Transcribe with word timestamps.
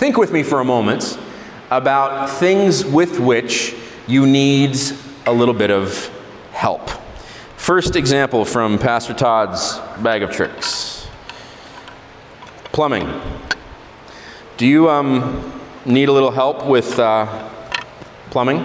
think 0.00 0.16
with 0.16 0.32
me 0.32 0.42
for 0.42 0.60
a 0.60 0.64
moment 0.64 1.18
about 1.70 2.30
things 2.30 2.86
with 2.86 3.20
which 3.20 3.74
you 4.06 4.26
need 4.26 4.74
a 5.26 5.30
little 5.30 5.52
bit 5.52 5.70
of 5.70 6.08
help. 6.52 6.88
First 7.58 7.96
example 7.96 8.46
from 8.46 8.78
Pastor 8.78 9.12
Todd's 9.12 9.78
bag 10.02 10.22
of 10.22 10.30
tricks 10.30 11.06
plumbing. 12.72 13.20
Do 14.56 14.66
you 14.66 14.88
um, 14.88 15.52
need 15.84 16.08
a 16.08 16.12
little 16.12 16.30
help 16.30 16.64
with 16.64 16.98
uh, 16.98 17.50
plumbing? 18.30 18.64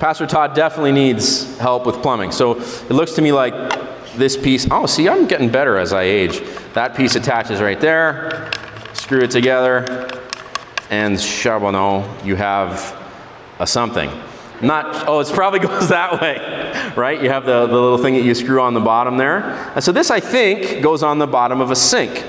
Pastor 0.00 0.26
Todd 0.26 0.56
definitely 0.56 0.90
needs 0.90 1.58
help 1.58 1.86
with 1.86 2.02
plumbing. 2.02 2.32
So 2.32 2.58
it 2.58 2.90
looks 2.90 3.12
to 3.12 3.22
me 3.22 3.30
like 3.30 3.54
this 4.16 4.36
piece, 4.36 4.66
oh, 4.68 4.86
see, 4.86 5.08
I'm 5.08 5.28
getting 5.28 5.48
better 5.48 5.78
as 5.78 5.92
I 5.92 6.02
age. 6.02 6.42
That 6.74 6.96
piece 6.96 7.14
attaches 7.14 7.60
right 7.60 7.80
there, 7.80 8.50
screw 8.94 9.20
it 9.20 9.30
together, 9.30 10.19
and 10.90 11.18
charbonneau, 11.18 12.04
you 12.24 12.36
have 12.36 12.96
a 13.58 13.66
something. 13.66 14.10
Not, 14.60 15.08
oh, 15.08 15.20
it 15.20 15.28
probably 15.28 15.58
goes 15.66 15.88
that 15.88 16.20
way, 16.20 16.92
right? 16.96 17.22
You 17.22 17.30
have 17.30 17.46
the, 17.46 17.66
the 17.66 17.72
little 17.72 17.98
thing 17.98 18.14
that 18.14 18.24
you 18.24 18.34
screw 18.34 18.60
on 18.60 18.74
the 18.74 18.80
bottom 18.80 19.16
there. 19.16 19.42
And 19.74 19.82
so 19.82 19.92
this, 19.92 20.10
I 20.10 20.20
think, 20.20 20.82
goes 20.82 21.02
on 21.02 21.18
the 21.18 21.26
bottom 21.26 21.60
of 21.60 21.70
a 21.70 21.76
sink. 21.76 22.24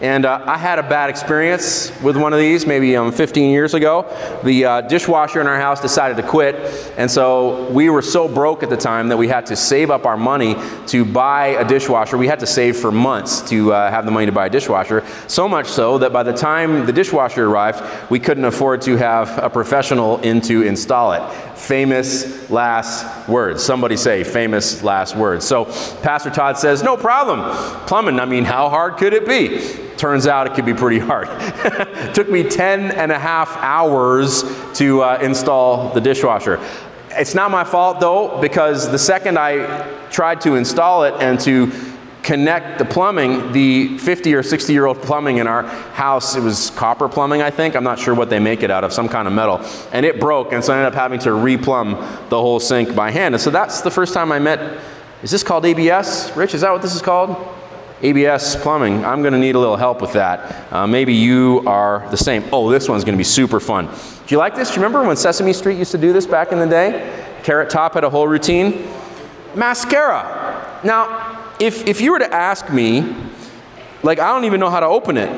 And 0.00 0.24
uh, 0.24 0.44
I 0.46 0.58
had 0.58 0.78
a 0.78 0.84
bad 0.84 1.10
experience 1.10 1.90
with 2.02 2.16
one 2.16 2.32
of 2.32 2.38
these 2.38 2.66
maybe 2.66 2.96
um, 2.96 3.10
15 3.10 3.50
years 3.50 3.74
ago. 3.74 4.06
The 4.44 4.64
uh, 4.64 4.80
dishwasher 4.82 5.40
in 5.40 5.48
our 5.48 5.58
house 5.58 5.80
decided 5.80 6.16
to 6.18 6.22
quit. 6.22 6.54
And 6.96 7.10
so 7.10 7.68
we 7.70 7.90
were 7.90 8.02
so 8.02 8.28
broke 8.28 8.62
at 8.62 8.70
the 8.70 8.76
time 8.76 9.08
that 9.08 9.16
we 9.16 9.26
had 9.26 9.46
to 9.46 9.56
save 9.56 9.90
up 9.90 10.06
our 10.06 10.16
money 10.16 10.54
to 10.86 11.04
buy 11.04 11.48
a 11.48 11.66
dishwasher. 11.66 12.16
We 12.16 12.28
had 12.28 12.38
to 12.40 12.46
save 12.46 12.76
for 12.76 12.92
months 12.92 13.42
to 13.50 13.72
uh, 13.72 13.90
have 13.90 14.04
the 14.04 14.12
money 14.12 14.26
to 14.26 14.32
buy 14.32 14.46
a 14.46 14.50
dishwasher. 14.50 15.04
So 15.26 15.48
much 15.48 15.66
so 15.66 15.98
that 15.98 16.12
by 16.12 16.22
the 16.22 16.32
time 16.32 16.86
the 16.86 16.92
dishwasher 16.92 17.46
arrived, 17.46 17.82
we 18.08 18.20
couldn't 18.20 18.44
afford 18.44 18.82
to 18.82 18.96
have 18.96 19.36
a 19.38 19.50
professional 19.50 20.18
in 20.18 20.40
to 20.42 20.62
install 20.62 21.12
it. 21.14 21.22
Famous 21.58 22.48
last 22.50 23.28
words. 23.28 23.62
Somebody 23.62 23.96
say 23.96 24.24
famous 24.24 24.82
last 24.82 25.16
words. 25.16 25.44
So 25.44 25.66
Pastor 26.02 26.30
Todd 26.30 26.56
says, 26.56 26.82
No 26.82 26.96
problem. 26.96 27.40
Plumbing, 27.86 28.20
I 28.20 28.24
mean, 28.24 28.44
how 28.44 28.68
hard 28.68 28.96
could 28.96 29.12
it 29.12 29.26
be? 29.26 29.58
Turns 29.96 30.26
out 30.28 30.46
it 30.46 30.54
could 30.54 30.64
be 30.64 30.74
pretty 30.74 31.00
hard. 31.00 31.28
Took 32.14 32.30
me 32.30 32.44
10 32.44 32.92
and 32.92 33.10
a 33.10 33.18
half 33.18 33.56
hours 33.56 34.44
to 34.74 35.02
uh, 35.02 35.18
install 35.20 35.92
the 35.92 36.00
dishwasher. 36.00 36.60
It's 37.10 37.34
not 37.34 37.50
my 37.50 37.64
fault 37.64 37.98
though, 37.98 38.40
because 38.40 38.90
the 38.90 38.98
second 38.98 39.38
I 39.38 39.90
tried 40.10 40.40
to 40.42 40.54
install 40.54 41.04
it 41.04 41.14
and 41.20 41.40
to 41.40 41.66
connect 42.28 42.78
the 42.78 42.84
plumbing, 42.84 43.52
the 43.52 43.96
50 43.96 44.34
or 44.34 44.42
60 44.42 44.70
year 44.70 44.84
old 44.84 45.00
plumbing 45.00 45.38
in 45.38 45.46
our 45.46 45.62
house, 45.62 46.36
it 46.36 46.42
was 46.42 46.68
copper 46.72 47.08
plumbing, 47.08 47.40
I 47.40 47.50
think. 47.50 47.74
I'm 47.74 47.82
not 47.82 47.98
sure 47.98 48.14
what 48.14 48.28
they 48.28 48.38
make 48.38 48.62
it 48.62 48.70
out 48.70 48.84
of, 48.84 48.92
some 48.92 49.08
kind 49.08 49.26
of 49.26 49.32
metal. 49.32 49.64
And 49.92 50.04
it 50.04 50.20
broke, 50.20 50.52
and 50.52 50.62
so 50.62 50.74
I 50.74 50.76
ended 50.76 50.92
up 50.92 50.94
having 50.94 51.20
to 51.20 51.30
replumb 51.30 51.96
the 52.28 52.38
whole 52.38 52.60
sink 52.60 52.94
by 52.94 53.10
hand. 53.10 53.34
And 53.34 53.40
so 53.40 53.48
that's 53.48 53.80
the 53.80 53.90
first 53.90 54.12
time 54.12 54.30
I 54.30 54.38
met. 54.38 54.78
Is 55.22 55.30
this 55.30 55.42
called 55.42 55.64
ABS? 55.64 56.36
Rich, 56.36 56.52
is 56.52 56.60
that 56.60 56.70
what 56.70 56.82
this 56.82 56.94
is 56.94 57.00
called? 57.00 57.34
ABS 58.02 58.56
plumbing, 58.56 59.06
I'm 59.06 59.22
going 59.22 59.32
to 59.32 59.38
need 59.38 59.54
a 59.54 59.58
little 59.58 59.78
help 59.78 60.02
with 60.02 60.12
that. 60.12 60.70
Uh, 60.70 60.86
maybe 60.86 61.14
you 61.14 61.64
are 61.66 62.06
the 62.10 62.18
same. 62.18 62.44
Oh, 62.52 62.70
this 62.70 62.90
one's 62.90 63.04
going 63.04 63.14
to 63.14 63.18
be 63.18 63.24
super 63.24 63.58
fun. 63.58 63.86
Do 63.86 64.34
you 64.34 64.36
like 64.36 64.54
this? 64.54 64.68
Do 64.68 64.74
you 64.74 64.82
remember 64.82 65.02
when 65.08 65.16
Sesame 65.16 65.54
Street 65.54 65.78
used 65.78 65.92
to 65.92 65.98
do 65.98 66.12
this 66.12 66.26
back 66.26 66.52
in 66.52 66.58
the 66.58 66.66
day? 66.66 67.26
Carrot 67.42 67.70
Top 67.70 67.94
had 67.94 68.04
a 68.04 68.10
whole 68.10 68.28
routine. 68.28 68.86
Mascara. 69.54 70.78
Now, 70.84 71.37
if, 71.60 71.86
if 71.86 72.00
you 72.00 72.12
were 72.12 72.18
to 72.18 72.32
ask 72.32 72.70
me, 72.70 73.14
like, 74.02 74.18
I 74.18 74.28
don't 74.28 74.44
even 74.44 74.60
know 74.60 74.70
how 74.70 74.80
to 74.80 74.86
open 74.86 75.16
it. 75.16 75.28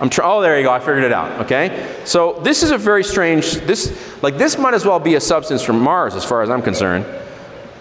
I'm 0.00 0.10
oh, 0.22 0.40
there 0.40 0.56
you 0.58 0.64
go. 0.64 0.70
I 0.70 0.78
figured 0.78 1.02
it 1.02 1.12
out. 1.12 1.40
Okay. 1.42 2.00
So 2.04 2.38
this 2.44 2.62
is 2.62 2.70
a 2.70 2.78
very 2.78 3.02
strange. 3.02 3.54
This 3.54 4.22
like 4.22 4.38
this 4.38 4.56
might 4.56 4.74
as 4.74 4.84
well 4.84 5.00
be 5.00 5.16
a 5.16 5.20
substance 5.20 5.62
from 5.62 5.80
Mars, 5.80 6.14
as 6.14 6.24
far 6.24 6.42
as 6.42 6.50
I'm 6.50 6.62
concerned. 6.62 7.04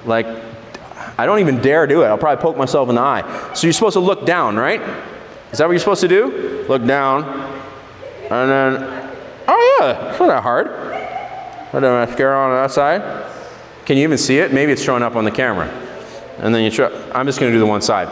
Like 0.03 0.25
I 1.17 1.25
don't 1.25 1.39
even 1.39 1.61
dare 1.61 1.86
do 1.86 2.02
it. 2.02 2.05
I'll 2.08 2.17
probably 2.17 2.42
poke 2.42 2.58
myself 2.58 2.89
in 2.89 2.95
the 2.95 3.02
eye. 3.02 3.54
So 3.54 3.67
you're 3.67 3.73
supposed 3.73 3.94
to 3.94 3.99
look 3.99 4.26
down, 4.26 4.55
right? 4.55 4.82
Is 5.52 5.59
that 5.59 5.65
what 5.65 5.73
you're 5.73 5.80
supposed 5.80 6.02
to 6.02 6.08
do? 6.08 6.65
Look 6.67 6.86
down. 6.86 7.23
And 8.30 8.52
then, 8.52 9.11
oh 9.48 9.77
yeah, 9.80 10.09
it's 10.09 10.20
not 10.20 10.27
that 10.27 10.44
hard. 10.44 10.67
Put 11.71 11.82
the 11.82 11.89
mascara 11.89 12.38
on 12.38 12.52
that 12.52 12.71
side. 12.71 13.32
Can 13.86 13.98
you 13.98 14.04
even 14.04 14.17
see 14.17 14.39
it? 14.39 14.54
Maybe 14.54 14.71
it's 14.71 14.83
showing 14.83 15.04
up 15.04 15.15
on 15.15 15.23
the 15.23 15.32
camera. 15.32 15.86
And 16.39 16.53
then 16.53 16.64
you 16.64 16.71
try, 16.71 16.92
I'm 17.11 17.25
just 17.25 17.39
going 17.39 17.52
to 17.52 17.55
do 17.55 17.59
the 17.59 17.65
one 17.65 17.81
side. 17.81 18.08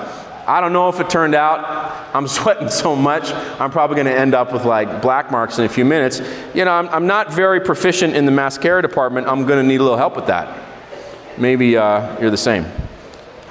I 0.48 0.62
don't 0.62 0.74
know 0.74 0.90
if 0.90 1.00
it 1.00 1.10
turned 1.10 1.36
out. 1.36 2.16
I'm 2.16 2.28
sweating 2.40 2.70
so 2.70 2.96
much, 2.96 3.32
I'm 3.60 3.72
probably 3.72 3.96
going 3.96 4.08
to 4.08 4.18
end 4.18 4.34
up 4.34 4.54
with 4.54 4.66
like 4.66 5.02
black 5.02 5.32
marks 5.32 5.60
in 5.60 5.66
a 5.66 5.70
few 5.70 5.86
minutes. 5.86 6.22
You 6.54 6.66
know, 6.66 6.72
I'm, 6.72 6.88
I'm 6.90 7.08
not 7.08 7.34
very 7.34 7.60
proficient 7.60 8.16
in 8.16 8.26
the 8.26 8.32
mascara 8.32 8.82
department. 8.82 9.28
I'm 9.28 9.46
going 9.46 9.62
to 9.62 9.68
need 9.68 9.80
a 9.80 9.84
little 9.84 9.98
help 9.98 10.16
with 10.16 10.28
that. 10.28 10.62
Maybe 11.38 11.78
uh, 11.78 12.20
you're 12.20 12.32
the 12.32 12.38
same. 12.38 12.66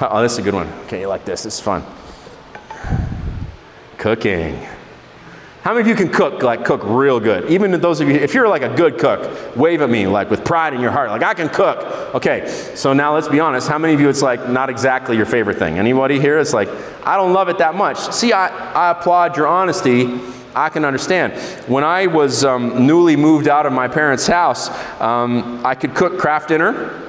Oh, 0.00 0.22
this 0.22 0.32
is 0.32 0.38
a 0.38 0.42
good 0.42 0.54
one. 0.54 0.68
Okay, 0.86 1.00
you 1.00 1.08
like 1.08 1.24
this? 1.24 1.42
This 1.42 1.54
is 1.54 1.60
fun. 1.60 1.84
Cooking. 3.98 4.66
How 5.64 5.72
many 5.72 5.80
of 5.80 5.86
you 5.86 5.94
can 5.94 6.12
cook, 6.12 6.42
like 6.42 6.62
cook 6.62 6.82
real 6.84 7.19
good? 7.19 7.50
Even 7.50 7.70
those 7.80 8.02
of 8.02 8.08
you, 8.10 8.16
if 8.16 8.34
you're 8.34 8.47
like 8.47 8.60
a 8.60 8.76
good 8.76 8.98
cook, 8.98 9.56
wave 9.56 9.80
at 9.80 9.88
me, 9.88 10.06
like 10.06 10.28
with 10.28 10.44
pride 10.44 10.75
in 10.75 10.80
your 10.82 10.91
heart, 10.91 11.08
like 11.08 11.22
I 11.22 11.32
can 11.32 11.48
cook. 11.48 12.14
Okay, 12.14 12.47
so 12.75 12.92
now 12.92 13.14
let's 13.14 13.28
be 13.28 13.41
honest. 13.41 13.66
How 13.66 13.78
many 13.78 13.94
of 13.94 14.00
you 14.00 14.10
it's 14.10 14.20
like 14.20 14.47
not 14.50 14.69
exactly 14.69 15.16
your 15.16 15.25
favorite 15.25 15.56
thing? 15.56 15.78
Anybody 15.78 16.20
here? 16.20 16.38
It's 16.38 16.52
like, 16.52 16.69
I 17.02 17.16
don't 17.16 17.32
love 17.32 17.48
it 17.48 17.56
that 17.58 17.75
much. 17.75 17.97
See, 18.12 18.34
I, 18.34 18.48
I 18.48 18.91
applaud 18.91 19.38
your 19.38 19.47
honesty. 19.47 20.20
I 20.54 20.69
can 20.69 20.84
understand. 20.84 21.32
When 21.66 21.82
I 21.82 22.08
was 22.08 22.44
um, 22.44 22.86
newly 22.86 23.16
moved 23.16 23.48
out 23.48 23.64
of 23.64 23.72
my 23.72 23.88
parents' 23.88 24.26
house, 24.26 24.69
um, 25.00 25.64
I 25.64 25.75
could 25.75 25.94
cook 25.94 26.19
Kraft 26.19 26.48
Dinner 26.48 27.03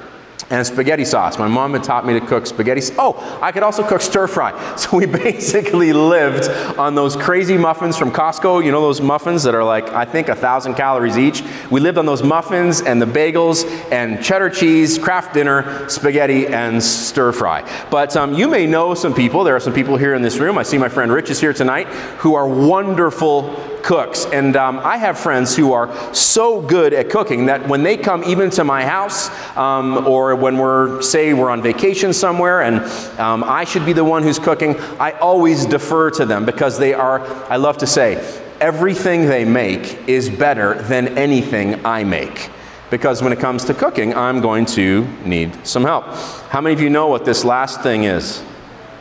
and 0.50 0.66
spaghetti 0.66 1.04
sauce. 1.04 1.38
My 1.38 1.48
mom 1.48 1.72
had 1.72 1.82
taught 1.82 2.06
me 2.06 2.18
to 2.18 2.24
cook 2.24 2.46
spaghetti. 2.46 2.80
Oh, 2.98 3.38
I 3.42 3.50
could 3.50 3.62
also 3.62 3.86
cook 3.86 4.00
stir 4.00 4.26
fry. 4.26 4.52
So 4.86 4.98
we 4.98 5.06
basically 5.06 5.92
lived 5.92 6.48
on 6.78 6.94
those 6.94 7.16
crazy 7.16 7.56
muffins 7.56 7.96
from 7.96 8.12
Costco. 8.12 8.64
You 8.64 8.70
know 8.70 8.80
those 8.80 9.00
muffins 9.00 9.42
that 9.44 9.54
are 9.54 9.64
like, 9.64 9.88
I 9.88 10.04
think, 10.04 10.28
a 10.28 10.34
thousand 10.34 10.74
calories 10.74 11.16
each? 11.16 11.42
We 11.70 11.80
lived 11.80 11.98
on 11.98 12.06
those 12.06 12.22
muffins 12.22 12.82
and 12.82 13.00
the 13.00 13.06
bagels 13.06 13.64
and 13.90 14.22
cheddar 14.22 14.50
cheese, 14.50 14.98
Kraft 14.98 15.34
Dinner, 15.34 15.88
spaghetti, 15.88 16.46
and 16.46 16.82
stir 16.82 17.32
fry. 17.32 17.68
But 17.90 18.16
um, 18.16 18.34
you 18.34 18.48
may 18.48 18.66
know 18.66 18.94
some 18.94 19.14
people. 19.14 19.44
There 19.44 19.56
are 19.56 19.60
some 19.60 19.72
people 19.72 19.96
here 19.96 20.14
in 20.14 20.22
this 20.22 20.38
room. 20.38 20.58
I 20.58 20.62
see 20.62 20.78
my 20.78 20.88
friend 20.88 21.10
Rich 21.10 21.30
is 21.30 21.40
here 21.40 21.54
tonight 21.54 21.86
who 22.18 22.34
are 22.34 22.46
wonderful 22.46 23.75
cooks. 23.86 24.26
And 24.26 24.56
um, 24.56 24.80
I 24.80 24.96
have 24.96 25.16
friends 25.16 25.56
who 25.56 25.72
are 25.72 25.88
so 26.12 26.60
good 26.60 26.92
at 26.92 27.08
cooking 27.08 27.46
that 27.46 27.68
when 27.68 27.84
they 27.84 27.96
come 27.96 28.24
even 28.24 28.50
to 28.50 28.64
my 28.64 28.84
house, 28.84 29.30
um, 29.56 30.06
or 30.06 30.34
when 30.34 30.58
we're, 30.58 31.00
say, 31.02 31.32
we're 31.32 31.50
on 31.50 31.62
vacation 31.62 32.12
somewhere 32.12 32.62
and 32.62 32.80
um, 33.20 33.44
I 33.44 33.62
should 33.62 33.86
be 33.86 33.92
the 33.92 34.04
one 34.04 34.24
who's 34.24 34.40
cooking, 34.40 34.78
I 34.98 35.12
always 35.12 35.64
defer 35.66 36.10
to 36.10 36.26
them 36.26 36.44
because 36.44 36.78
they 36.78 36.94
are, 36.94 37.20
I 37.50 37.56
love 37.56 37.78
to 37.78 37.86
say, 37.86 38.16
everything 38.60 39.26
they 39.26 39.44
make 39.44 40.08
is 40.08 40.28
better 40.28 40.82
than 40.82 41.16
anything 41.16 41.86
I 41.86 42.02
make 42.02 42.50
because 42.90 43.22
when 43.22 43.32
it 43.32 43.38
comes 43.38 43.64
to 43.64 43.74
cooking, 43.74 44.14
I'm 44.14 44.40
going 44.40 44.66
to 44.66 45.06
need 45.24 45.66
some 45.66 45.84
help. 45.84 46.06
How 46.50 46.60
many 46.60 46.74
of 46.74 46.80
you 46.80 46.90
know 46.90 47.06
what 47.06 47.24
this 47.24 47.44
last 47.44 47.82
thing 47.82 48.04
is? 48.04 48.42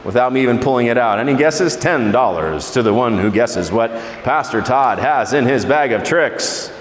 Without 0.06 0.32
me 0.32 0.44
even 0.44 0.60
pulling 0.60 0.86
it 0.88 0.98
out. 0.98 1.20
Any 1.20 1.36
guesses? 1.36 1.76
$10 1.76 2.74
to 2.74 2.84
the 2.84 2.94
one 2.94 3.18
who 3.18 3.32
guesses 3.32 3.72
what 3.72 3.92
Pastor 4.24 4.62
Todd 4.62 5.00
has 5.00 5.34
in 5.34 5.46
his 5.46 5.66
bag 5.66 5.92
of 5.92 6.04
tricks. 6.04 6.72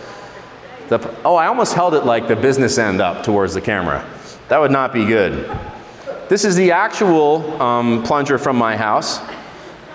The, 0.88 0.98
oh, 1.24 1.34
I 1.34 1.46
almost 1.46 1.72
held 1.72 1.94
it 1.94 2.04
like 2.04 2.28
the 2.28 2.36
business 2.36 2.76
end 2.76 3.00
up 3.00 3.24
towards 3.24 3.54
the 3.54 3.62
camera. 3.62 4.06
That 4.48 4.58
would 4.58 4.70
not 4.70 4.92
be 4.92 5.06
good. 5.06 5.50
This 6.28 6.44
is 6.44 6.54
the 6.54 6.72
actual 6.72 7.60
um, 7.60 8.02
plunger 8.02 8.36
from 8.36 8.56
my 8.56 8.76
house. 8.76 9.20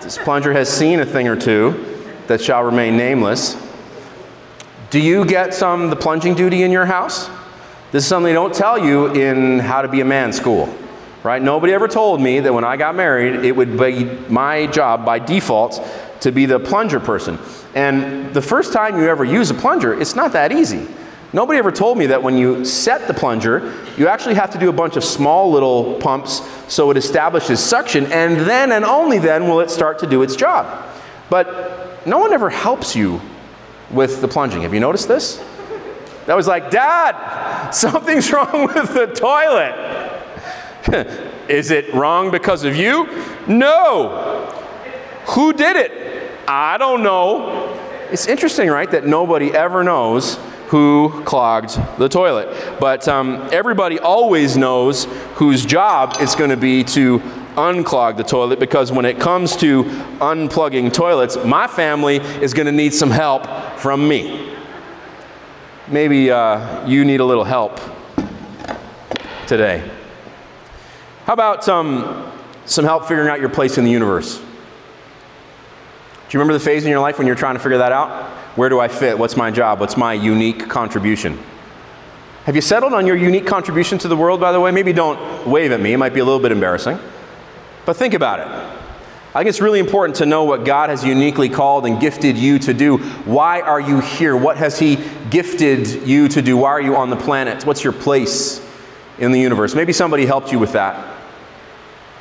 This 0.02 0.18
plunger 0.18 0.52
has 0.52 0.68
seen 0.68 0.98
a 0.98 1.06
thing 1.06 1.28
or 1.28 1.36
two 1.36 2.04
that 2.26 2.40
shall 2.40 2.64
remain 2.64 2.96
nameless. 2.96 3.56
Do 4.90 4.98
you 4.98 5.24
get 5.24 5.54
some 5.54 5.88
the 5.88 5.96
plunging 5.96 6.34
duty 6.34 6.64
in 6.64 6.72
your 6.72 6.86
house? 6.86 7.28
This 7.92 8.04
is 8.04 8.08
something 8.08 8.26
they 8.26 8.32
don't 8.32 8.54
tell 8.54 8.76
you 8.76 9.12
in 9.14 9.60
how 9.60 9.82
to 9.82 9.88
be 9.88 10.00
a 10.00 10.04
man 10.04 10.32
school 10.32 10.74
right? 11.22 11.42
Nobody 11.42 11.72
ever 11.72 11.88
told 11.88 12.20
me 12.20 12.40
that 12.40 12.52
when 12.52 12.64
I 12.64 12.76
got 12.76 12.94
married, 12.94 13.44
it 13.44 13.52
would 13.52 13.78
be 13.78 14.04
my 14.28 14.66
job 14.66 15.04
by 15.04 15.18
default 15.18 15.82
to 16.20 16.32
be 16.32 16.46
the 16.46 16.58
plunger 16.58 17.00
person. 17.00 17.38
And 17.74 18.32
the 18.34 18.42
first 18.42 18.72
time 18.72 18.96
you 18.96 19.08
ever 19.08 19.24
use 19.24 19.50
a 19.50 19.54
plunger, 19.54 19.98
it's 19.98 20.14
not 20.14 20.32
that 20.32 20.52
easy. 20.52 20.86
Nobody 21.32 21.58
ever 21.58 21.70
told 21.70 21.96
me 21.96 22.06
that 22.06 22.22
when 22.22 22.36
you 22.36 22.64
set 22.64 23.06
the 23.06 23.14
plunger, 23.14 23.72
you 23.96 24.08
actually 24.08 24.34
have 24.34 24.50
to 24.50 24.58
do 24.58 24.68
a 24.68 24.72
bunch 24.72 24.96
of 24.96 25.04
small 25.04 25.50
little 25.50 25.94
pumps 26.00 26.42
so 26.66 26.90
it 26.90 26.96
establishes 26.96 27.60
suction, 27.60 28.10
and 28.10 28.40
then 28.40 28.72
and 28.72 28.84
only 28.84 29.18
then 29.18 29.46
will 29.46 29.60
it 29.60 29.70
start 29.70 30.00
to 30.00 30.08
do 30.08 30.22
its 30.22 30.34
job. 30.34 30.86
But 31.28 32.04
no 32.04 32.18
one 32.18 32.32
ever 32.32 32.50
helps 32.50 32.96
you 32.96 33.20
with 33.92 34.20
the 34.20 34.26
plunging. 34.26 34.62
Have 34.62 34.74
you 34.74 34.80
noticed 34.80 35.06
this? 35.06 35.36
That 36.26 36.34
was 36.34 36.48
like, 36.48 36.70
Dad, 36.70 37.70
something's 37.74 38.32
wrong 38.32 38.66
with 38.66 38.92
the 38.92 39.06
toilet. 39.06 40.09
Is 41.48 41.70
it 41.70 41.92
wrong 41.92 42.30
because 42.30 42.64
of 42.64 42.76
you? 42.76 43.06
No. 43.46 44.46
Who 45.28 45.52
did 45.52 45.76
it? 45.76 46.30
I 46.48 46.78
don't 46.78 47.02
know. 47.02 47.76
It's 48.10 48.26
interesting, 48.26 48.68
right, 48.68 48.90
that 48.90 49.06
nobody 49.06 49.52
ever 49.52 49.84
knows 49.84 50.38
who 50.68 51.22
clogged 51.24 51.78
the 51.98 52.08
toilet. 52.08 52.78
But 52.80 53.06
um, 53.08 53.48
everybody 53.52 53.98
always 53.98 54.56
knows 54.56 55.04
whose 55.34 55.64
job 55.66 56.16
it's 56.20 56.34
going 56.34 56.50
to 56.50 56.56
be 56.56 56.84
to 56.84 57.18
unclog 57.56 58.16
the 58.16 58.22
toilet 58.22 58.60
because 58.60 58.92
when 58.92 59.04
it 59.04 59.18
comes 59.18 59.56
to 59.56 59.84
unplugging 60.20 60.92
toilets, 60.92 61.36
my 61.44 61.66
family 61.66 62.16
is 62.16 62.54
going 62.54 62.66
to 62.66 62.72
need 62.72 62.94
some 62.94 63.10
help 63.10 63.46
from 63.78 64.06
me. 64.08 64.54
Maybe 65.88 66.30
uh, 66.30 66.86
you 66.86 67.04
need 67.04 67.18
a 67.18 67.24
little 67.24 67.44
help 67.44 67.80
today. 69.48 69.99
How 71.30 71.34
about 71.34 71.68
um, 71.68 72.28
some 72.66 72.84
help 72.84 73.06
figuring 73.06 73.28
out 73.28 73.38
your 73.38 73.50
place 73.50 73.78
in 73.78 73.84
the 73.84 73.90
universe? 73.92 74.38
Do 74.38 74.42
you 76.32 76.40
remember 76.40 76.54
the 76.54 76.58
phase 76.58 76.82
in 76.82 76.90
your 76.90 76.98
life 76.98 77.18
when 77.18 77.26
you're 77.28 77.36
trying 77.36 77.54
to 77.54 77.60
figure 77.60 77.78
that 77.78 77.92
out? 77.92 78.28
Where 78.58 78.68
do 78.68 78.80
I 78.80 78.88
fit? 78.88 79.16
What's 79.16 79.36
my 79.36 79.52
job? 79.52 79.78
What's 79.78 79.96
my 79.96 80.12
unique 80.12 80.68
contribution? 80.68 81.38
Have 82.46 82.56
you 82.56 82.60
settled 82.60 82.94
on 82.94 83.06
your 83.06 83.14
unique 83.14 83.46
contribution 83.46 83.96
to 83.98 84.08
the 84.08 84.16
world, 84.16 84.40
by 84.40 84.50
the 84.50 84.58
way? 84.58 84.72
Maybe 84.72 84.92
don't 84.92 85.46
wave 85.46 85.70
at 85.70 85.78
me, 85.78 85.92
it 85.92 85.98
might 85.98 86.14
be 86.14 86.18
a 86.18 86.24
little 86.24 86.40
bit 86.40 86.50
embarrassing. 86.50 86.98
But 87.86 87.96
think 87.96 88.14
about 88.14 88.40
it. 88.40 88.48
I 88.48 89.38
think 89.38 89.50
it's 89.50 89.60
really 89.60 89.78
important 89.78 90.16
to 90.16 90.26
know 90.26 90.42
what 90.42 90.64
God 90.64 90.90
has 90.90 91.04
uniquely 91.04 91.48
called 91.48 91.86
and 91.86 92.00
gifted 92.00 92.36
you 92.36 92.58
to 92.58 92.74
do. 92.74 92.96
Why 92.96 93.60
are 93.60 93.80
you 93.80 94.00
here? 94.00 94.36
What 94.36 94.56
has 94.56 94.80
He 94.80 94.98
gifted 95.30 96.08
you 96.08 96.26
to 96.26 96.42
do? 96.42 96.56
Why 96.56 96.70
are 96.70 96.82
you 96.82 96.96
on 96.96 97.08
the 97.08 97.16
planet? 97.16 97.64
What's 97.64 97.84
your 97.84 97.92
place 97.92 98.60
in 99.20 99.30
the 99.30 99.38
universe? 99.38 99.76
Maybe 99.76 99.92
somebody 99.92 100.26
helped 100.26 100.50
you 100.50 100.58
with 100.58 100.72
that. 100.72 101.18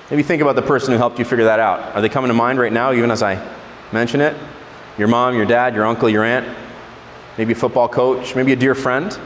Maybe 0.09 0.23
think 0.23 0.41
about 0.41 0.56
the 0.56 0.61
person 0.61 0.91
who 0.91 0.97
helped 0.97 1.19
you 1.19 1.25
figure 1.25 1.45
that 1.45 1.59
out. 1.59 1.95
Are 1.95 2.01
they 2.01 2.09
coming 2.09 2.29
to 2.29 2.33
mind 2.33 2.59
right 2.59 2.73
now, 2.73 2.94
even 2.94 3.11
as 3.11 3.21
I 3.21 3.45
mention 3.91 4.21
it? 4.21 4.35
your 5.00 5.07
mom, 5.07 5.33
your 5.33 5.45
dad, 5.45 5.73
your 5.73 5.85
uncle, 5.85 6.09
your 6.09 6.25
aunt, 6.25 6.45
maybe 7.38 7.53
a 7.53 7.56
football 7.56 7.88
coach, 7.88 8.35
maybe 8.35 8.51
a 8.51 8.56
dear 8.56 8.75
friend. 8.75 9.17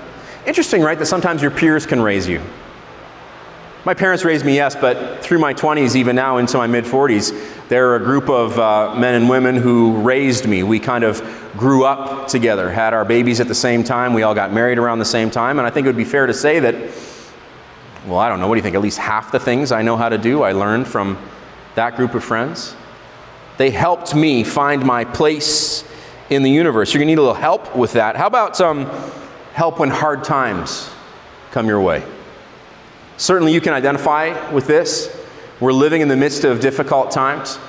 Interesting, 0.46 0.84
right, 0.84 1.00
that 1.00 1.08
sometimes 1.08 1.42
your 1.42 1.50
peers 1.50 1.88
can 1.88 2.00
raise 2.00 2.28
you. 2.28 2.40
My 3.84 3.96
parents 3.96 4.24
raised 4.24 4.46
me, 4.46 4.56
yes, 4.56 4.76
but 4.76 5.24
through 5.24 5.40
my 5.40 5.54
20s, 5.54 5.96
even 5.96 6.16
now 6.16 6.38
into 6.38 6.58
my 6.58 6.68
mid 6.68 6.86
40s, 6.86 7.68
there 7.70 7.90
are 7.90 7.96
a 7.96 8.00
group 8.00 8.30
of 8.30 8.58
uh, 8.58 8.96
men 8.96 9.16
and 9.16 9.28
women 9.28 9.56
who 9.56 9.98
raised 10.02 10.48
me. 10.48 10.64
We 10.64 10.80
kind 10.80 11.04
of 11.04 11.22
grew 11.58 11.86
up 11.86 12.28
together, 12.28 12.70
had 12.70 12.94
our 12.94 13.04
babies 13.04 13.40
at 13.40 13.48
the 13.48 13.56
same 13.56 13.84
time, 13.84 14.14
we 14.14 14.22
all 14.22 14.36
got 14.36 14.54
married 14.54 14.78
around 14.78 15.00
the 15.00 15.06
same 15.06 15.32
time, 15.32 15.58
and 15.58 15.68
I 15.68 15.72
think 15.72 15.86
it 15.86 15.90
would 15.90 15.98
be 15.98 16.06
fair 16.06 16.28
to 16.28 16.34
say 16.34 16.60
that, 16.60 16.76
well, 18.06 18.20
I 18.20 18.28
don't 18.28 18.40
know, 18.40 18.48
what 18.48 18.56
do 18.56 18.60
you 18.60 18.64
think? 18.64 18.76
At 18.76 18.82
least 18.82 18.98
half 18.98 19.32
the 19.32 19.40
things 19.40 19.72
I 19.72 19.82
know 19.82 19.96
how 19.96 20.10
to 20.10 20.18
do, 20.18 20.44
I 20.44 20.52
learned 20.52 20.88
from 20.88 21.18
that 21.76 21.96
group 21.96 22.14
of 22.14 22.24
friends. 22.24 22.76
They 23.58 23.70
helped 23.70 24.14
me 24.14 24.44
find 24.44 24.86
my 24.86 25.06
place 25.06 25.86
in 26.30 26.44
the 26.44 26.50
universe. 26.50 26.94
You're 26.94 27.00
going 27.00 27.08
to 27.08 27.12
need 27.12 27.20
a 27.20 27.22
little 27.22 27.34
help 27.34 27.76
with 27.76 27.94
that. 27.94 28.16
How 28.16 28.28
about 28.28 28.58
some 28.58 28.86
help 29.54 29.80
when 29.80 29.90
hard 29.90 30.24
times 30.24 30.90
come 31.52 31.68
your 31.68 31.80
way? 31.80 32.04
Certainly, 33.18 33.54
you 33.54 33.62
can 33.62 33.74
identify 33.74 34.52
with 34.52 34.68
this. 34.68 35.16
We're 35.60 35.72
living 35.72 36.02
in 36.02 36.08
the 36.08 36.18
midst 36.18 36.44
of 36.44 36.60
difficult 36.60 37.12
times. 37.12 37.60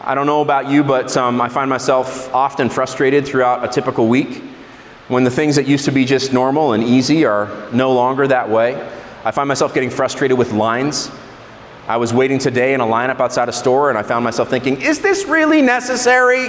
I 0.00 0.14
don't 0.14 0.26
know 0.26 0.40
about 0.40 0.70
you, 0.70 0.82
but 0.82 1.16
um, 1.16 1.40
I 1.40 1.48
find 1.48 1.68
myself 1.68 2.32
often 2.34 2.70
frustrated 2.70 3.26
throughout 3.26 3.64
a 3.64 3.68
typical 3.68 4.08
week 4.08 4.42
when 5.08 5.24
the 5.24 5.30
things 5.30 5.56
that 5.56 5.66
used 5.66 5.84
to 5.84 5.92
be 5.92 6.04
just 6.04 6.32
normal 6.32 6.72
and 6.72 6.82
easy 6.82 7.24
are 7.24 7.68
no 7.72 7.92
longer 7.92 8.26
that 8.26 8.48
way. 8.48 8.74
I 9.26 9.32
find 9.32 9.48
myself 9.48 9.74
getting 9.74 9.90
frustrated 9.90 10.38
with 10.38 10.52
lines 10.52 11.10
I 11.88 11.98
was 11.98 12.12
waiting 12.12 12.38
today 12.40 12.74
in 12.74 12.80
a 12.80 12.84
lineup 12.84 13.20
outside 13.20 13.48
a 13.48 13.52
store 13.52 13.90
and 13.90 13.98
I 13.98 14.02
found 14.02 14.24
myself 14.24 14.50
thinking, 14.50 14.82
is 14.82 15.00
this 15.00 15.26
really 15.26 15.62
necessary? 15.62 16.48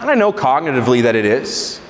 And 0.00 0.10
I 0.10 0.14
know 0.14 0.32
cognitively 0.32 1.02
that 1.02 1.14
it 1.14 1.26
is. 1.26 1.80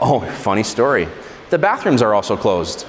Oh, 0.00 0.20
funny 0.20 0.64
story. 0.64 1.06
The 1.50 1.58
bathrooms 1.58 2.02
are 2.02 2.14
also 2.14 2.36
closed. 2.36 2.84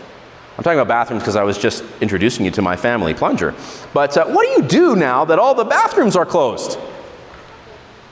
I'm 0.57 0.63
talking 0.63 0.79
about 0.79 0.87
bathrooms 0.87 1.21
because 1.21 1.35
I 1.35 1.43
was 1.43 1.59
just 1.59 1.83
introducing 2.01 2.45
you 2.45 2.51
to 2.51 2.63
my 2.63 2.75
family 2.75 3.13
plunger. 3.13 3.53
But 3.93 4.17
uh, 4.17 4.25
what 4.25 4.43
do 4.43 4.61
you 4.61 4.67
do 4.67 4.95
now 4.95 5.23
that 5.25 5.37
all 5.37 5.53
the 5.53 5.65
bathrooms 5.65 6.15
are 6.15 6.25
closed? 6.25 6.79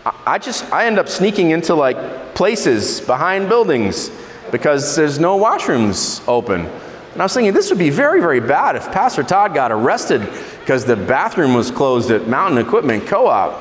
I, 0.06 0.14
I 0.28 0.38
just, 0.38 0.72
I 0.72 0.86
end 0.86 1.00
up 1.00 1.10
sneaking 1.10 1.50
into 1.50 1.74
like 1.74 2.36
places 2.36 3.02
behind 3.02 3.50
buildings 3.50 4.12
because 4.52 4.96
there's 4.96 5.18
no 5.18 5.40
washrooms 5.40 6.24
open. 6.28 6.70
And 7.14 7.22
I 7.22 7.26
was 7.26 7.34
thinking 7.34 7.54
this 7.54 7.70
would 7.70 7.80
be 7.80 7.90
very, 7.90 8.22
very 8.22 8.40
bad 8.40 8.78
if 8.78 8.86
Pastor 8.92 9.22
Todd 9.22 9.54
got 9.54 9.72
arrested 9.72 10.22
because 10.62 10.86
the 10.86 10.96
bathroom 10.96 11.54
was 11.54 11.70
closed 11.70 12.10
at 12.10 12.28
Mountain 12.28 12.58
Equipment 12.58 13.06
Co 13.06 13.28
op. 13.28 13.54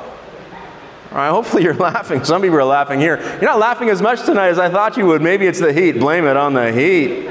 All 1.11 1.17
right, 1.17 1.31
hopefully 1.31 1.64
you're 1.64 1.75
laughing. 1.91 2.23
Some 2.23 2.43
people 2.43 2.58
are 2.58 2.64
laughing 2.64 3.00
here. 3.00 3.20
You're 3.20 3.50
not 3.50 3.58
laughing 3.58 3.88
as 3.88 4.00
much 4.00 4.25
tonight 4.25 4.49
as 4.49 4.61
I 4.61 4.70
thought 4.70 4.97
you 4.97 5.06
would. 5.06 5.20
Maybe 5.20 5.47
it's 5.47 5.58
the 5.58 5.73
heat. 5.73 5.93
Blame 5.93 6.26
it 6.26 6.37
on 6.37 6.52
the 6.52 6.73
heat. 6.73 7.29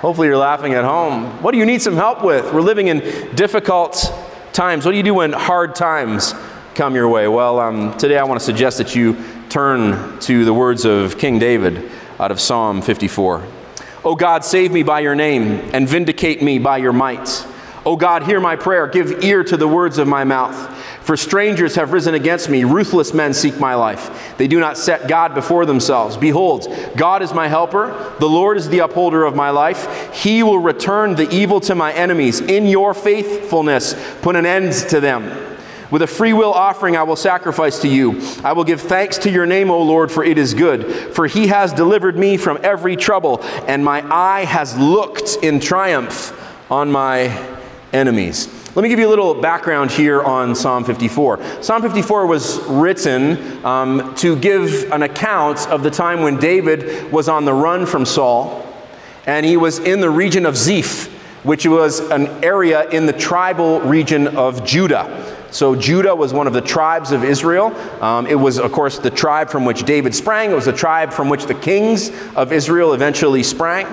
Hopefully 0.00 0.26
you're 0.26 0.36
laughing 0.36 0.74
at 0.74 0.84
home. 0.84 1.40
What 1.42 1.52
do 1.52 1.58
you 1.58 1.66
need 1.66 1.80
some 1.80 1.94
help 1.94 2.24
with? 2.24 2.52
We're 2.52 2.60
living 2.60 2.88
in 2.88 2.98
difficult 3.36 4.12
times. 4.52 4.84
What 4.84 4.90
do 4.90 4.96
you 4.96 5.04
do 5.04 5.14
when 5.14 5.32
hard 5.32 5.76
times 5.76 6.34
come 6.74 6.96
your 6.96 7.08
way? 7.08 7.28
Well, 7.28 7.60
um, 7.60 7.96
today 7.96 8.18
I 8.18 8.24
want 8.24 8.40
to 8.40 8.44
suggest 8.44 8.78
that 8.78 8.96
you 8.96 9.16
turn 9.48 10.18
to 10.20 10.44
the 10.44 10.52
words 10.52 10.84
of 10.84 11.18
King 11.18 11.38
David 11.38 11.88
out 12.18 12.32
of 12.32 12.40
Psalm 12.40 12.82
54. 12.82 13.46
O 14.06 14.14
God, 14.14 14.44
save 14.44 14.70
me 14.70 14.84
by 14.84 15.00
your 15.00 15.16
name 15.16 15.68
and 15.74 15.88
vindicate 15.88 16.40
me 16.40 16.60
by 16.60 16.78
your 16.78 16.92
might. 16.92 17.44
O 17.84 17.96
God, 17.96 18.22
hear 18.22 18.38
my 18.38 18.54
prayer. 18.54 18.86
Give 18.86 19.24
ear 19.24 19.42
to 19.42 19.56
the 19.56 19.66
words 19.66 19.98
of 19.98 20.06
my 20.06 20.22
mouth. 20.22 20.56
For 21.02 21.16
strangers 21.16 21.74
have 21.74 21.92
risen 21.92 22.14
against 22.14 22.48
me. 22.48 22.62
Ruthless 22.62 23.12
men 23.12 23.34
seek 23.34 23.58
my 23.58 23.74
life. 23.74 24.36
They 24.38 24.46
do 24.46 24.60
not 24.60 24.78
set 24.78 25.08
God 25.08 25.34
before 25.34 25.66
themselves. 25.66 26.16
Behold, 26.16 26.72
God 26.96 27.20
is 27.20 27.34
my 27.34 27.48
helper. 27.48 28.14
The 28.20 28.28
Lord 28.28 28.56
is 28.56 28.68
the 28.68 28.78
upholder 28.78 29.24
of 29.24 29.34
my 29.34 29.50
life. 29.50 30.14
He 30.14 30.44
will 30.44 30.60
return 30.60 31.16
the 31.16 31.28
evil 31.30 31.58
to 31.62 31.74
my 31.74 31.92
enemies. 31.92 32.40
In 32.40 32.66
your 32.66 32.94
faithfulness, 32.94 33.96
put 34.22 34.36
an 34.36 34.46
end 34.46 34.72
to 34.90 35.00
them. 35.00 35.55
With 35.90 36.02
a 36.02 36.06
free 36.06 36.32
will 36.32 36.52
offering, 36.52 36.96
I 36.96 37.04
will 37.04 37.16
sacrifice 37.16 37.80
to 37.80 37.88
you. 37.88 38.20
I 38.42 38.52
will 38.52 38.64
give 38.64 38.80
thanks 38.80 39.18
to 39.18 39.30
your 39.30 39.46
name, 39.46 39.70
O 39.70 39.82
Lord, 39.82 40.10
for 40.10 40.24
it 40.24 40.36
is 40.36 40.52
good. 40.52 41.14
For 41.14 41.26
he 41.26 41.46
has 41.46 41.72
delivered 41.72 42.18
me 42.18 42.36
from 42.36 42.58
every 42.62 42.96
trouble, 42.96 43.40
and 43.68 43.84
my 43.84 44.04
eye 44.12 44.44
has 44.44 44.76
looked 44.76 45.36
in 45.42 45.60
triumph 45.60 46.32
on 46.70 46.90
my 46.90 47.56
enemies. 47.92 48.48
Let 48.74 48.82
me 48.82 48.88
give 48.88 48.98
you 48.98 49.06
a 49.06 49.08
little 49.08 49.34
background 49.40 49.90
here 49.90 50.22
on 50.22 50.54
Psalm 50.54 50.84
54. 50.84 51.62
Psalm 51.62 51.82
54 51.82 52.26
was 52.26 52.58
written 52.64 53.64
um, 53.64 54.14
to 54.16 54.36
give 54.36 54.90
an 54.92 55.02
account 55.02 55.66
of 55.68 55.82
the 55.82 55.90
time 55.90 56.20
when 56.20 56.36
David 56.36 57.10
was 57.12 57.28
on 57.28 57.44
the 57.44 57.54
run 57.54 57.86
from 57.86 58.04
Saul, 58.04 58.66
and 59.24 59.46
he 59.46 59.56
was 59.56 59.78
in 59.78 60.00
the 60.00 60.10
region 60.10 60.44
of 60.44 60.56
Ziph, 60.56 61.06
which 61.44 61.64
was 61.64 62.00
an 62.10 62.26
area 62.44 62.88
in 62.90 63.06
the 63.06 63.12
tribal 63.12 63.80
region 63.80 64.26
of 64.36 64.66
Judah. 64.66 65.35
So 65.50 65.74
Judah 65.74 66.14
was 66.14 66.32
one 66.32 66.46
of 66.46 66.52
the 66.52 66.60
tribes 66.60 67.12
of 67.12 67.24
Israel. 67.24 67.74
Um, 68.02 68.26
it 68.26 68.34
was, 68.34 68.58
of 68.58 68.72
course, 68.72 68.98
the 68.98 69.10
tribe 69.10 69.50
from 69.50 69.64
which 69.64 69.84
David 69.84 70.14
sprang. 70.14 70.50
It 70.50 70.54
was 70.54 70.66
the 70.66 70.72
tribe 70.72 71.12
from 71.12 71.28
which 71.28 71.46
the 71.46 71.54
kings 71.54 72.10
of 72.34 72.52
Israel 72.52 72.92
eventually 72.92 73.42
sprang. 73.42 73.86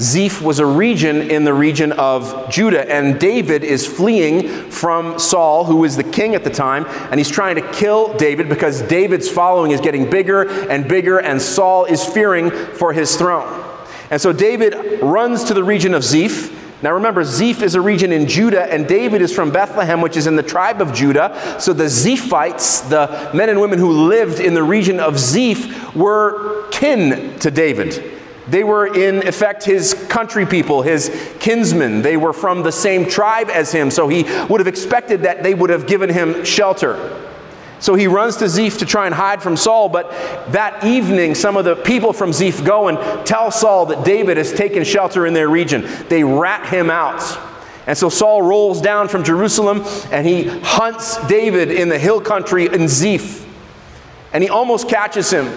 Ziph 0.00 0.42
was 0.42 0.58
a 0.58 0.66
region 0.66 1.30
in 1.30 1.44
the 1.44 1.54
region 1.54 1.92
of 1.92 2.50
Judah, 2.50 2.90
and 2.90 3.20
David 3.20 3.62
is 3.62 3.86
fleeing 3.86 4.70
from 4.70 5.18
Saul, 5.18 5.64
who 5.64 5.76
was 5.76 5.96
the 5.96 6.04
king 6.04 6.34
at 6.34 6.42
the 6.42 6.50
time, 6.50 6.86
and 7.10 7.20
he's 7.20 7.30
trying 7.30 7.54
to 7.56 7.72
kill 7.72 8.12
David 8.14 8.48
because 8.48 8.82
David's 8.82 9.28
following 9.28 9.70
is 9.70 9.80
getting 9.80 10.10
bigger 10.10 10.48
and 10.68 10.88
bigger, 10.88 11.18
and 11.18 11.40
Saul 11.40 11.84
is 11.84 12.04
fearing 12.04 12.50
for 12.50 12.92
his 12.92 13.16
throne. 13.16 13.64
And 14.10 14.20
so 14.20 14.32
David 14.32 15.00
runs 15.02 15.44
to 15.44 15.54
the 15.54 15.64
region 15.64 15.94
of 15.94 16.02
Ziph. 16.02 16.58
Now 16.82 16.92
remember, 16.94 17.22
Ziph 17.22 17.62
is 17.62 17.76
a 17.76 17.80
region 17.80 18.10
in 18.10 18.26
Judah, 18.26 18.64
and 18.64 18.88
David 18.88 19.22
is 19.22 19.32
from 19.32 19.52
Bethlehem, 19.52 20.00
which 20.00 20.16
is 20.16 20.26
in 20.26 20.34
the 20.34 20.42
tribe 20.42 20.82
of 20.82 20.92
Judah. 20.92 21.56
So 21.60 21.72
the 21.72 21.84
Ziphites, 21.84 22.88
the 22.88 23.30
men 23.32 23.48
and 23.48 23.60
women 23.60 23.78
who 23.78 24.08
lived 24.08 24.40
in 24.40 24.54
the 24.54 24.64
region 24.64 24.98
of 24.98 25.18
Ziph, 25.18 25.94
were 25.94 26.68
kin 26.70 27.38
to 27.38 27.50
David. 27.52 28.18
They 28.48 28.64
were, 28.64 28.92
in 28.92 29.26
effect, 29.26 29.64
his 29.64 29.94
country 30.08 30.44
people, 30.44 30.82
his 30.82 31.08
kinsmen. 31.38 32.02
They 32.02 32.16
were 32.16 32.32
from 32.32 32.64
the 32.64 32.72
same 32.72 33.08
tribe 33.08 33.48
as 33.48 33.70
him, 33.70 33.90
so 33.90 34.08
he 34.08 34.24
would 34.48 34.60
have 34.60 34.66
expected 34.66 35.22
that 35.22 35.44
they 35.44 35.54
would 35.54 35.70
have 35.70 35.86
given 35.86 36.10
him 36.10 36.44
shelter. 36.44 36.96
So 37.82 37.96
he 37.96 38.06
runs 38.06 38.36
to 38.36 38.48
Ziph 38.48 38.78
to 38.78 38.86
try 38.86 39.06
and 39.06 39.14
hide 39.14 39.42
from 39.42 39.56
Saul, 39.56 39.88
but 39.88 40.08
that 40.52 40.84
evening, 40.84 41.34
some 41.34 41.56
of 41.56 41.64
the 41.64 41.74
people 41.74 42.12
from 42.12 42.32
Ziph 42.32 42.64
go 42.64 42.86
and 42.86 43.26
tell 43.26 43.50
Saul 43.50 43.86
that 43.86 44.04
David 44.04 44.36
has 44.36 44.52
taken 44.52 44.84
shelter 44.84 45.26
in 45.26 45.34
their 45.34 45.48
region. 45.48 45.84
They 46.08 46.22
rat 46.22 46.64
him 46.68 46.90
out. 46.90 47.20
And 47.88 47.98
so 47.98 48.08
Saul 48.08 48.40
rolls 48.40 48.80
down 48.80 49.08
from 49.08 49.24
Jerusalem 49.24 49.82
and 50.12 50.24
he 50.24 50.44
hunts 50.44 51.26
David 51.26 51.72
in 51.72 51.88
the 51.88 51.98
hill 51.98 52.20
country 52.20 52.72
in 52.72 52.86
Ziph. 52.86 53.44
And 54.32 54.44
he 54.44 54.48
almost 54.48 54.88
catches 54.88 55.28
him. 55.32 55.52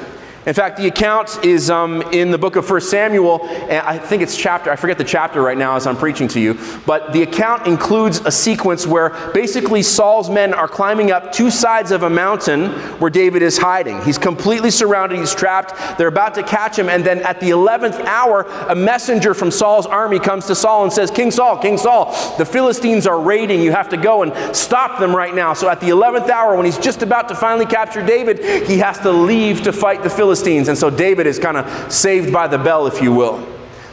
In 0.46 0.54
fact, 0.54 0.78
the 0.78 0.86
account 0.86 1.44
is 1.44 1.72
um, 1.72 2.04
in 2.14 2.30
the 2.30 2.38
book 2.38 2.56
of 2.56 2.70
1 2.70 2.82
Samuel, 2.82 3.48
and 3.48 3.80
I 3.80 3.98
think 3.98 4.22
it's 4.22 4.38
chapter, 4.38 4.70
I 4.70 4.76
forget 4.76 5.00
the 5.00 5.04
chapter 5.04 5.42
right 5.42 5.58
now 5.58 5.76
as 5.76 5.88
I'm 5.88 5.98
preaching 5.98 6.28
to 6.30 6.40
you, 6.40 6.60
but 6.86 7.14
the 7.14 7.24
account 7.24 7.66
includes 7.66 8.20
a 8.20 8.32
sequence 8.32 8.86
where 8.86 9.10
basically 9.34 9.82
Saul's 9.82 10.30
men 10.30 10.54
are 10.54 10.68
climbing 10.68 11.10
up 11.10 11.32
two 11.32 11.50
sides 11.50 11.90
of 11.90 12.04
a 12.04 12.10
mountain 12.12 12.70
where 13.00 13.10
David 13.10 13.42
is 13.42 13.58
hiding. 13.58 14.04
He's 14.04 14.20
completely 14.20 14.70
surrounded, 14.70 15.18
he's 15.18 15.34
trapped, 15.34 15.98
they're 15.98 16.10
about 16.10 16.36
to 16.36 16.44
catch 16.44 16.78
him, 16.78 16.90
and 16.90 17.04
then 17.04 17.24
at 17.24 17.40
the 17.40 17.50
11th 17.50 18.00
hour, 18.02 18.44
a 18.70 18.76
messenger 18.76 19.34
from 19.34 19.50
Saul's 19.50 19.88
army 19.88 20.20
comes 20.20 20.46
to 20.46 20.54
Saul 20.54 20.84
and 20.84 20.94
says, 20.94 21.10
King 21.10 21.32
Saul, 21.32 21.58
King 21.58 21.80
Saul, 21.80 22.12
the 22.38 22.46
Philistines 22.46 23.08
are 23.08 23.20
raiding, 23.20 23.64
you 23.64 23.72
have 23.72 23.90
to 23.90 23.98
go 23.98 24.22
and 24.22 24.56
stop 24.56 25.00
them 25.00 25.16
right 25.16 25.34
now. 25.34 25.54
So 25.54 25.70
at 25.70 25.82
the 25.82 25.90
11th 25.90 26.30
hour, 26.30 26.56
when 26.56 26.68
he's 26.68 26.78
just 26.78 27.02
about 27.02 27.30
to 27.30 27.36
finally 27.36 27.66
capture 27.66 28.06
David, 28.06 28.68
he 28.68 28.78
has 28.78 29.00
to 29.00 29.12
leave 29.12 29.64
to 29.64 29.74
fight 29.74 30.04
the 30.04 30.10
Philistines. 30.10 30.35
Philistines. 30.36 30.68
And 30.68 30.78
so 30.78 30.90
David 30.90 31.28
is 31.28 31.40
kind 31.40 31.56
of 31.56 31.92
saved 31.92 32.34
by 32.34 32.48
the 32.48 32.58
bell, 32.58 32.88
if 32.88 33.02
you 33.02 33.14
will. 33.14 33.48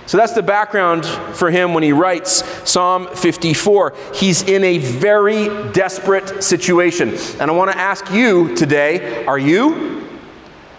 So 0.07 0.19
that's 0.19 0.33
the 0.33 0.43
background 0.43 1.07
for 1.07 1.53
him 1.53 1.73
when 1.73 1.85
he 1.85 1.93
writes 1.93 2.43
Psalm 2.69 3.07
54. 3.15 3.95
He's 4.13 4.43
in 4.43 4.65
a 4.65 4.79
very 4.79 5.47
desperate 5.71 6.43
situation. 6.43 7.11
And 7.39 7.49
I 7.49 7.55
want 7.55 7.71
to 7.71 7.79
ask 7.79 8.11
you 8.11 8.57
today 8.57 9.25
are 9.25 9.39
you? 9.39 10.09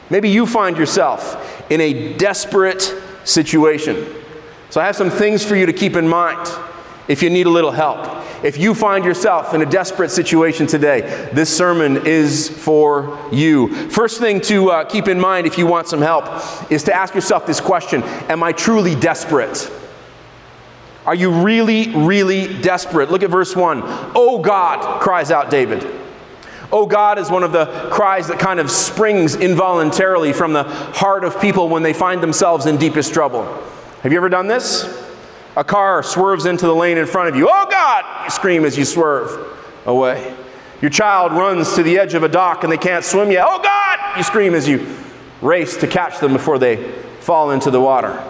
Maybe 0.10 0.30
you 0.30 0.46
find 0.46 0.78
yourself 0.78 1.72
in 1.72 1.80
a 1.80 2.18
desperate 2.18 2.94
situation. 3.24 4.06
So 4.70 4.82
I 4.82 4.86
have 4.86 4.98
some 4.98 5.10
things 5.10 5.46
for 5.46 5.56
you 5.56 5.66
to 5.66 5.74
keep 5.74 5.96
in 5.96 6.10
mind 6.10 6.46
if 7.08 7.22
you 7.22 7.30
need 7.30 7.46
a 7.46 7.50
little 7.50 7.72
help. 7.72 8.24
If 8.44 8.58
you 8.58 8.74
find 8.74 9.06
yourself 9.06 9.54
in 9.54 9.62
a 9.62 9.66
desperate 9.66 10.10
situation 10.10 10.68
today, 10.68 11.02
this 11.34 11.56
sermon 11.56 12.06
is 12.06 12.50
for 12.50 13.18
you. 13.32 13.90
First 13.90 14.20
thing 14.20 14.42
to 14.42 14.72
uh, 14.72 14.84
keep 14.86 15.08
in 15.08 15.20
mind 15.20 15.48
if 15.48 15.58
you 15.58 15.66
want 15.66 15.88
some 15.88 16.02
help 16.02 16.26
is 16.72 16.84
to 16.84 16.94
ask 16.94 17.16
yourself 17.16 17.46
this 17.46 17.62
question 17.62 18.04
Am 18.04 18.44
I 18.44 18.52
truly 18.52 18.96
desperate? 18.96 19.72
Are 21.06 21.16
you 21.16 21.32
really, 21.32 21.90
really 21.90 22.62
desperate? 22.62 23.12
Look 23.12 23.24
at 23.24 23.30
verse 23.30 23.56
1. 23.56 23.82
Oh 24.16 24.40
God, 24.40 25.02
cries 25.02 25.32
out 25.32 25.50
David. 25.50 25.86
Oh 26.72 26.86
God 26.86 27.20
is 27.20 27.30
one 27.30 27.44
of 27.44 27.52
the 27.52 27.66
cries 27.92 28.28
that 28.30 28.40
kind 28.40 28.60
of 28.60 28.72
springs 28.72 29.36
involuntarily 29.36 30.34
from 30.34 30.54
the 30.54 30.64
heart 30.64 31.24
of 31.24 31.40
people 31.40 31.70
when 31.70 31.84
they 31.84 31.94
find 31.94 32.24
themselves 32.24 32.66
in 32.66 32.78
deepest 32.78 33.14
trouble. 33.14 33.44
Have 34.02 34.12
you 34.12 34.18
ever 34.18 34.30
done 34.30 34.48
this? 34.48 35.13
A 35.56 35.64
car 35.64 36.02
swerves 36.02 36.46
into 36.46 36.66
the 36.66 36.74
lane 36.74 36.98
in 36.98 37.06
front 37.06 37.30
of 37.30 37.36
you. 37.36 37.48
Oh 37.50 37.68
God! 37.70 38.26
You 38.26 38.32
scream 38.32 38.66
as 38.66 38.78
you 38.78 38.86
swerve 38.86 39.58
away. 39.86 40.36
Your 40.82 40.90
child 40.90 41.32
runs 41.34 41.76
to 41.76 41.84
the 41.84 42.00
edge 42.00 42.14
of 42.14 42.24
a 42.24 42.28
dock 42.28 42.64
and 42.64 42.72
they 42.72 42.78
can't 42.78 43.06
swim 43.06 43.32
yet. 43.32 43.46
Oh 43.48 43.62
God! 43.62 44.18
You 44.18 44.24
scream 44.24 44.56
as 44.56 44.68
you 44.68 44.86
race 45.42 45.78
to 45.78 45.88
catch 45.88 46.20
them 46.20 46.34
before 46.34 46.58
they 46.58 46.92
fall 47.20 47.52
into 47.52 47.70
the 47.70 47.80
water. 47.80 48.22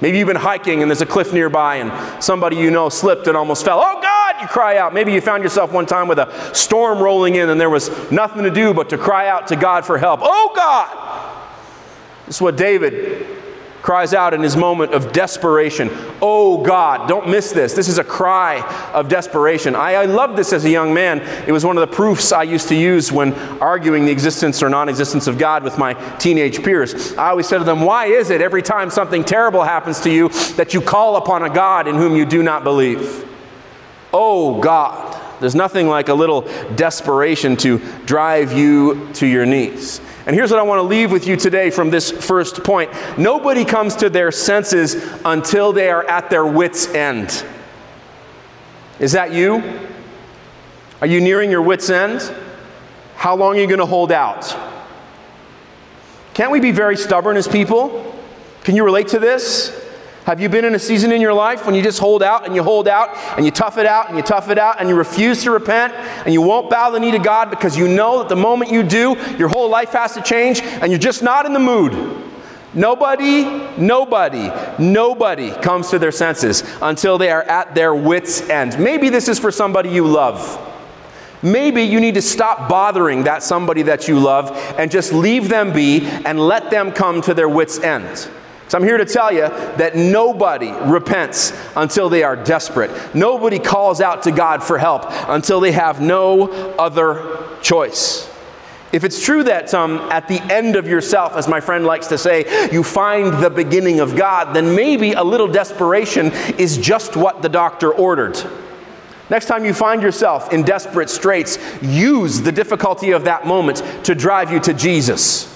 Maybe 0.00 0.18
you've 0.18 0.28
been 0.28 0.36
hiking 0.36 0.82
and 0.82 0.90
there's 0.90 1.02
a 1.02 1.06
cliff 1.06 1.32
nearby 1.32 1.76
and 1.76 2.22
somebody 2.22 2.56
you 2.56 2.70
know 2.70 2.88
slipped 2.88 3.26
and 3.26 3.36
almost 3.36 3.64
fell. 3.64 3.80
Oh 3.82 4.00
God! 4.00 4.36
You 4.42 4.46
cry 4.46 4.76
out. 4.76 4.92
Maybe 4.92 5.12
you 5.12 5.20
found 5.20 5.42
yourself 5.42 5.72
one 5.72 5.86
time 5.86 6.08
with 6.08 6.18
a 6.18 6.54
storm 6.54 6.98
rolling 6.98 7.36
in 7.36 7.48
and 7.48 7.60
there 7.60 7.70
was 7.70 7.90
nothing 8.10 8.42
to 8.42 8.50
do 8.50 8.74
but 8.74 8.90
to 8.90 8.98
cry 8.98 9.28
out 9.28 9.48
to 9.48 9.56
God 9.56 9.84
for 9.86 9.96
help. 9.96 10.20
Oh 10.22 10.52
God! 10.54 11.36
This 12.26 12.36
is 12.36 12.42
what 12.42 12.56
David 12.56 13.39
cries 13.82 14.12
out 14.12 14.34
in 14.34 14.42
his 14.42 14.56
moment 14.56 14.92
of 14.92 15.12
desperation, 15.12 15.88
Oh 16.22 16.62
God, 16.62 17.08
don't 17.08 17.28
miss 17.28 17.52
this. 17.52 17.72
This 17.72 17.88
is 17.88 17.98
a 17.98 18.04
cry 18.04 18.60
of 18.92 19.08
desperation. 19.08 19.74
I, 19.74 19.94
I 19.94 20.04
loved 20.04 20.36
this 20.36 20.52
as 20.52 20.64
a 20.64 20.70
young 20.70 20.92
man. 20.92 21.20
It 21.46 21.52
was 21.52 21.64
one 21.64 21.76
of 21.78 21.88
the 21.88 21.94
proofs 21.94 22.32
I 22.32 22.42
used 22.42 22.68
to 22.68 22.74
use 22.74 23.10
when 23.10 23.32
arguing 23.60 24.04
the 24.04 24.12
existence 24.12 24.62
or 24.62 24.68
non 24.68 24.88
existence 24.88 25.26
of 25.26 25.38
God 25.38 25.64
with 25.64 25.78
my 25.78 25.94
teenage 26.18 26.62
peers. 26.62 27.14
I 27.14 27.30
always 27.30 27.48
said 27.48 27.58
to 27.58 27.64
them, 27.64 27.80
Why 27.80 28.06
is 28.06 28.30
it 28.30 28.40
every 28.40 28.62
time 28.62 28.90
something 28.90 29.24
terrible 29.24 29.62
happens 29.62 30.00
to 30.00 30.10
you 30.10 30.28
that 30.56 30.74
you 30.74 30.80
call 30.80 31.16
upon 31.16 31.42
a 31.42 31.50
God 31.50 31.88
in 31.88 31.96
whom 31.96 32.16
you 32.16 32.26
do 32.26 32.42
not 32.42 32.64
believe? 32.64 33.26
Oh 34.12 34.60
God. 34.60 35.16
There's 35.40 35.54
nothing 35.54 35.88
like 35.88 36.08
a 36.08 36.14
little 36.14 36.42
desperation 36.74 37.56
to 37.58 37.78
drive 38.04 38.52
you 38.52 39.08
to 39.14 39.26
your 39.26 39.46
knees. 39.46 40.00
And 40.26 40.36
here's 40.36 40.50
what 40.50 40.60
I 40.60 40.62
want 40.62 40.78
to 40.78 40.82
leave 40.82 41.10
with 41.10 41.26
you 41.26 41.36
today 41.36 41.70
from 41.70 41.90
this 41.90 42.10
first 42.10 42.62
point 42.62 42.90
nobody 43.18 43.64
comes 43.64 43.96
to 43.96 44.10
their 44.10 44.30
senses 44.30 44.94
until 45.24 45.72
they 45.72 45.90
are 45.90 46.04
at 46.04 46.30
their 46.30 46.46
wits' 46.46 46.88
end. 46.88 47.44
Is 48.98 49.12
that 49.12 49.32
you? 49.32 49.62
Are 51.00 51.06
you 51.06 51.20
nearing 51.20 51.50
your 51.50 51.62
wits' 51.62 51.88
end? 51.88 52.34
How 53.16 53.34
long 53.34 53.56
are 53.56 53.60
you 53.60 53.66
going 53.66 53.80
to 53.80 53.86
hold 53.86 54.12
out? 54.12 54.54
Can't 56.34 56.52
we 56.52 56.60
be 56.60 56.70
very 56.70 56.96
stubborn 56.96 57.36
as 57.36 57.48
people? 57.48 58.14
Can 58.62 58.76
you 58.76 58.84
relate 58.84 59.08
to 59.08 59.18
this? 59.18 59.79
Have 60.26 60.40
you 60.40 60.50
been 60.50 60.66
in 60.66 60.74
a 60.74 60.78
season 60.78 61.12
in 61.12 61.20
your 61.20 61.32
life 61.32 61.64
when 61.64 61.74
you 61.74 61.82
just 61.82 61.98
hold 61.98 62.22
out 62.22 62.44
and 62.44 62.54
you 62.54 62.62
hold 62.62 62.86
out 62.86 63.16
and 63.36 63.44
you 63.44 63.50
tough 63.50 63.78
it 63.78 63.86
out 63.86 64.08
and 64.08 64.16
you 64.16 64.22
tough 64.22 64.50
it 64.50 64.58
out 64.58 64.78
and 64.78 64.88
you 64.88 64.94
refuse 64.94 65.42
to 65.44 65.50
repent 65.50 65.94
and 65.94 66.32
you 66.32 66.42
won't 66.42 66.68
bow 66.68 66.90
the 66.90 67.00
knee 67.00 67.10
to 67.10 67.18
God 67.18 67.48
because 67.48 67.76
you 67.76 67.88
know 67.88 68.18
that 68.18 68.28
the 68.28 68.36
moment 68.36 68.70
you 68.70 68.82
do, 68.82 69.16
your 69.38 69.48
whole 69.48 69.70
life 69.70 69.90
has 69.92 70.12
to 70.14 70.22
change 70.22 70.60
and 70.60 70.92
you're 70.92 70.98
just 70.98 71.22
not 71.22 71.46
in 71.46 71.54
the 71.54 71.58
mood? 71.58 71.94
Nobody, 72.74 73.44
nobody, 73.78 74.50
nobody 74.78 75.50
comes 75.50 75.90
to 75.90 75.98
their 75.98 76.12
senses 76.12 76.62
until 76.82 77.18
they 77.18 77.30
are 77.30 77.42
at 77.42 77.74
their 77.74 77.94
wits' 77.94 78.42
end. 78.48 78.78
Maybe 78.78 79.08
this 79.08 79.26
is 79.26 79.38
for 79.38 79.50
somebody 79.50 79.88
you 79.88 80.06
love. 80.06 80.66
Maybe 81.42 81.82
you 81.82 81.98
need 81.98 82.14
to 82.14 82.22
stop 82.22 82.68
bothering 82.68 83.24
that 83.24 83.42
somebody 83.42 83.82
that 83.82 84.06
you 84.06 84.20
love 84.20 84.50
and 84.78 84.90
just 84.90 85.12
leave 85.12 85.48
them 85.48 85.72
be 85.72 86.02
and 86.06 86.38
let 86.38 86.70
them 86.70 86.92
come 86.92 87.22
to 87.22 87.34
their 87.34 87.48
wits' 87.48 87.78
end. 87.80 88.28
So 88.70 88.78
I'm 88.78 88.84
here 88.84 88.98
to 88.98 89.04
tell 89.04 89.32
you 89.32 89.48
that 89.48 89.96
nobody 89.96 90.70
repents 90.70 91.52
until 91.74 92.08
they 92.08 92.22
are 92.22 92.36
desperate. 92.36 92.92
Nobody 93.16 93.58
calls 93.58 94.00
out 94.00 94.22
to 94.22 94.30
God 94.30 94.62
for 94.62 94.78
help 94.78 95.06
until 95.28 95.58
they 95.58 95.72
have 95.72 96.00
no 96.00 96.48
other 96.78 97.48
choice. 97.62 98.30
If 98.92 99.02
it's 99.02 99.24
true 99.24 99.42
that 99.42 99.74
um, 99.74 99.96
at 100.12 100.28
the 100.28 100.40
end 100.52 100.76
of 100.76 100.86
yourself, 100.86 101.34
as 101.34 101.48
my 101.48 101.58
friend 101.58 101.84
likes 101.84 102.06
to 102.06 102.16
say, 102.16 102.70
you 102.70 102.84
find 102.84 103.42
the 103.42 103.50
beginning 103.50 103.98
of 103.98 104.14
God, 104.14 104.54
then 104.54 104.76
maybe 104.76 105.14
a 105.14 105.24
little 105.24 105.48
desperation 105.48 106.26
is 106.56 106.78
just 106.78 107.16
what 107.16 107.42
the 107.42 107.48
doctor 107.48 107.92
ordered. 107.92 108.40
Next 109.30 109.46
time 109.46 109.64
you 109.64 109.74
find 109.74 110.00
yourself 110.00 110.52
in 110.52 110.62
desperate 110.62 111.10
straits, 111.10 111.58
use 111.82 112.40
the 112.40 112.52
difficulty 112.52 113.10
of 113.10 113.24
that 113.24 113.48
moment 113.48 113.82
to 114.04 114.14
drive 114.14 114.52
you 114.52 114.60
to 114.60 114.72
Jesus. 114.74 115.52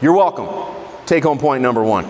You're 0.00 0.16
welcome. 0.16 0.85
Take 1.06 1.24
home 1.24 1.38
point 1.38 1.62
number 1.62 1.82
one. 1.82 2.08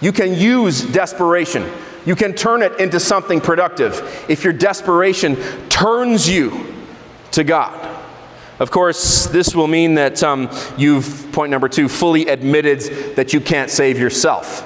You 0.00 0.12
can 0.12 0.34
use 0.34 0.82
desperation. 0.82 1.70
You 2.06 2.16
can 2.16 2.32
turn 2.32 2.62
it 2.62 2.78
into 2.80 2.98
something 2.98 3.40
productive 3.40 4.24
if 4.28 4.44
your 4.44 4.52
desperation 4.52 5.36
turns 5.68 6.28
you 6.28 6.74
to 7.32 7.44
God. 7.44 7.96
Of 8.58 8.70
course, 8.70 9.26
this 9.26 9.54
will 9.54 9.68
mean 9.68 9.94
that 9.94 10.22
um, 10.22 10.50
you've, 10.76 11.28
point 11.32 11.50
number 11.50 11.68
two, 11.68 11.88
fully 11.88 12.26
admitted 12.26 13.14
that 13.16 13.32
you 13.32 13.40
can't 13.40 13.70
save 13.70 13.98
yourself. 13.98 14.64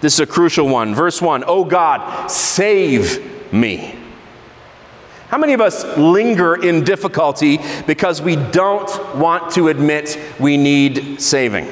This 0.00 0.14
is 0.14 0.20
a 0.20 0.26
crucial 0.26 0.66
one. 0.66 0.94
Verse 0.94 1.20
1 1.20 1.44
Oh 1.46 1.64
God, 1.64 2.28
save 2.28 3.52
me. 3.52 3.96
How 5.28 5.38
many 5.38 5.52
of 5.52 5.60
us 5.60 5.84
linger 5.96 6.60
in 6.60 6.82
difficulty 6.82 7.60
because 7.86 8.20
we 8.20 8.34
don't 8.34 8.90
want 9.14 9.52
to 9.52 9.68
admit 9.68 10.18
we 10.40 10.56
need 10.56 11.20
saving? 11.20 11.68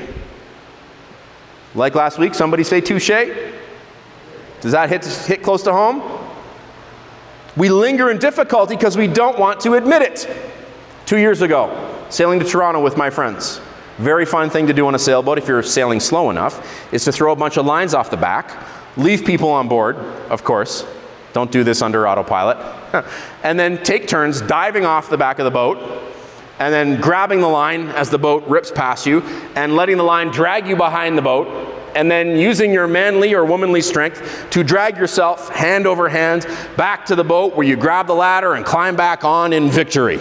Like 1.79 1.95
last 1.95 2.19
week, 2.19 2.35
somebody 2.35 2.65
say 2.65 2.81
touche? 2.81 3.09
Does 4.61 4.73
that 4.73 4.89
hit, 4.89 5.05
hit 5.05 5.45
close 5.45 5.63
to 5.63 5.73
home? 5.73 6.03
We 7.57 7.69
linger 7.69 8.11
in 8.11 8.19
difficulty 8.19 8.75
because 8.75 8.97
we 8.97 9.07
don't 9.07 9.39
want 9.39 9.61
to 9.61 9.75
admit 9.75 10.03
it. 10.03 10.29
Two 11.07 11.19
years 11.19 11.41
ago, 11.41 11.97
sailing 12.11 12.41
to 12.41 12.45
Toronto 12.45 12.83
with 12.83 12.97
my 12.97 13.11
friends. 13.11 13.61
Very 13.99 14.27
fun 14.27 14.51
thing 14.51 14.67
to 14.67 14.73
do 14.73 14.89
on 14.89 14.97
a 14.97 14.99
sailboat 14.99 15.39
if 15.39 15.47
you're 15.47 15.63
sailing 15.63 16.01
slow 16.01 16.31
enough 16.31 16.93
is 16.93 17.05
to 17.05 17.13
throw 17.13 17.33
a 17.33 17.37
bunch 17.37 17.57
of 17.57 17.65
lines 17.65 17.95
off 17.95 18.11
the 18.11 18.17
back, 18.17 18.57
leave 18.97 19.25
people 19.25 19.51
on 19.51 19.69
board, 19.69 19.97
of 20.31 20.43
course. 20.43 20.85
Don't 21.33 21.53
do 21.53 21.63
this 21.63 21.81
under 21.81 22.09
autopilot. 22.09 22.59
and 23.45 23.59
then 23.59 23.81
take 23.85 24.09
turns 24.09 24.41
diving 24.41 24.85
off 24.85 25.11
the 25.11 25.17
back 25.17 25.39
of 25.39 25.45
the 25.45 25.51
boat 25.51 26.08
and 26.59 26.75
then 26.75 27.01
grabbing 27.01 27.41
the 27.41 27.49
line 27.49 27.89
as 27.89 28.11
the 28.11 28.19
boat 28.19 28.47
rips 28.49 28.71
past 28.71 29.07
you 29.07 29.21
and 29.55 29.77
letting 29.77 29.97
the 29.97 30.03
line 30.03 30.29
drag 30.29 30.67
you 30.67 30.77
behind 30.77 31.17
the 31.17 31.23
boat 31.23 31.77
and 31.95 32.11
then 32.11 32.37
using 32.37 32.73
your 32.73 32.87
manly 32.87 33.35
or 33.35 33.45
womanly 33.45 33.81
strength 33.81 34.47
to 34.51 34.63
drag 34.63 34.97
yourself 34.97 35.49
hand 35.51 35.87
over 35.87 36.09
hand 36.09 36.47
back 36.77 37.07
to 37.07 37.17
the 37.17 37.25
boat 37.25 37.55
where 37.55 37.67
you 37.67 37.77
grab 37.77 38.07
the 38.07 38.15
ladder 38.15 38.55
and 38.55 38.65
climb 38.65 38.97
back 38.97 39.25
on 39.25 39.53
in 39.53 39.71
victory. 39.71 40.21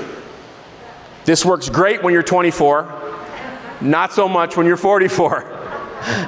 This 1.26 1.44
works 1.44 1.70
great 1.70 2.02
when 2.02 2.14
you're 2.14 2.24
24, 2.24 3.18
not 3.82 4.14
so 4.14 4.30
much 4.30 4.56
when 4.56 4.66
you're 4.66 4.78
44. 4.78 5.54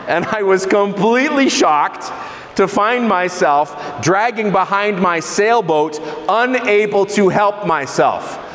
And 0.08 0.26
I 0.26 0.42
was 0.42 0.66
completely 0.66 1.48
shocked 1.48 2.12
to 2.56 2.68
find 2.68 3.08
myself 3.08 4.02
dragging 4.02 4.52
behind 4.52 5.00
my 5.00 5.20
sailboat, 5.20 6.00
unable 6.28 7.06
to 7.06 7.30
help 7.30 7.68
myself. 7.68 8.49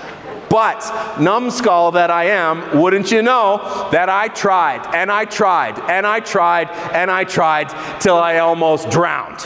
But, 0.48 1.18
numbskull 1.18 1.92
that 1.92 2.10
I 2.10 2.24
am, 2.24 2.80
wouldn't 2.80 3.10
you 3.10 3.22
know 3.22 3.88
that 3.92 4.08
I 4.08 4.28
tried 4.28 4.94
and 4.94 5.10
I 5.10 5.24
tried 5.24 5.78
and 5.90 6.06
I 6.06 6.20
tried 6.20 6.70
and 6.92 7.10
I 7.10 7.24
tried 7.24 8.00
till 8.00 8.16
I 8.16 8.38
almost 8.38 8.90
drowned. 8.90 9.40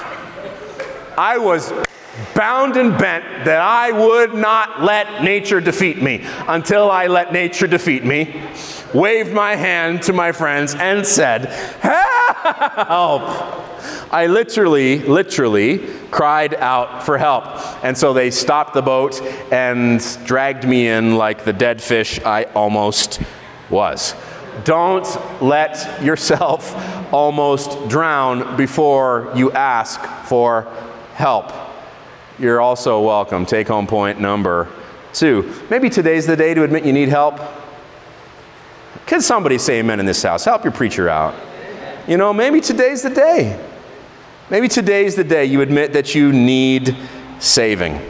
I 1.16 1.38
was 1.38 1.72
bound 2.34 2.76
and 2.76 2.96
bent 2.98 3.24
that 3.44 3.60
I 3.60 3.92
would 3.92 4.34
not 4.34 4.82
let 4.82 5.22
nature 5.22 5.60
defeat 5.60 6.02
me 6.02 6.24
until 6.46 6.90
I 6.90 7.06
let 7.06 7.32
nature 7.32 7.66
defeat 7.66 8.04
me, 8.04 8.42
waved 8.94 9.32
my 9.32 9.54
hand 9.54 10.02
to 10.04 10.12
my 10.12 10.32
friends, 10.32 10.74
and 10.74 11.06
said, 11.06 11.46
Help! 12.54 13.22
I 14.12 14.26
literally, 14.26 15.00
literally 15.00 15.78
cried 16.10 16.54
out 16.54 17.04
for 17.04 17.18
help. 17.18 17.44
And 17.84 17.96
so 17.96 18.12
they 18.12 18.30
stopped 18.30 18.74
the 18.74 18.82
boat 18.82 19.20
and 19.52 20.00
dragged 20.24 20.66
me 20.66 20.88
in 20.88 21.16
like 21.16 21.44
the 21.44 21.52
dead 21.52 21.82
fish 21.82 22.20
I 22.20 22.44
almost 22.44 23.20
was. 23.70 24.14
Don't 24.64 25.06
let 25.42 26.02
yourself 26.02 26.74
almost 27.12 27.88
drown 27.88 28.56
before 28.56 29.32
you 29.34 29.52
ask 29.52 30.00
for 30.26 30.72
help. 31.14 31.52
You're 32.38 32.60
also 32.60 33.00
welcome. 33.00 33.44
Take 33.44 33.68
home 33.68 33.86
point 33.86 34.20
number 34.20 34.68
two. 35.12 35.52
Maybe 35.70 35.90
today's 35.90 36.26
the 36.26 36.36
day 36.36 36.54
to 36.54 36.62
admit 36.62 36.84
you 36.84 36.92
need 36.92 37.08
help. 37.08 37.40
Can 39.06 39.20
somebody 39.20 39.58
say 39.58 39.80
amen 39.80 40.00
in 40.00 40.06
this 40.06 40.22
house? 40.22 40.44
Help 40.44 40.64
your 40.64 40.72
preacher 40.72 41.08
out. 41.08 41.34
You 42.08 42.16
know, 42.16 42.32
maybe 42.32 42.62
today's 42.62 43.02
the 43.02 43.10
day. 43.10 43.62
Maybe 44.48 44.66
today's 44.66 45.14
the 45.14 45.24
day 45.24 45.44
you 45.44 45.60
admit 45.60 45.92
that 45.92 46.14
you 46.14 46.32
need 46.32 46.96
saving. 47.38 48.00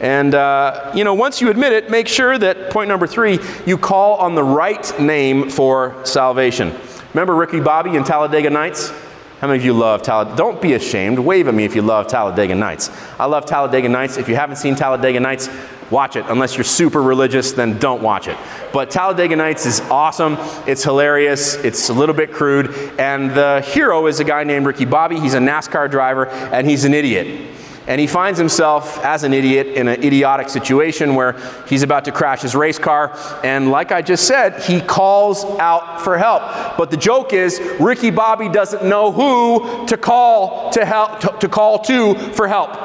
And, 0.00 0.32
uh, 0.32 0.92
you 0.94 1.02
know, 1.02 1.14
once 1.14 1.40
you 1.40 1.50
admit 1.50 1.72
it, 1.72 1.90
make 1.90 2.06
sure 2.06 2.38
that, 2.38 2.70
point 2.70 2.86
number 2.86 3.08
three, 3.08 3.40
you 3.66 3.76
call 3.76 4.14
on 4.18 4.36
the 4.36 4.44
right 4.44 5.00
name 5.00 5.50
for 5.50 6.00
salvation. 6.04 6.72
Remember 7.14 7.34
Ricky 7.34 7.58
Bobby 7.58 7.96
in 7.96 8.04
Talladega 8.04 8.48
Nights? 8.48 8.92
How 9.40 9.46
many 9.46 9.60
of 9.60 9.64
you 9.64 9.72
love 9.72 10.02
Talladega? 10.02 10.36
Don't 10.36 10.60
be 10.60 10.72
ashamed. 10.72 11.20
Wave 11.20 11.46
at 11.46 11.54
me 11.54 11.64
if 11.64 11.76
you 11.76 11.82
love 11.82 12.08
Talladega 12.08 12.56
Nights. 12.56 12.90
I 13.20 13.26
love 13.26 13.46
Talladega 13.46 13.88
Nights. 13.88 14.16
If 14.16 14.28
you 14.28 14.34
haven't 14.34 14.56
seen 14.56 14.74
Talladega 14.74 15.20
Nights, 15.20 15.48
watch 15.92 16.16
it. 16.16 16.24
Unless 16.28 16.56
you're 16.56 16.64
super 16.64 17.00
religious, 17.00 17.52
then 17.52 17.78
don't 17.78 18.02
watch 18.02 18.26
it. 18.26 18.36
But 18.72 18.90
Talladega 18.90 19.36
Nights 19.36 19.64
is 19.64 19.80
awesome. 19.82 20.36
It's 20.66 20.82
hilarious. 20.82 21.54
It's 21.54 21.88
a 21.88 21.92
little 21.92 22.16
bit 22.16 22.32
crude. 22.32 22.74
And 22.98 23.30
the 23.30 23.60
hero 23.60 24.08
is 24.08 24.18
a 24.18 24.24
guy 24.24 24.42
named 24.42 24.66
Ricky 24.66 24.84
Bobby. 24.84 25.20
He's 25.20 25.34
a 25.34 25.38
NASCAR 25.38 25.88
driver, 25.88 26.26
and 26.26 26.68
he's 26.68 26.84
an 26.84 26.92
idiot. 26.92 27.57
And 27.88 27.98
he 27.98 28.06
finds 28.06 28.38
himself 28.38 29.02
as 29.02 29.24
an 29.24 29.32
idiot 29.32 29.66
in 29.68 29.88
an 29.88 30.04
idiotic 30.04 30.50
situation 30.50 31.14
where 31.14 31.32
he's 31.66 31.82
about 31.82 32.04
to 32.04 32.12
crash 32.12 32.42
his 32.42 32.54
race 32.54 32.78
car. 32.78 33.18
And 33.42 33.70
like 33.70 33.92
I 33.92 34.02
just 34.02 34.26
said, 34.26 34.62
he 34.62 34.82
calls 34.82 35.42
out 35.58 36.02
for 36.02 36.18
help. 36.18 36.76
But 36.76 36.90
the 36.90 36.98
joke 36.98 37.32
is, 37.32 37.58
Ricky 37.80 38.10
Bobby 38.10 38.50
doesn't 38.50 38.84
know 38.84 39.10
who 39.10 39.86
to 39.86 39.96
call 39.96 40.68
to 40.72 40.84
help 40.84 41.20
to, 41.20 41.34
to 41.40 41.48
call 41.48 41.78
to 41.84 42.14
for 42.34 42.46
help. 42.46 42.76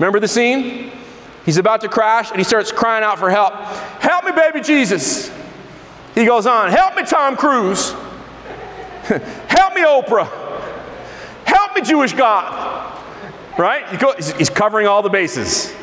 Remember 0.00 0.18
the 0.18 0.28
scene? 0.28 0.92
He's 1.44 1.58
about 1.58 1.82
to 1.82 1.88
crash 1.88 2.30
and 2.30 2.38
he 2.38 2.44
starts 2.44 2.72
crying 2.72 3.04
out 3.04 3.18
for 3.18 3.28
help. 3.28 3.52
Help 4.00 4.24
me, 4.24 4.32
baby 4.32 4.62
Jesus. 4.62 5.30
He 6.14 6.24
goes 6.24 6.46
on, 6.46 6.70
Help 6.70 6.96
me, 6.96 7.04
Tom 7.04 7.36
Cruise. 7.36 7.90
help 9.02 9.74
me, 9.74 9.82
Oprah. 9.82 10.28
Help 11.44 11.74
me, 11.74 11.82
Jewish 11.82 12.14
God. 12.14 12.67
Right? 13.58 14.00
He's 14.38 14.48
covering 14.48 14.86
all 14.86 15.02
the 15.02 15.10
bases. 15.10 15.74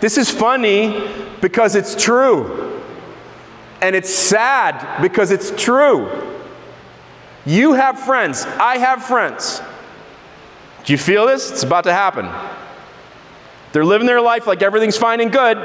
This 0.00 0.18
is 0.18 0.28
funny 0.28 1.08
because 1.40 1.76
it's 1.76 1.94
true. 1.94 2.82
And 3.80 3.94
it's 3.94 4.12
sad 4.12 5.00
because 5.00 5.30
it's 5.30 5.52
true. 5.52 6.10
You 7.46 7.74
have 7.74 8.00
friends. 8.00 8.44
I 8.44 8.78
have 8.78 9.04
friends. 9.04 9.62
Do 10.84 10.92
you 10.92 10.98
feel 10.98 11.26
this? 11.26 11.52
It's 11.52 11.62
about 11.62 11.84
to 11.84 11.92
happen. 11.92 12.28
They're 13.72 13.84
living 13.84 14.08
their 14.08 14.20
life 14.20 14.46
like 14.48 14.62
everything's 14.62 14.96
fine 14.96 15.20
and 15.20 15.32
good 15.32 15.58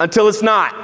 until 0.00 0.26
it's 0.26 0.42
not. 0.42 0.74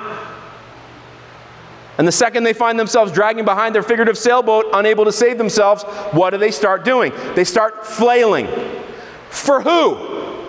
And 1.97 2.09
the 2.09 2.13
second 2.13 2.43
they 2.45 2.53
find 2.53 2.79
themselves 2.79 3.13
dragging 3.13 3.45
behind 3.45 3.75
their 3.75 3.83
figurative 3.83 4.19
sailboat, 4.19 4.67
unable 4.73 5.05
to 5.05 5.13
save 5.13 5.39
themselves, 5.39 5.85
what 6.13 6.31
do 6.31 6.39
they 6.39 6.51
start 6.51 6.85
doing? 6.85 7.13
They 7.35 7.45
start 7.45 7.87
flailing. 7.87 8.49
For 9.31 9.61
who? 9.61 10.49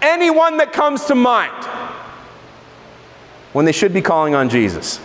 Anyone 0.00 0.56
that 0.56 0.72
comes 0.72 1.04
to 1.04 1.14
mind. 1.14 1.64
When 3.52 3.64
they 3.64 3.72
should 3.72 3.92
be 3.92 4.02
calling 4.02 4.34
on 4.34 4.48
Jesus. 4.48 5.00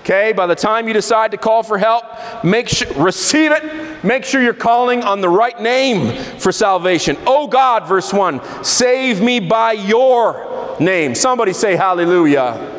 Okay, 0.00 0.32
by 0.32 0.46
the 0.46 0.54
time 0.54 0.88
you 0.88 0.94
decide 0.94 1.32
to 1.32 1.36
call 1.36 1.62
for 1.62 1.76
help, 1.76 2.02
make 2.42 2.70
receive 2.96 3.52
it. 3.52 4.02
Make 4.02 4.24
sure 4.24 4.40
you're 4.40 4.54
calling 4.54 5.02
on 5.02 5.20
the 5.20 5.28
right 5.28 5.60
name 5.60 6.16
for 6.38 6.50
salvation. 6.50 7.18
Oh 7.26 7.46
God, 7.46 7.86
verse 7.86 8.10
1, 8.10 8.64
save 8.64 9.20
me 9.20 9.38
by 9.38 9.72
your 9.72 10.57
name. 10.80 11.14
Somebody 11.14 11.52
say 11.52 11.76
hallelujah. 11.76 12.76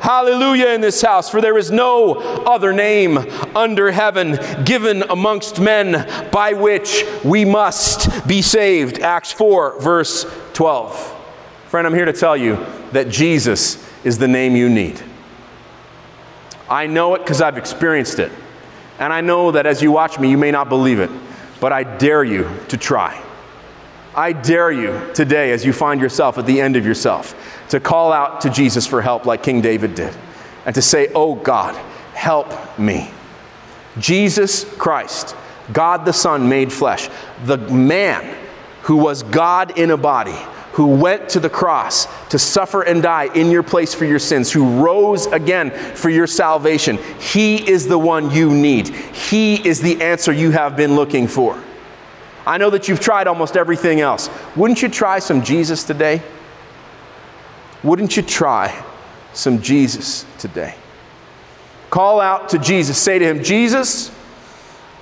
Hallelujah 0.00 0.68
in 0.68 0.80
this 0.80 1.02
house, 1.02 1.28
for 1.28 1.40
there 1.40 1.58
is 1.58 1.70
no 1.70 2.14
other 2.14 2.72
name 2.72 3.18
under 3.56 3.90
heaven 3.90 4.38
given 4.64 5.02
amongst 5.10 5.60
men 5.60 6.30
by 6.30 6.52
which 6.52 7.04
we 7.24 7.44
must 7.44 8.26
be 8.26 8.40
saved. 8.40 9.00
Acts 9.00 9.32
4, 9.32 9.80
verse 9.80 10.24
12. 10.52 11.16
Friend, 11.66 11.86
I'm 11.86 11.94
here 11.94 12.04
to 12.04 12.12
tell 12.12 12.36
you 12.36 12.64
that 12.92 13.08
Jesus 13.08 13.84
is 14.04 14.18
the 14.18 14.28
name 14.28 14.54
you 14.54 14.68
need. 14.68 15.02
I 16.68 16.86
know 16.86 17.14
it 17.14 17.18
because 17.18 17.40
I've 17.40 17.58
experienced 17.58 18.18
it. 18.18 18.30
And 18.98 19.12
I 19.12 19.20
know 19.20 19.50
that 19.52 19.66
as 19.66 19.82
you 19.82 19.92
watch 19.92 20.18
me, 20.18 20.30
you 20.30 20.38
may 20.38 20.50
not 20.50 20.68
believe 20.68 21.00
it, 21.00 21.10
but 21.60 21.72
I 21.72 21.82
dare 21.84 22.24
you 22.24 22.48
to 22.68 22.76
try. 22.76 23.22
I 24.14 24.32
dare 24.32 24.70
you 24.70 25.10
today, 25.14 25.52
as 25.52 25.64
you 25.64 25.72
find 25.72 26.00
yourself 26.00 26.38
at 26.38 26.46
the 26.46 26.60
end 26.60 26.76
of 26.76 26.84
yourself, 26.84 27.34
to 27.70 27.80
call 27.80 28.12
out 28.12 28.40
to 28.42 28.50
Jesus 28.50 28.86
for 28.86 29.02
help 29.02 29.26
like 29.26 29.42
King 29.42 29.60
David 29.60 29.94
did, 29.94 30.14
and 30.66 30.74
to 30.74 30.82
say, 30.82 31.08
Oh 31.14 31.34
God, 31.34 31.74
help 32.14 32.78
me. 32.78 33.10
Jesus 33.98 34.64
Christ, 34.76 35.36
God 35.72 36.04
the 36.04 36.12
Son 36.12 36.48
made 36.48 36.72
flesh, 36.72 37.08
the 37.44 37.58
man 37.58 38.36
who 38.82 38.96
was 38.96 39.22
God 39.22 39.78
in 39.78 39.90
a 39.90 39.96
body 39.96 40.36
who 40.72 40.86
went 40.86 41.28
to 41.28 41.40
the 41.40 41.50
cross 41.50 42.06
to 42.28 42.38
suffer 42.38 42.82
and 42.82 43.02
die 43.02 43.28
in 43.34 43.50
your 43.50 43.64
place 43.64 43.92
for 43.92 44.04
your 44.04 44.20
sins, 44.20 44.52
who 44.52 44.80
rose 44.80 45.26
again 45.26 45.70
for 45.96 46.08
your 46.08 46.26
salvation. 46.26 46.96
He 47.18 47.68
is 47.68 47.88
the 47.88 47.98
one 47.98 48.30
you 48.30 48.48
need. 48.48 48.88
He 48.88 49.66
is 49.66 49.80
the 49.80 50.00
answer 50.00 50.32
you 50.32 50.52
have 50.52 50.76
been 50.76 50.94
looking 50.94 51.26
for. 51.26 51.60
I 52.48 52.56
know 52.56 52.70
that 52.70 52.88
you've 52.88 52.98
tried 52.98 53.26
almost 53.26 53.58
everything 53.58 54.00
else. 54.00 54.30
Wouldn't 54.56 54.80
you 54.80 54.88
try 54.88 55.18
some 55.18 55.42
Jesus 55.42 55.84
today? 55.84 56.22
Wouldn't 57.84 58.16
you 58.16 58.22
try 58.22 58.82
some 59.34 59.60
Jesus 59.60 60.24
today? 60.38 60.74
Call 61.90 62.22
out 62.22 62.48
to 62.48 62.58
Jesus. 62.58 62.96
Say 62.96 63.18
to 63.18 63.24
him, 63.26 63.44
Jesus, 63.44 64.10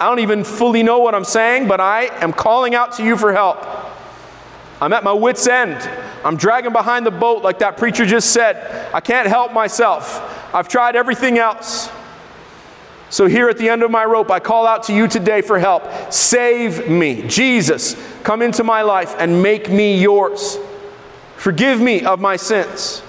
I 0.00 0.08
don't 0.08 0.18
even 0.18 0.42
fully 0.42 0.82
know 0.82 0.98
what 0.98 1.14
I'm 1.14 1.22
saying, 1.22 1.68
but 1.68 1.80
I 1.80 2.06
am 2.20 2.32
calling 2.32 2.74
out 2.74 2.94
to 2.94 3.04
you 3.04 3.16
for 3.16 3.32
help. 3.32 3.64
I'm 4.80 4.92
at 4.92 5.04
my 5.04 5.12
wits' 5.12 5.46
end. 5.46 5.88
I'm 6.24 6.36
dragging 6.36 6.72
behind 6.72 7.06
the 7.06 7.12
boat, 7.12 7.44
like 7.44 7.60
that 7.60 7.76
preacher 7.76 8.04
just 8.04 8.32
said. 8.32 8.92
I 8.92 9.00
can't 9.00 9.28
help 9.28 9.52
myself. 9.52 10.52
I've 10.52 10.66
tried 10.66 10.96
everything 10.96 11.38
else. 11.38 11.90
So, 13.08 13.26
here 13.26 13.48
at 13.48 13.56
the 13.56 13.68
end 13.68 13.82
of 13.82 13.90
my 13.90 14.04
rope, 14.04 14.30
I 14.30 14.40
call 14.40 14.66
out 14.66 14.84
to 14.84 14.94
you 14.94 15.06
today 15.06 15.40
for 15.40 15.58
help. 15.58 16.12
Save 16.12 16.88
me. 16.90 17.22
Jesus, 17.28 17.94
come 18.24 18.42
into 18.42 18.64
my 18.64 18.82
life 18.82 19.14
and 19.18 19.42
make 19.42 19.70
me 19.70 20.00
yours. 20.00 20.58
Forgive 21.36 21.80
me 21.80 22.02
of 22.02 22.20
my 22.20 22.36
sins. 22.36 23.02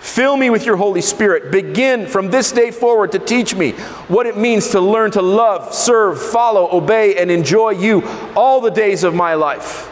Fill 0.00 0.36
me 0.36 0.48
with 0.48 0.64
your 0.64 0.76
Holy 0.76 1.00
Spirit. 1.00 1.50
Begin 1.50 2.06
from 2.06 2.30
this 2.30 2.52
day 2.52 2.70
forward 2.70 3.12
to 3.12 3.18
teach 3.18 3.54
me 3.54 3.72
what 4.08 4.26
it 4.26 4.36
means 4.36 4.68
to 4.68 4.80
learn 4.80 5.10
to 5.12 5.22
love, 5.22 5.74
serve, 5.74 6.22
follow, 6.22 6.70
obey, 6.70 7.16
and 7.16 7.30
enjoy 7.30 7.70
you 7.70 8.02
all 8.36 8.60
the 8.60 8.70
days 8.70 9.02
of 9.02 9.14
my 9.14 9.34
life. 9.34 9.90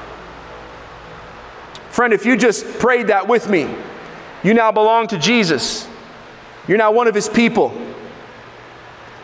Friend, 1.91 2.13
if 2.13 2.25
you 2.25 2.37
just 2.37 2.79
prayed 2.79 3.09
that 3.09 3.27
with 3.27 3.51
me, 3.51 3.75
you 4.43 4.55
now 4.55 4.73
belong 4.73 5.09
to 5.09 5.19
Jesus. 5.19 5.89
You're 6.69 6.79
now 6.79 6.93
one 6.93 7.09
of 7.09 7.15
his 7.15 7.29
people. 7.29 7.75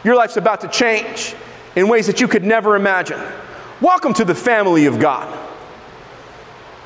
Your 0.08 0.16
life's 0.16 0.38
about 0.38 0.62
to 0.62 0.68
change 0.68 1.34
in 1.76 1.86
ways 1.86 2.06
that 2.06 2.18
you 2.18 2.28
could 2.28 2.42
never 2.42 2.76
imagine. 2.76 3.20
Welcome 3.78 4.14
to 4.14 4.24
the 4.24 4.34
family 4.34 4.86
of 4.86 4.98
God. 4.98 5.38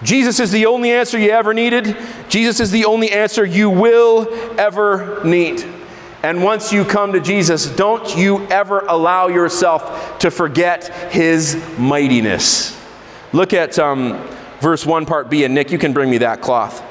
Jesus 0.03 0.41
is 0.41 0.51
the 0.51 0.67
only 0.67 0.91
answer 0.91 1.21
you 1.21 1.31
ever 1.31 1.55
needed. 1.55 1.97
Jesus 2.29 2.59
is 2.59 2.73
the 2.73 2.85
only 2.85 3.13
answer 3.13 3.45
you 3.45 3.71
will 3.71 4.27
ever 4.59 5.23
need. 5.23 5.65
And 6.25 6.43
once 6.43 6.73
you 6.73 6.85
come 6.85 7.13
to 7.13 7.21
Jesus, 7.21 7.67
don't 7.67 8.17
you 8.17 8.45
ever 8.49 8.81
allow 8.81 9.29
yourself 9.29 10.19
to 10.19 10.29
forget 10.29 11.13
his 11.13 11.55
mightiness. 11.79 12.77
Look 13.33 13.53
at 13.53 13.79
um, 13.79 14.21
verse 14.59 14.85
1, 14.85 15.07
part 15.07 15.31
B, 15.31 15.45
and 15.45 15.55
Nick, 15.55 15.71
you 15.71 15.79
can 15.79 15.93
bring 15.93 16.11
me 16.11 16.19
that 16.19 16.41
cloth. 16.41 16.83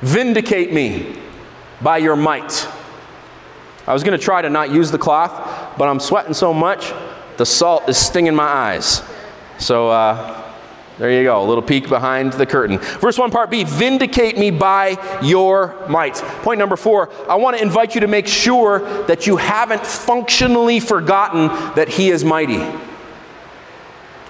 Vindicate 0.00 0.72
me 0.72 1.18
by 1.82 1.98
your 1.98 2.16
might. 2.16 2.66
I 3.92 3.94
was 3.94 4.02
going 4.02 4.18
to 4.18 4.24
try 4.24 4.40
to 4.40 4.48
not 4.48 4.70
use 4.70 4.90
the 4.90 4.96
cloth, 4.96 5.76
but 5.76 5.86
I'm 5.86 6.00
sweating 6.00 6.32
so 6.32 6.54
much, 6.54 6.94
the 7.36 7.44
salt 7.44 7.90
is 7.90 7.98
stinging 7.98 8.34
my 8.34 8.46
eyes. 8.46 9.02
So 9.58 9.90
uh, 9.90 10.50
there 10.96 11.10
you 11.12 11.24
go, 11.24 11.42
a 11.42 11.44
little 11.44 11.60
peek 11.60 11.90
behind 11.90 12.32
the 12.32 12.46
curtain. 12.46 12.78
Verse 12.78 13.18
1, 13.18 13.30
part 13.30 13.50
B 13.50 13.64
Vindicate 13.64 14.38
me 14.38 14.50
by 14.50 14.96
your 15.22 15.86
might. 15.90 16.14
Point 16.40 16.58
number 16.58 16.76
four, 16.76 17.10
I 17.28 17.34
want 17.34 17.58
to 17.58 17.62
invite 17.62 17.94
you 17.94 18.00
to 18.00 18.06
make 18.06 18.26
sure 18.26 18.78
that 19.08 19.26
you 19.26 19.36
haven't 19.36 19.84
functionally 19.84 20.80
forgotten 20.80 21.48
that 21.74 21.90
He 21.90 22.08
is 22.08 22.24
mighty 22.24 22.66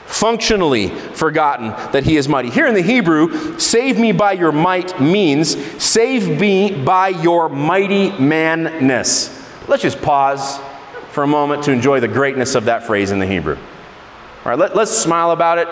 functionally 0.07 0.89
forgotten 0.89 1.71
that 1.93 2.05
he 2.05 2.19
is 2.19 2.29
mighty. 2.29 2.51
Here 2.51 2.67
in 2.67 2.75
the 2.75 2.83
Hebrew, 2.83 3.59
save 3.59 3.99
me 3.99 4.13
by 4.13 4.33
your 4.33 4.53
might 4.53 5.01
means 5.01 5.57
save 5.83 6.39
me 6.39 6.85
by 6.85 7.09
your 7.09 7.49
mighty 7.49 8.11
manness. 8.19 9.42
Let's 9.69 9.83
just 9.83 10.03
pause 10.03 10.59
for 11.11 11.23
a 11.23 11.27
moment 11.27 11.63
to 11.65 11.73
enjoy 11.73 12.01
the 12.01 12.09
greatness 12.09 12.55
of 12.55 12.65
that 12.65 12.85
phrase 12.85 13.11
in 13.11 13.19
the 13.19 13.27
Hebrew. 13.27 13.57
All 13.57 14.51
right, 14.51 14.59
let, 14.59 14.75
let's 14.75 14.91
smile 14.91 15.31
about 15.31 15.59
it. 15.59 15.69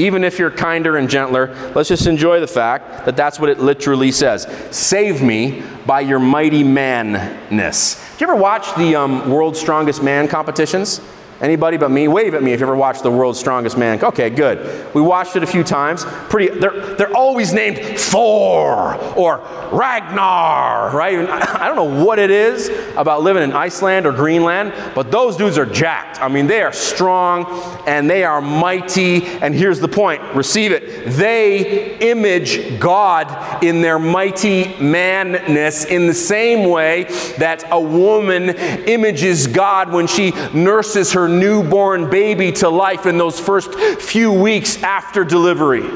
Even 0.00 0.22
if 0.22 0.38
you're 0.38 0.50
kinder 0.50 0.96
and 0.96 1.10
gentler, 1.10 1.52
let's 1.74 1.88
just 1.88 2.06
enjoy 2.06 2.38
the 2.38 2.46
fact 2.46 3.04
that 3.04 3.16
that's 3.16 3.40
what 3.40 3.50
it 3.50 3.58
literally 3.58 4.12
says. 4.12 4.46
Save 4.70 5.22
me 5.22 5.64
by 5.86 6.00
your 6.00 6.20
mighty 6.20 6.62
manness. 6.62 7.96
Do 8.16 8.24
you 8.24 8.30
ever 8.30 8.40
watch 8.40 8.72
the 8.76 8.94
um, 8.94 9.28
World's 9.28 9.58
Strongest 9.58 10.02
Man 10.02 10.28
competitions? 10.28 11.00
Anybody 11.40 11.76
but 11.76 11.90
me? 11.92 12.08
Wave 12.08 12.34
at 12.34 12.42
me 12.42 12.52
if 12.52 12.58
you 12.58 12.66
ever 12.66 12.74
watched 12.74 13.04
The 13.04 13.10
World's 13.10 13.38
Strongest 13.38 13.78
Man. 13.78 14.02
Okay, 14.02 14.28
good. 14.28 14.92
We 14.92 15.00
watched 15.00 15.36
it 15.36 15.44
a 15.44 15.46
few 15.46 15.62
times. 15.62 16.04
Pretty, 16.04 16.58
they're, 16.58 16.96
they're 16.96 17.16
always 17.16 17.52
named 17.52 17.78
Thor 17.98 18.96
or 19.16 19.38
Ragnar, 19.72 20.90
right? 20.90 21.28
I 21.28 21.66
don't 21.68 21.76
know 21.76 22.04
what 22.04 22.18
it 22.18 22.32
is 22.32 22.70
about 22.96 23.22
living 23.22 23.44
in 23.44 23.52
Iceland 23.52 24.04
or 24.04 24.12
Greenland, 24.12 24.72
but 24.96 25.12
those 25.12 25.36
dudes 25.36 25.58
are 25.58 25.66
jacked. 25.66 26.20
I 26.20 26.26
mean, 26.26 26.48
they 26.48 26.60
are 26.62 26.72
strong 26.72 27.46
and 27.86 28.10
they 28.10 28.24
are 28.24 28.40
mighty. 28.40 29.24
And 29.26 29.54
here's 29.54 29.78
the 29.78 29.88
point 29.88 30.20
receive 30.34 30.72
it. 30.72 31.10
They 31.10 31.98
image 31.98 32.80
God 32.80 33.62
in 33.62 33.80
their 33.80 34.00
mighty 34.00 34.76
manness 34.80 35.84
in 35.84 36.08
the 36.08 36.14
same 36.14 36.68
way 36.68 37.04
that 37.38 37.64
a 37.70 37.80
woman 37.80 38.50
images 38.88 39.46
God 39.46 39.92
when 39.92 40.08
she 40.08 40.32
nurses 40.52 41.12
her 41.12 41.27
newborn 41.28 42.10
baby 42.10 42.52
to 42.52 42.68
life 42.68 43.06
in 43.06 43.18
those 43.18 43.38
first 43.38 43.74
few 43.74 44.32
weeks 44.32 44.82
after 44.82 45.24
delivery. 45.24 45.88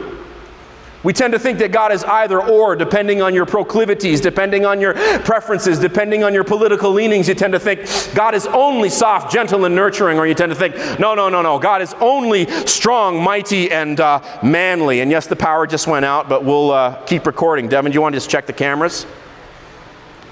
We 1.02 1.12
tend 1.12 1.32
to 1.32 1.38
think 1.38 1.58
that 1.58 1.72
God 1.72 1.90
is 1.90 2.04
either 2.04 2.40
or, 2.40 2.76
depending 2.76 3.22
on 3.22 3.34
your 3.34 3.44
proclivities, 3.44 4.20
depending 4.20 4.64
on 4.64 4.80
your 4.80 4.94
preferences, 5.20 5.80
depending 5.80 6.22
on 6.22 6.32
your 6.32 6.44
political 6.44 6.92
leanings. 6.92 7.26
You 7.26 7.34
tend 7.34 7.54
to 7.54 7.58
think 7.58 7.80
God 8.14 8.36
is 8.36 8.46
only 8.46 8.88
soft, 8.88 9.32
gentle, 9.32 9.64
and 9.64 9.74
nurturing, 9.74 10.18
or 10.18 10.28
you 10.28 10.34
tend 10.34 10.50
to 10.50 10.56
think, 10.56 10.76
no, 11.00 11.14
no, 11.14 11.28
no, 11.28 11.42
no, 11.42 11.58
God 11.58 11.82
is 11.82 11.92
only 11.94 12.46
strong, 12.66 13.20
mighty, 13.20 13.72
and 13.72 13.98
uh, 13.98 14.22
manly. 14.44 15.00
And 15.00 15.10
yes, 15.10 15.26
the 15.26 15.34
power 15.34 15.66
just 15.66 15.88
went 15.88 16.04
out, 16.04 16.28
but 16.28 16.44
we'll 16.44 16.70
uh, 16.70 17.02
keep 17.04 17.26
recording. 17.26 17.68
Devin, 17.68 17.90
do 17.90 17.96
you 17.96 18.00
want 18.00 18.12
to 18.12 18.16
just 18.16 18.30
check 18.30 18.46
the 18.46 18.52
cameras? 18.52 19.04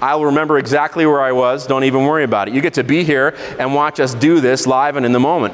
I'll 0.01 0.25
remember 0.25 0.57
exactly 0.57 1.05
where 1.05 1.21
I 1.21 1.31
was. 1.31 1.67
Don't 1.67 1.83
even 1.83 2.05
worry 2.05 2.23
about 2.23 2.47
it. 2.47 2.53
You 2.53 2.61
get 2.61 2.73
to 2.75 2.83
be 2.83 3.03
here 3.03 3.35
and 3.59 3.75
watch 3.75 3.99
us 3.99 4.15
do 4.15 4.41
this 4.41 4.65
live 4.65 4.95
and 4.95 5.05
in 5.05 5.11
the 5.11 5.19
moment. 5.19 5.53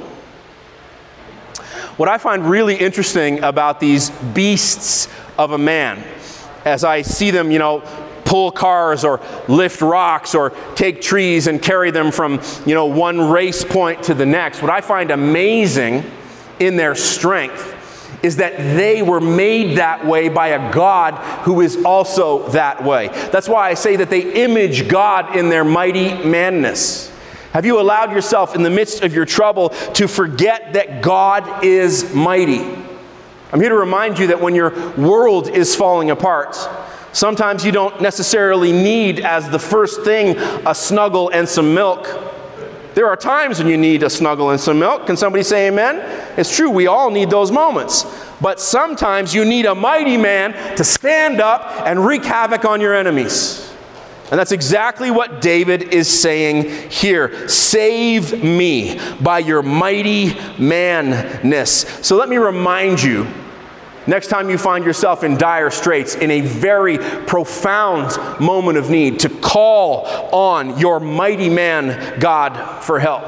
What 1.97 2.07
I 2.07 2.17
find 2.17 2.49
really 2.49 2.75
interesting 2.75 3.43
about 3.43 3.79
these 3.79 4.09
beasts 4.09 5.09
of 5.37 5.51
a 5.51 5.57
man, 5.57 6.03
as 6.63 6.83
I 6.83 7.01
see 7.01 7.31
them, 7.31 7.51
you 7.51 7.59
know, 7.59 7.81
pull 8.23 8.51
cars 8.51 9.03
or 9.03 9.19
lift 9.47 9.81
rocks 9.81 10.35
or 10.35 10.51
take 10.75 11.01
trees 11.01 11.47
and 11.47 11.61
carry 11.61 11.91
them 11.91 12.11
from, 12.11 12.41
you 12.65 12.75
know, 12.75 12.85
one 12.85 13.29
race 13.29 13.63
point 13.63 14.03
to 14.03 14.13
the 14.13 14.25
next, 14.25 14.61
what 14.61 14.69
I 14.69 14.81
find 14.81 15.11
amazing 15.11 16.03
in 16.59 16.75
their 16.75 16.93
strength 16.93 17.73
is 18.23 18.37
that 18.37 18.57
they 18.57 19.01
were 19.01 19.21
made 19.21 19.77
that 19.77 20.05
way 20.05 20.29
by 20.29 20.49
a 20.49 20.73
God 20.73 21.13
who 21.43 21.61
is 21.61 21.83
also 21.83 22.47
that 22.49 22.83
way. 22.83 23.09
That's 23.31 23.47
why 23.47 23.69
I 23.69 23.73
say 23.73 23.95
that 23.97 24.09
they 24.09 24.43
image 24.43 24.87
God 24.87 25.35
in 25.35 25.49
their 25.49 25.63
mighty 25.63 26.13
manness. 26.23 27.11
Have 27.53 27.65
you 27.65 27.79
allowed 27.79 28.11
yourself 28.11 28.55
in 28.55 28.63
the 28.63 28.69
midst 28.69 29.03
of 29.03 29.13
your 29.13 29.25
trouble 29.25 29.69
to 29.69 30.07
forget 30.07 30.73
that 30.73 31.01
God 31.01 31.63
is 31.63 32.13
mighty? 32.13 32.59
I'm 33.51 33.61
here 33.61 33.69
to 33.69 33.75
remind 33.75 34.19
you 34.19 34.27
that 34.27 34.41
when 34.41 34.55
your 34.55 34.71
world 34.97 35.47
is 35.47 35.75
falling 35.75 36.11
apart, 36.11 36.55
sometimes 37.13 37.65
you 37.65 37.71
don't 37.71 38.01
necessarily 38.01 38.71
need 38.71 39.21
as 39.21 39.49
the 39.49 39.59
first 39.59 40.03
thing 40.03 40.37
a 40.67 40.75
snuggle 40.75 41.29
and 41.29 41.47
some 41.47 41.73
milk. 41.73 42.07
There 42.97 43.05
are 43.05 43.15
times 43.15 43.59
when 43.59 43.67
you 43.67 43.77
need 43.77 44.01
a 44.01 44.09
snuggle 44.09 44.49
and 44.49 44.59
some 44.59 44.79
milk. 44.79 45.05
Can 45.05 45.15
somebody 45.17 45.43
say 45.43 45.67
amen? 45.67 46.01
It's 46.35 46.55
true, 46.55 46.71
we 46.71 46.87
all 46.87 47.11
need 47.11 47.29
those 47.29 47.51
moments. 47.51 48.07
But 48.41 48.59
sometimes 48.59 49.35
you 49.35 49.45
need 49.45 49.67
a 49.67 49.75
mighty 49.75 50.17
man 50.17 50.75
to 50.77 50.83
stand 50.83 51.39
up 51.39 51.85
and 51.85 52.03
wreak 52.03 52.25
havoc 52.25 52.65
on 52.65 52.81
your 52.81 52.95
enemies. 52.95 53.71
And 54.31 54.39
that's 54.39 54.51
exactly 54.51 55.11
what 55.11 55.41
David 55.41 55.93
is 55.93 56.09
saying 56.09 56.89
here. 56.89 57.47
Save 57.47 58.43
me 58.43 58.99
by 59.21 59.37
your 59.37 59.61
mighty 59.61 60.33
manness. 60.57 61.85
So 62.01 62.17
let 62.17 62.29
me 62.29 62.37
remind 62.37 63.03
you 63.03 63.27
next 64.07 64.27
time 64.27 64.49
you 64.49 64.57
find 64.57 64.85
yourself 64.85 65.23
in 65.23 65.37
dire 65.37 65.69
straits, 65.69 66.15
in 66.15 66.31
a 66.31 66.41
very 66.41 66.97
profound 66.97 68.17
moment 68.39 68.77
of 68.77 68.89
need, 68.89 69.19
to 69.19 69.29
call 69.29 70.05
on 70.33 70.79
your 70.79 70.99
mighty 70.99 71.49
man, 71.49 72.19
God, 72.19 72.81
for 72.83 72.99
help. 72.99 73.23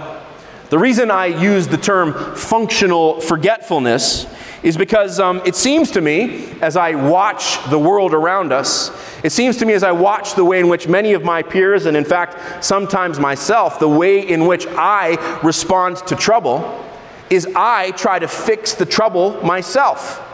The 0.70 0.78
reason 0.78 1.10
I 1.10 1.26
use 1.26 1.68
the 1.68 1.78
term 1.78 2.36
functional 2.36 3.20
forgetfulness 3.22 4.28
is 4.62 4.78
because 4.78 5.20
um, 5.20 5.42
it 5.46 5.56
seems 5.56 5.90
to 5.92 6.02
me, 6.02 6.52
as 6.62 6.76
I 6.76 6.94
watch 6.94 7.58
the 7.70 7.80
world 7.80 8.14
around 8.14 8.52
us, 8.52 8.92
it 9.24 9.32
seems 9.32 9.58
to 9.58 9.66
me 9.66 9.74
as 9.74 9.84
I 9.84 9.92
watch 9.92 10.36
the 10.36 10.46
way 10.46 10.60
in 10.60 10.68
which 10.68 10.88
many 10.88 11.14
of 11.14 11.24
my 11.24 11.42
peers, 11.42 11.86
and 11.86 11.96
in 11.96 12.06
fact, 12.06 12.64
sometimes 12.64 13.20
myself, 13.20 13.80
the 13.80 13.90
way 13.90 14.28
in 14.28 14.46
which 14.46 14.68
I 14.68 15.40
respond 15.44 15.98
to 16.08 16.16
trouble, 16.16 16.86
is 17.30 17.48
I 17.56 17.92
try 17.92 18.20
to 18.20 18.28
fix 18.28 18.74
the 18.74 18.86
trouble 18.86 19.42
myself. 19.44 20.26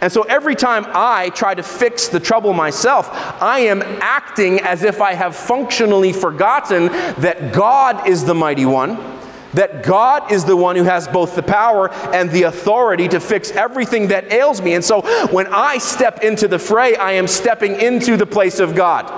And 0.00 0.12
so 0.12 0.22
every 0.22 0.54
time 0.54 0.86
I 0.88 1.30
try 1.30 1.54
to 1.54 1.62
fix 1.62 2.08
the 2.08 2.20
trouble 2.20 2.52
myself, 2.52 3.08
I 3.42 3.60
am 3.60 3.82
acting 3.82 4.60
as 4.60 4.84
if 4.84 5.00
I 5.00 5.14
have 5.14 5.34
functionally 5.34 6.12
forgotten 6.12 6.86
that 7.20 7.52
God 7.52 8.08
is 8.08 8.24
the 8.24 8.34
mighty 8.34 8.64
one 8.64 9.18
that 9.54 9.82
God 9.82 10.30
is 10.30 10.44
the 10.44 10.56
one 10.56 10.76
who 10.76 10.84
has 10.84 11.08
both 11.08 11.34
the 11.34 11.42
power 11.42 11.90
and 12.12 12.30
the 12.30 12.44
authority 12.44 13.08
to 13.08 13.20
fix 13.20 13.50
everything 13.50 14.08
that 14.08 14.32
ails 14.32 14.60
me. 14.60 14.74
And 14.74 14.84
so 14.84 15.02
when 15.28 15.46
I 15.46 15.78
step 15.78 16.22
into 16.22 16.48
the 16.48 16.58
fray, 16.58 16.96
I 16.96 17.12
am 17.12 17.26
stepping 17.26 17.80
into 17.80 18.16
the 18.16 18.26
place 18.26 18.60
of 18.60 18.74
God. 18.74 19.10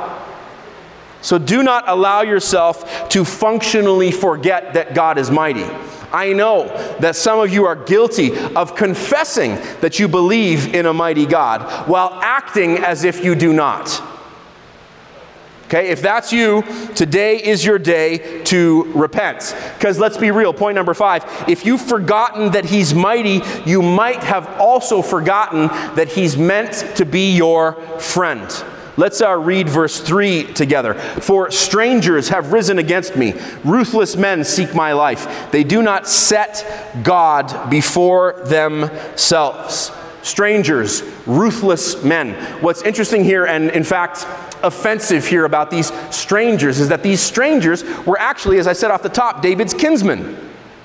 So 1.23 1.39
do 1.39 1.63
not 1.63 1.85
allow 1.89 2.23
yourself 2.23 3.09
to 3.11 3.25
functionally 3.25 4.11
forget 4.11 4.75
that 4.75 4.95
God 4.95 5.19
is 5.19 5.31
mighty. 5.31 5.67
I 6.13 6.33
know 6.33 6.67
that 7.01 7.17
some 7.17 7.39
of 7.39 7.53
you 7.53 7.67
are 7.67 7.77
guilty 7.77 8.37
of 8.57 8.75
confessing 8.75 9.57
that 9.81 9.99
you 9.99 10.09
believe 10.09 10.75
in 10.75 10.87
a 10.87 10.93
mighty 10.93 11.27
God 11.27 11.89
while 11.89 12.19
acting 12.23 12.79
as 12.79 13.05
if 13.05 13.25
you 13.25 13.35
do 13.35 13.53
not. 13.53 14.03
Okay, 15.71 15.91
if 15.91 16.03
that's 16.03 16.33
you, 16.33 16.65
today 16.97 17.41
is 17.41 17.65
your 17.65 17.79
day 17.79 18.43
to 18.43 18.91
repent. 18.93 19.55
Because 19.79 20.01
let's 20.01 20.17
be 20.17 20.33
real, 20.33 20.53
point 20.53 20.75
number 20.75 20.95
five 20.95 21.25
if 21.49 21.65
you've 21.65 21.81
forgotten 21.81 22.51
that 22.53 22.65
He's 22.65 22.93
mighty, 22.93 23.41
you 23.65 23.81
might 23.81 24.25
have 24.25 24.49
also 24.61 25.01
forgotten 25.01 25.69
that 25.95 26.09
He's 26.09 26.37
meant 26.37 26.97
to 26.97 27.05
be 27.05 27.37
your 27.37 27.75
friend. 28.01 28.51
Let's 29.01 29.23
uh, 29.23 29.35
read 29.35 29.67
verse 29.67 29.99
3 29.99 30.53
together. 30.53 30.93
For 30.93 31.51
strangers 31.51 32.29
have 32.29 32.53
risen 32.53 32.79
against 32.79 33.17
me, 33.17 33.33
ruthless 33.65 34.15
men 34.15 34.45
seek 34.45 34.75
my 34.75 34.93
life. 34.93 35.51
They 35.51 35.65
do 35.65 35.81
not 35.81 36.07
set 36.07 37.01
God 37.03 37.71
before 37.71 38.43
themselves. 38.45 39.91
Strangers, 40.21 41.03
ruthless 41.25 42.05
men. 42.05 42.35
What's 42.61 42.83
interesting 42.83 43.25
here, 43.25 43.47
and 43.47 43.71
in 43.71 43.85
fact, 43.85 44.27
offensive 44.63 45.27
here 45.27 45.47
about 45.47 45.71
these 45.71 45.91
strangers 46.15 46.79
is 46.79 46.89
that 46.91 47.03
these 47.03 47.23
strangers 47.23 47.83
were 48.05 48.21
actually, 48.21 48.59
as 48.59 48.67
I 48.67 48.75
said 48.75 48.91
off 48.91 49.03
the 49.03 49.09
top, 49.09 49.41
David's 49.41 49.73
kinsmen. 49.73 50.37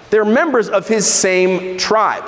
They're 0.09 0.23
members 0.23 0.69
of 0.69 0.87
his 0.87 1.05
same 1.05 1.77
tribe. 1.77 2.23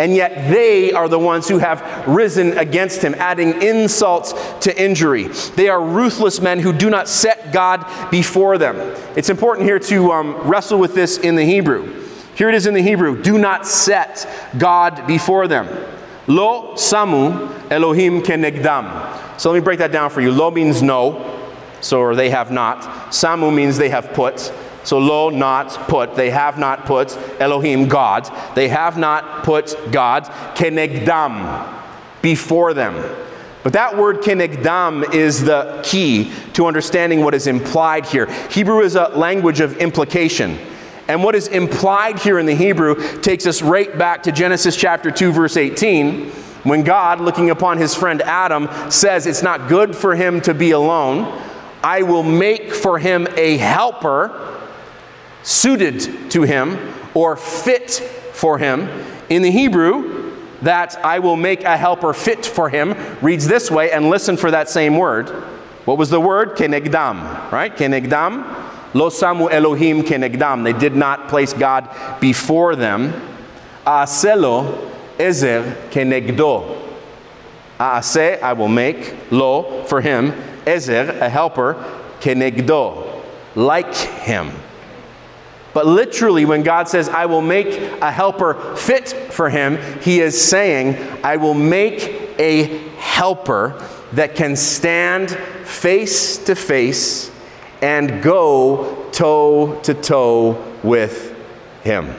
And 0.00 0.16
yet 0.16 0.50
they 0.50 0.92
are 0.92 1.10
the 1.10 1.18
ones 1.18 1.46
who 1.46 1.58
have 1.58 2.08
risen 2.08 2.56
against 2.56 3.02
him, 3.02 3.14
adding 3.18 3.60
insults 3.60 4.32
to 4.60 4.82
injury. 4.82 5.24
They 5.56 5.68
are 5.68 5.82
ruthless 5.82 6.40
men 6.40 6.58
who 6.58 6.72
do 6.72 6.88
not 6.88 7.06
set 7.06 7.52
God 7.52 7.84
before 8.10 8.56
them. 8.56 8.76
It's 9.14 9.28
important 9.28 9.66
here 9.66 9.78
to 9.78 10.12
um, 10.12 10.36
wrestle 10.48 10.78
with 10.78 10.94
this 10.94 11.18
in 11.18 11.36
the 11.36 11.44
Hebrew. 11.44 12.02
Here 12.34 12.48
it 12.48 12.54
is 12.54 12.66
in 12.66 12.72
the 12.72 12.80
Hebrew 12.80 13.20
do 13.20 13.36
not 13.36 13.66
set 13.66 14.26
God 14.56 15.06
before 15.06 15.46
them. 15.46 15.68
Lo 16.26 16.72
samu 16.76 17.70
Elohim 17.70 18.22
kenegdam. 18.22 19.38
So 19.38 19.50
let 19.50 19.58
me 19.58 19.62
break 19.62 19.80
that 19.80 19.92
down 19.92 20.08
for 20.08 20.22
you. 20.22 20.32
Lo 20.32 20.50
means 20.50 20.82
no, 20.82 21.46
so 21.82 22.00
or 22.00 22.14
they 22.14 22.30
have 22.30 22.50
not. 22.50 22.80
Samu 23.10 23.54
means 23.54 23.76
they 23.76 23.90
have 23.90 24.14
put. 24.14 24.50
So 24.84 24.98
lo, 24.98 25.30
not 25.30 25.70
put. 25.88 26.14
They 26.14 26.30
have 26.30 26.58
not 26.58 26.86
put 26.86 27.16
Elohim, 27.40 27.88
God. 27.88 28.30
They 28.54 28.68
have 28.68 28.96
not 28.96 29.44
put 29.44 29.76
God, 29.92 30.24
kenegdam, 30.54 31.82
before 32.22 32.74
them. 32.74 32.94
But 33.62 33.74
that 33.74 33.96
word 33.96 34.18
kenegdam 34.18 35.12
is 35.14 35.42
the 35.42 35.80
key 35.84 36.32
to 36.54 36.66
understanding 36.66 37.22
what 37.22 37.34
is 37.34 37.46
implied 37.46 38.06
here. 38.06 38.26
Hebrew 38.50 38.80
is 38.80 38.96
a 38.96 39.08
language 39.08 39.60
of 39.60 39.76
implication. 39.76 40.58
And 41.08 41.22
what 41.22 41.34
is 41.34 41.48
implied 41.48 42.20
here 42.20 42.38
in 42.38 42.46
the 42.46 42.54
Hebrew 42.54 43.20
takes 43.20 43.46
us 43.46 43.62
right 43.62 43.96
back 43.98 44.22
to 44.22 44.32
Genesis 44.32 44.76
chapter 44.76 45.10
2, 45.10 45.32
verse 45.32 45.56
18, 45.56 46.30
when 46.62 46.84
God, 46.84 47.20
looking 47.20 47.50
upon 47.50 47.78
his 47.78 47.94
friend 47.94 48.22
Adam, 48.22 48.68
says, 48.90 49.26
It's 49.26 49.42
not 49.42 49.68
good 49.68 49.94
for 49.96 50.14
him 50.14 50.40
to 50.42 50.54
be 50.54 50.70
alone. 50.70 51.42
I 51.82 52.02
will 52.02 52.22
make 52.22 52.72
for 52.72 52.98
him 52.98 53.26
a 53.36 53.56
helper 53.56 54.59
suited 55.42 56.30
to 56.30 56.42
him 56.42 56.78
or 57.14 57.36
fit 57.36 57.90
for 58.32 58.58
him. 58.58 58.88
In 59.28 59.42
the 59.42 59.50
Hebrew, 59.50 60.34
that 60.62 60.96
I 61.04 61.18
will 61.18 61.36
make 61.36 61.64
a 61.64 61.76
helper 61.76 62.12
fit 62.12 62.44
for 62.44 62.68
him 62.68 62.94
reads 63.22 63.46
this 63.46 63.70
way, 63.70 63.90
and 63.90 64.10
listen 64.10 64.36
for 64.36 64.50
that 64.50 64.68
same 64.68 64.96
word. 64.96 65.28
What 65.84 65.98
was 65.98 66.10
the 66.10 66.20
word? 66.20 66.56
Kenegdam, 66.56 67.50
right? 67.50 67.74
Kenegdam. 67.74 68.68
Lo 68.92 69.08
samu 69.08 69.50
Elohim 69.50 70.02
kenegdam. 70.02 70.64
They 70.64 70.72
did 70.72 70.94
not 70.94 71.28
place 71.28 71.52
God 71.52 71.88
before 72.20 72.76
them. 72.76 73.12
Aselo 73.86 74.90
ezer 75.18 75.76
kenegdo. 75.90 76.76
Aase, 77.78 78.42
I 78.42 78.52
will 78.52 78.68
make, 78.68 79.16
lo, 79.30 79.84
for 79.84 80.02
him, 80.02 80.32
ezer, 80.66 81.18
a 81.18 81.30
helper, 81.30 81.74
kenegdo, 82.20 83.22
like 83.54 83.94
him. 83.94 84.52
But 85.72 85.86
literally, 85.86 86.44
when 86.44 86.62
God 86.62 86.88
says, 86.88 87.08
I 87.08 87.26
will 87.26 87.42
make 87.42 87.68
a 88.02 88.10
helper 88.10 88.76
fit 88.76 89.08
for 89.08 89.48
him, 89.50 89.78
he 90.00 90.20
is 90.20 90.42
saying, 90.42 90.96
I 91.22 91.36
will 91.36 91.54
make 91.54 92.02
a 92.38 92.78
helper 92.96 93.80
that 94.12 94.34
can 94.34 94.56
stand 94.56 95.30
face 95.30 96.38
to 96.38 96.54
face 96.54 97.30
and 97.82 98.22
go 98.22 99.08
toe 99.12 99.80
to 99.82 99.94
toe 99.94 100.62
with 100.82 101.36
him. 101.84 102.14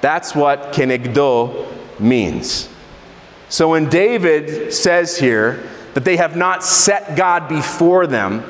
That's 0.00 0.34
what 0.34 0.72
kenegdo 0.72 1.66
means. 1.98 2.68
So 3.48 3.70
when 3.70 3.88
David 3.88 4.72
says 4.72 5.18
here 5.18 5.68
that 5.94 6.04
they 6.04 6.16
have 6.16 6.36
not 6.36 6.62
set 6.62 7.16
God 7.16 7.48
before 7.48 8.06
them, 8.06 8.44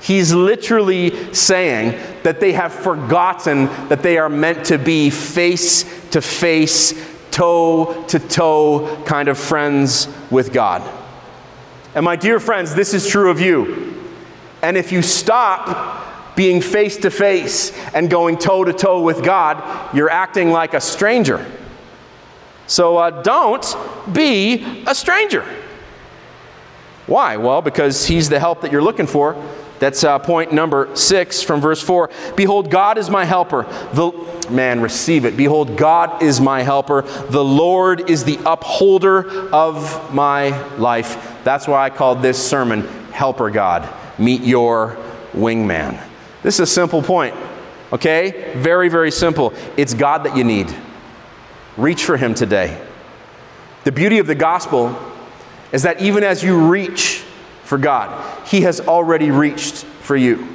He's 0.00 0.32
literally 0.32 1.32
saying 1.34 2.00
that 2.22 2.40
they 2.40 2.52
have 2.52 2.72
forgotten 2.72 3.66
that 3.88 4.02
they 4.02 4.18
are 4.18 4.28
meant 4.28 4.66
to 4.66 4.78
be 4.78 5.10
face 5.10 5.84
to 6.10 6.20
face, 6.20 6.94
toe 7.30 8.04
to 8.08 8.18
toe 8.18 9.02
kind 9.04 9.28
of 9.28 9.38
friends 9.38 10.08
with 10.30 10.52
God. 10.52 10.82
And 11.94 12.04
my 12.04 12.16
dear 12.16 12.38
friends, 12.38 12.74
this 12.74 12.94
is 12.94 13.08
true 13.08 13.30
of 13.30 13.40
you. 13.40 13.94
And 14.62 14.76
if 14.76 14.92
you 14.92 15.02
stop 15.02 16.36
being 16.36 16.60
face 16.60 16.98
to 16.98 17.10
face 17.10 17.72
and 17.94 18.10
going 18.10 18.36
toe 18.36 18.64
to 18.64 18.72
toe 18.72 19.00
with 19.00 19.24
God, 19.24 19.94
you're 19.94 20.10
acting 20.10 20.50
like 20.50 20.74
a 20.74 20.80
stranger. 20.80 21.44
So 22.66 22.98
uh, 22.98 23.22
don't 23.22 23.64
be 24.12 24.82
a 24.86 24.94
stranger. 24.94 25.44
Why? 27.06 27.36
Well, 27.36 27.62
because 27.62 28.06
He's 28.06 28.28
the 28.28 28.38
help 28.38 28.60
that 28.60 28.72
you're 28.72 28.82
looking 28.82 29.06
for. 29.06 29.34
That's 29.78 30.04
uh, 30.04 30.18
point 30.18 30.52
number 30.52 30.94
six 30.96 31.42
from 31.42 31.60
verse 31.60 31.82
four. 31.82 32.10
Behold, 32.34 32.70
God 32.70 32.96
is 32.96 33.10
my 33.10 33.24
helper. 33.24 33.64
The 33.92 34.12
man, 34.50 34.80
receive 34.80 35.24
it. 35.24 35.36
Behold, 35.36 35.76
God 35.76 36.22
is 36.22 36.40
my 36.40 36.62
helper. 36.62 37.02
The 37.02 37.44
Lord 37.44 38.08
is 38.08 38.24
the 38.24 38.38
upholder 38.46 39.50
of 39.52 40.14
my 40.14 40.58
life. 40.76 41.40
That's 41.44 41.68
why 41.68 41.84
I 41.84 41.90
called 41.90 42.22
this 42.22 42.42
sermon 42.42 42.82
Helper 43.12 43.50
God. 43.50 43.88
Meet 44.18 44.42
your 44.42 44.96
wingman. 45.32 46.02
This 46.42 46.54
is 46.54 46.60
a 46.60 46.66
simple 46.66 47.02
point. 47.02 47.34
Okay? 47.92 48.52
Very, 48.56 48.88
very 48.88 49.10
simple. 49.10 49.52
It's 49.76 49.94
God 49.94 50.24
that 50.24 50.36
you 50.36 50.44
need. 50.44 50.74
Reach 51.76 52.04
for 52.04 52.16
Him 52.16 52.34
today. 52.34 52.82
The 53.84 53.92
beauty 53.92 54.18
of 54.18 54.26
the 54.26 54.34
gospel 54.34 54.98
is 55.70 55.82
that 55.82 56.00
even 56.00 56.24
as 56.24 56.42
you 56.42 56.68
reach 56.68 57.22
for 57.66 57.78
God. 57.78 58.46
He 58.46 58.62
has 58.62 58.80
already 58.80 59.30
reached 59.30 59.84
for 59.84 60.16
you. 60.16 60.46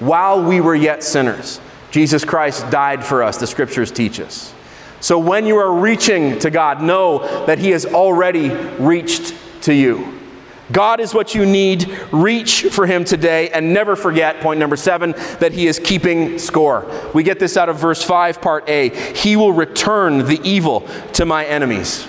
While 0.00 0.42
we 0.42 0.60
were 0.60 0.74
yet 0.74 1.02
sinners, 1.02 1.60
Jesus 1.90 2.24
Christ 2.24 2.70
died 2.70 3.04
for 3.04 3.22
us, 3.22 3.38
the 3.38 3.46
scriptures 3.46 3.90
teach 3.90 4.20
us. 4.20 4.52
So 5.00 5.18
when 5.18 5.46
you 5.46 5.56
are 5.56 5.72
reaching 5.72 6.38
to 6.40 6.50
God, 6.50 6.82
know 6.82 7.46
that 7.46 7.58
He 7.58 7.70
has 7.70 7.86
already 7.86 8.50
reached 8.50 9.34
to 9.62 9.74
you. 9.74 10.18
God 10.72 11.00
is 11.00 11.12
what 11.12 11.34
you 11.34 11.44
need. 11.44 11.98
Reach 12.12 12.64
for 12.64 12.86
Him 12.86 13.04
today 13.04 13.50
and 13.50 13.74
never 13.74 13.96
forget, 13.96 14.40
point 14.40 14.60
number 14.60 14.76
seven, 14.76 15.12
that 15.40 15.52
He 15.52 15.66
is 15.66 15.78
keeping 15.78 16.38
score. 16.38 16.86
We 17.14 17.22
get 17.22 17.38
this 17.38 17.56
out 17.56 17.68
of 17.68 17.78
verse 17.78 18.02
5, 18.02 18.40
part 18.40 18.68
A. 18.68 18.90
He 19.14 19.36
will 19.36 19.52
return 19.52 20.26
the 20.26 20.40
evil 20.44 20.86
to 21.14 21.24
my 21.24 21.44
enemies. 21.44 22.06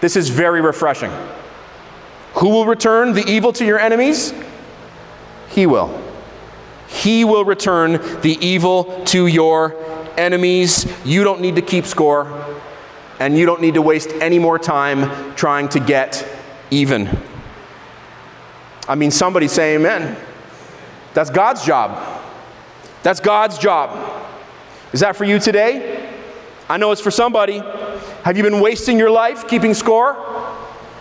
This 0.00 0.16
is 0.16 0.28
very 0.28 0.60
refreshing. 0.60 1.12
Who 2.38 2.50
will 2.50 2.66
return 2.66 3.14
the 3.14 3.24
evil 3.26 3.52
to 3.54 3.64
your 3.64 3.78
enemies? 3.78 4.34
He 5.48 5.66
will. 5.66 6.02
He 6.86 7.24
will 7.24 7.44
return 7.44 7.92
the 8.20 8.36
evil 8.40 9.04
to 9.06 9.26
your 9.26 9.74
enemies. 10.18 10.86
You 11.04 11.24
don't 11.24 11.40
need 11.40 11.56
to 11.56 11.62
keep 11.62 11.86
score, 11.86 12.26
and 13.18 13.38
you 13.38 13.46
don't 13.46 13.60
need 13.60 13.74
to 13.74 13.82
waste 13.82 14.10
any 14.20 14.38
more 14.38 14.58
time 14.58 15.34
trying 15.34 15.68
to 15.70 15.80
get 15.80 16.26
even. 16.70 17.18
I 18.86 18.94
mean, 18.94 19.10
somebody 19.10 19.48
say 19.48 19.74
amen. 19.74 20.16
That's 21.14 21.30
God's 21.30 21.64
job. 21.64 22.22
That's 23.02 23.20
God's 23.20 23.56
job. 23.56 24.24
Is 24.92 25.00
that 25.00 25.16
for 25.16 25.24
you 25.24 25.38
today? 25.38 26.12
I 26.68 26.76
know 26.76 26.92
it's 26.92 27.00
for 27.00 27.10
somebody. 27.10 27.62
Have 28.24 28.36
you 28.36 28.42
been 28.42 28.60
wasting 28.60 28.98
your 28.98 29.10
life 29.10 29.48
keeping 29.48 29.72
score? 29.72 30.22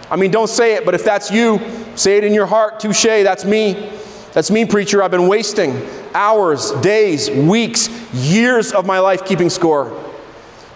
I 0.09 0.15
mean, 0.15 0.31
don't 0.31 0.49
say 0.49 0.75
it, 0.75 0.85
but 0.85 0.93
if 0.93 1.03
that's 1.03 1.31
you, 1.31 1.59
say 1.95 2.17
it 2.17 2.23
in 2.23 2.33
your 2.33 2.45
heart. 2.45 2.79
Touche, 2.79 3.03
that's 3.03 3.45
me. 3.45 3.91
That's 4.33 4.51
me, 4.51 4.65
preacher. 4.65 5.01
I've 5.01 5.11
been 5.11 5.27
wasting 5.27 5.81
hours, 6.13 6.71
days, 6.81 7.29
weeks, 7.29 7.89
years 8.13 8.71
of 8.71 8.85
my 8.85 8.99
life 8.99 9.25
keeping 9.25 9.49
score. 9.49 10.01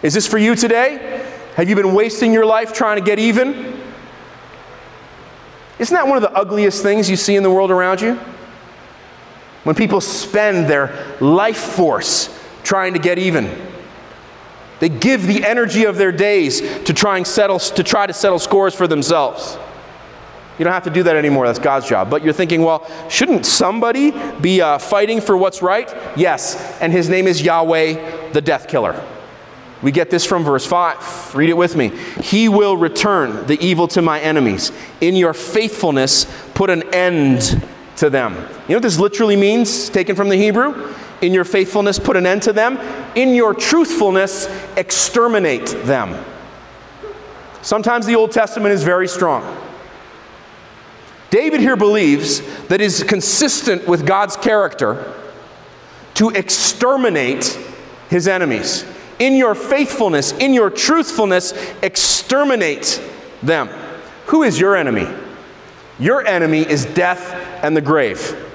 Is 0.01 0.13
this 0.13 0.25
for 0.25 0.37
you 0.37 0.55
today? 0.55 1.25
Have 1.55 1.69
you 1.69 1.75
been 1.75 1.93
wasting 1.93 2.31
your 2.31 2.45
life 2.45 2.73
trying 2.73 2.97
to 2.97 3.03
get 3.03 3.19
even? 3.19 3.77
Isn't 5.77 5.95
that 5.95 6.07
one 6.07 6.17
of 6.17 6.23
the 6.23 6.31
ugliest 6.31 6.83
things 6.83 7.09
you 7.09 7.15
see 7.15 7.35
in 7.35 7.43
the 7.43 7.51
world 7.51 7.69
around 7.69 8.01
you? 8.01 8.15
When 9.63 9.75
people 9.75 10.01
spend 10.01 10.69
their 10.69 11.17
life 11.19 11.57
force 11.57 12.29
trying 12.63 12.93
to 12.93 12.99
get 12.99 13.19
even. 13.19 13.68
They 14.79 14.89
give 14.89 15.27
the 15.27 15.45
energy 15.45 15.85
of 15.85 15.97
their 15.97 16.11
days 16.11 16.61
to 16.83 16.93
try 16.93 17.17
and 17.17 17.27
settle 17.27 17.59
to 17.59 17.83
try 17.83 18.07
to 18.07 18.13
settle 18.13 18.39
scores 18.39 18.73
for 18.73 18.87
themselves. 18.87 19.57
You 20.57 20.65
don't 20.65 20.73
have 20.73 20.83
to 20.83 20.89
do 20.89 21.03
that 21.03 21.15
anymore. 21.15 21.47
That's 21.47 21.59
God's 21.59 21.87
job. 21.87 22.09
But 22.09 22.21
you're 22.21 22.33
thinking, 22.33 22.63
well, 22.63 22.85
shouldn't 23.09 23.45
somebody 23.45 24.11
be 24.41 24.61
uh, 24.61 24.77
fighting 24.77 25.21
for 25.21 25.37
what's 25.37 25.61
right? 25.61 25.89
Yes. 26.17 26.77
And 26.81 26.91
his 26.91 27.07
name 27.07 27.27
is 27.27 27.41
Yahweh, 27.41 28.31
the 28.31 28.41
death 28.41 28.67
killer. 28.67 29.01
We 29.81 29.93
get 29.93 30.09
this 30.09 30.25
from 30.25 30.43
verse 30.43 30.65
5. 30.65 31.33
Read 31.33 31.49
it 31.49 31.55
with 31.55 31.77
me. 31.77 31.97
He 32.21 32.49
will 32.49 32.75
return 32.75 33.47
the 33.47 33.57
evil 33.65 33.87
to 33.89 34.01
my 34.01 34.19
enemies. 34.19 34.73
In 34.99 35.15
your 35.15 35.33
faithfulness, 35.33 36.27
put 36.53 36.69
an 36.69 36.93
end 36.93 37.65
to 37.95 38.09
them. 38.09 38.35
You 38.35 38.69
know 38.69 38.75
what 38.75 38.83
this 38.83 38.99
literally 38.99 39.37
means, 39.37 39.87
taken 39.87 40.17
from 40.17 40.27
the 40.27 40.35
Hebrew? 40.35 40.93
In 41.21 41.33
your 41.33 41.43
faithfulness, 41.43 41.99
put 41.99 42.15
an 42.15 42.25
end 42.25 42.43
to 42.43 42.53
them. 42.53 42.77
In 43.15 43.35
your 43.35 43.53
truthfulness, 43.53 44.47
exterminate 44.77 45.67
them. 45.83 46.23
Sometimes 47.61 48.05
the 48.05 48.15
Old 48.15 48.31
Testament 48.31 48.73
is 48.73 48.83
very 48.83 49.07
strong. 49.07 49.57
David 51.29 51.59
here 51.59 51.75
believes 51.75 52.41
that 52.67 52.81
is 52.81 53.03
consistent 53.03 53.87
with 53.87 54.05
God's 54.05 54.35
character 54.35 55.13
to 56.15 56.29
exterminate 56.29 57.59
his 58.09 58.27
enemies. 58.27 58.85
In 59.19 59.35
your 59.35 59.53
faithfulness, 59.53 60.31
in 60.33 60.53
your 60.53 60.69
truthfulness, 60.69 61.53
exterminate 61.83 63.01
them. 63.43 63.69
Who 64.27 64.43
is 64.43 64.59
your 64.59 64.75
enemy? 64.75 65.07
Your 65.99 66.25
enemy 66.25 66.59
is 66.59 66.85
death 66.85 67.33
and 67.63 67.75
the 67.75 67.81
grave. 67.81 68.45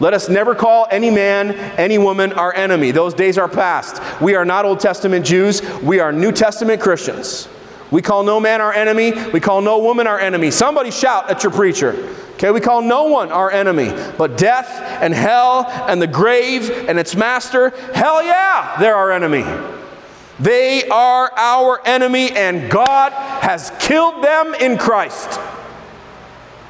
Let 0.00 0.14
us 0.14 0.28
never 0.28 0.54
call 0.54 0.86
any 0.90 1.10
man, 1.10 1.52
any 1.78 1.98
woman 1.98 2.32
our 2.32 2.54
enemy. 2.54 2.90
Those 2.90 3.14
days 3.14 3.38
are 3.38 3.48
past. 3.48 4.02
We 4.20 4.34
are 4.34 4.44
not 4.44 4.64
Old 4.64 4.80
Testament 4.80 5.24
Jews, 5.24 5.62
we 5.82 6.00
are 6.00 6.12
New 6.12 6.32
Testament 6.32 6.80
Christians. 6.80 7.48
We 7.92 8.00
call 8.00 8.24
no 8.24 8.40
man 8.40 8.62
our 8.62 8.72
enemy. 8.72 9.12
We 9.32 9.38
call 9.38 9.60
no 9.60 9.78
woman 9.78 10.06
our 10.06 10.18
enemy. 10.18 10.50
Somebody 10.50 10.90
shout 10.90 11.30
at 11.30 11.42
your 11.42 11.52
preacher. 11.52 12.16
Okay, 12.34 12.50
we 12.50 12.58
call 12.58 12.80
no 12.80 13.04
one 13.04 13.30
our 13.30 13.50
enemy, 13.50 13.92
but 14.16 14.38
death 14.38 14.66
and 15.02 15.12
hell 15.12 15.66
and 15.68 16.00
the 16.00 16.06
grave 16.06 16.70
and 16.88 16.98
its 16.98 17.14
master. 17.14 17.68
Hell 17.94 18.24
yeah, 18.24 18.76
they're 18.80 18.96
our 18.96 19.12
enemy. 19.12 19.44
They 20.40 20.88
are 20.88 21.30
our 21.36 21.86
enemy, 21.86 22.30
and 22.30 22.70
God 22.70 23.12
has 23.12 23.70
killed 23.78 24.24
them 24.24 24.54
in 24.54 24.78
Christ. 24.78 25.38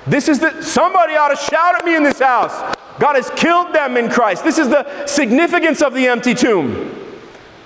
This 0.06 0.28
is 0.28 0.40
the, 0.40 0.62
somebody 0.62 1.14
ought 1.14 1.28
to 1.28 1.36
shout 1.36 1.76
at 1.76 1.84
me 1.84 1.94
in 1.94 2.02
this 2.02 2.18
house. 2.18 2.76
God 2.98 3.16
has 3.16 3.30
killed 3.30 3.72
them 3.72 3.96
in 3.96 4.10
Christ. 4.10 4.44
This 4.44 4.58
is 4.58 4.68
the 4.68 5.06
significance 5.06 5.82
of 5.82 5.94
the 5.94 6.08
empty 6.08 6.34
tomb. 6.34 6.98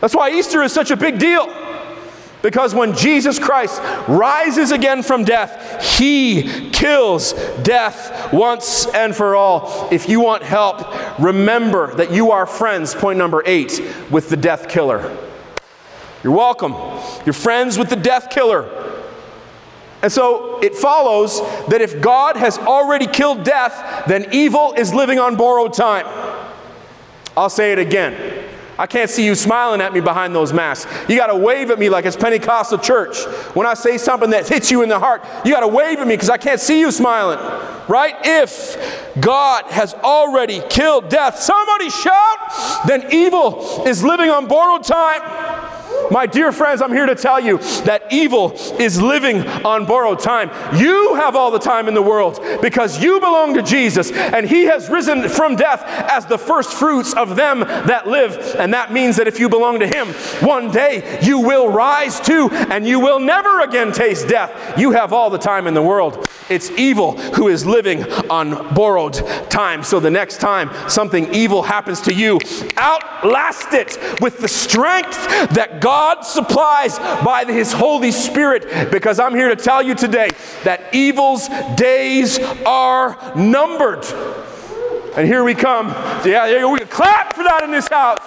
That's 0.01 0.15
why 0.15 0.31
Easter 0.31 0.63
is 0.63 0.73
such 0.73 0.91
a 0.91 0.97
big 0.97 1.19
deal. 1.19 1.47
Because 2.43 2.75
when 2.75 2.95
Jesus 2.95 3.39
Christ 3.39 3.81
rises 4.07 4.71
again 4.71 5.03
from 5.03 5.25
death, 5.25 5.99
he 5.99 6.71
kills 6.71 7.33
death 7.63 8.33
once 8.33 8.87
and 8.87 9.17
for 9.17 9.35
all. 9.35 9.89
If 9.91 10.09
you 10.09 10.21
want 10.21 10.43
help, 10.43 11.19
remember 11.19 11.95
that 11.97 12.13
you 12.13 12.31
are 12.31 12.47
friends, 12.47 12.95
point 12.95 13.19
number 13.19 13.43
eight, 13.47 13.81
with 14.11 14.29
the 14.29 14.37
death 14.37 14.69
killer. 14.69 15.17
You're 16.23 16.35
welcome. 16.35 16.75
You're 17.25 17.33
friends 17.33 17.79
with 17.79 17.89
the 17.89 17.97
death 17.97 18.31
killer. 18.31 19.03
And 20.03 20.13
so 20.13 20.61
it 20.61 20.75
follows 20.75 21.41
that 21.69 21.81
if 21.81 22.01
God 22.01 22.37
has 22.37 22.59
already 22.59 23.07
killed 23.07 23.45
death, 23.45 24.07
then 24.07 24.27
evil 24.33 24.75
is 24.75 24.93
living 24.93 25.19
on 25.19 25.37
borrowed 25.37 25.73
time. 25.73 26.07
I'll 27.37 27.51
say 27.51 27.73
it 27.73 27.79
again. 27.79 28.45
I 28.79 28.87
can't 28.87 29.09
see 29.09 29.25
you 29.25 29.35
smiling 29.35 29.81
at 29.81 29.95
me 29.95 30.01
behind 30.01 30.35
those 30.35 30.53
masks. 30.53 30.91
You 31.09 31.17
got 31.17 31.29
to 31.29 31.37
wave 31.37 31.71
at 31.71 31.79
me 31.79 31.89
like 31.89 32.05
it's 32.05 32.17
Pentecostal 32.17 32.79
church. 32.79 33.25
When 33.55 33.67
I 33.67 33.75
say 33.75 33.97
something 33.97 34.31
that 34.31 34.47
hits 34.47 34.71
you 34.71 34.83
in 34.83 34.91
the 34.91 34.99
heart, 34.99 35.25
you 35.45 35.53
got 35.53 35.61
to 35.61 35.69
wave 35.69 35.99
at 35.99 36.07
me 36.07 36.15
because 36.15 36.29
I 36.29 36.37
can't 36.37 36.61
see 36.61 36.81
you 36.81 36.91
smiling. 36.91 37.39
Right? 37.89 38.15
If 38.23 39.15
God 39.19 39.65
has 39.67 39.95
already 39.95 40.61
killed 40.69 41.09
death, 41.09 41.39
somebody 41.39 41.89
shout, 41.89 42.87
then 42.87 43.07
evil 43.13 43.85
is 43.87 44.05
living 44.05 44.29
on 44.29 44.47
borrowed 44.47 44.85
time. 44.85 45.23
My 46.11 46.27
dear 46.27 46.53
friends, 46.53 46.83
I'm 46.83 46.93
here 46.93 47.07
to 47.07 47.15
tell 47.15 47.41
you 47.41 47.59
that 47.85 48.13
evil 48.13 48.53
is 48.79 49.01
living 49.01 49.47
on 49.65 49.87
borrowed 49.87 50.21
time. 50.21 50.51
You 50.79 51.15
have 51.15 51.35
all 51.35 51.51
the 51.51 51.59
time 51.59 51.89
in 51.89 51.95
the 51.95 52.03
world 52.03 52.41
because 52.63 53.03
you 53.03 53.19
belong 53.21 53.55
to 53.55 53.63
Jesus 53.63 54.13
and 54.13 54.49
He 54.49 54.65
has 54.65 54.89
risen 54.89 55.29
from 55.29 55.57
death 55.57 55.83
as 56.11 56.27
the 56.27 56.39
first 56.39 56.75
fruits 56.75 57.15
of 57.15 57.37
them 57.37 57.61
that 57.61 58.07
live. 58.07 58.57
And 58.59 58.73
that 58.75 58.93
means 58.93 59.17
that 59.17 59.27
if 59.27 59.41
you 59.41 59.49
belong 59.49 59.81
to 59.81 59.87
Him, 59.87 60.09
one 60.47 60.71
day 60.71 61.19
you 61.23 61.41
will 61.41 61.69
rise 61.69 62.21
too 62.21 62.49
and 62.53 62.87
you 62.87 63.01
will 63.01 63.19
never 63.19 63.61
again 63.61 63.93
taste 63.93 64.29
death. 64.29 64.79
You 64.79 64.93
have 64.93 65.13
all 65.13 65.31
the 65.31 65.39
time 65.39 65.67
in 65.67 65.75
the 65.75 65.83
world. 65.83 66.29
It's 66.49 66.71
evil 66.73 67.17
who 67.35 67.49
is 67.49 67.67
living 67.67 68.05
on 68.31 68.75
borrowed 68.75 69.15
time. 69.51 69.83
So 69.83 70.01
the 70.01 70.11
next 70.11 70.41
time 70.41 70.71
something 70.89 71.33
evil 71.35 71.63
happens 71.63 72.01
to 72.03 72.15
you, 72.15 72.39
outlast 72.77 73.73
it 73.73 73.99
with 74.21 74.39
the 74.39 74.49
strength 74.49 75.27
that 75.51 75.81
God 75.81 75.96
supplies 76.25 76.99
by 76.99 77.45
His 77.45 77.73
Holy 77.73 78.11
Spirit. 78.11 78.91
Because 78.91 79.19
I'm 79.19 79.35
here 79.35 79.49
to 79.49 79.57
tell 79.57 79.83
you 79.83 79.95
today 79.95 80.31
that 80.65 80.95
evil's 80.95 81.49
days 81.77 82.39
are 82.65 83.35
numbered. 83.37 84.05
And 85.17 85.27
here 85.27 85.45
we 85.45 85.55
come. 85.55 85.89
Yeah, 86.27 86.67
we 86.67 86.79
clap 86.81 87.35
for 87.35 87.43
that 87.45 87.63
in 87.63 87.71
this 87.71 87.89
house. 87.89 88.21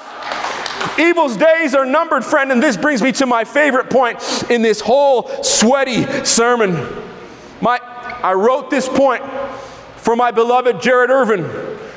Evil's 0.97 1.37
days 1.37 1.75
are 1.75 1.85
numbered, 1.85 2.25
friend, 2.25 2.51
and 2.51 2.61
this 2.61 2.75
brings 2.75 3.01
me 3.01 3.11
to 3.13 3.25
my 3.25 3.43
favorite 3.43 3.89
point 3.89 4.19
in 4.49 4.61
this 4.61 4.81
whole 4.81 5.43
sweaty 5.43 6.03
sermon. 6.25 6.73
My, 7.61 7.79
I 8.23 8.33
wrote 8.33 8.69
this 8.69 8.87
point 8.87 9.23
for 9.97 10.15
my 10.15 10.31
beloved 10.31 10.81
Jared 10.81 11.09
Irvin, 11.09 11.43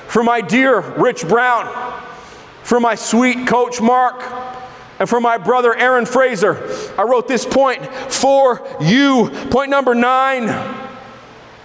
for 0.09 0.23
my 0.23 0.41
dear 0.41 0.81
Rich 0.81 1.27
Brown, 1.27 1.67
for 2.63 2.81
my 2.81 2.95
sweet 2.95 3.47
coach 3.47 3.81
Mark, 3.81 4.21
and 5.03 5.09
for 5.09 5.21
my 5.21 5.37
brother 5.37 5.75
Aaron 5.75 6.07
Fraser. 6.07 6.57
I 6.97 7.03
wrote 7.03 7.27
this 7.27 7.45
point 7.45 7.85
for 7.93 8.65
you. 8.81 9.31
Point 9.51 9.69
number 9.69 9.97
nine. 9.97 10.49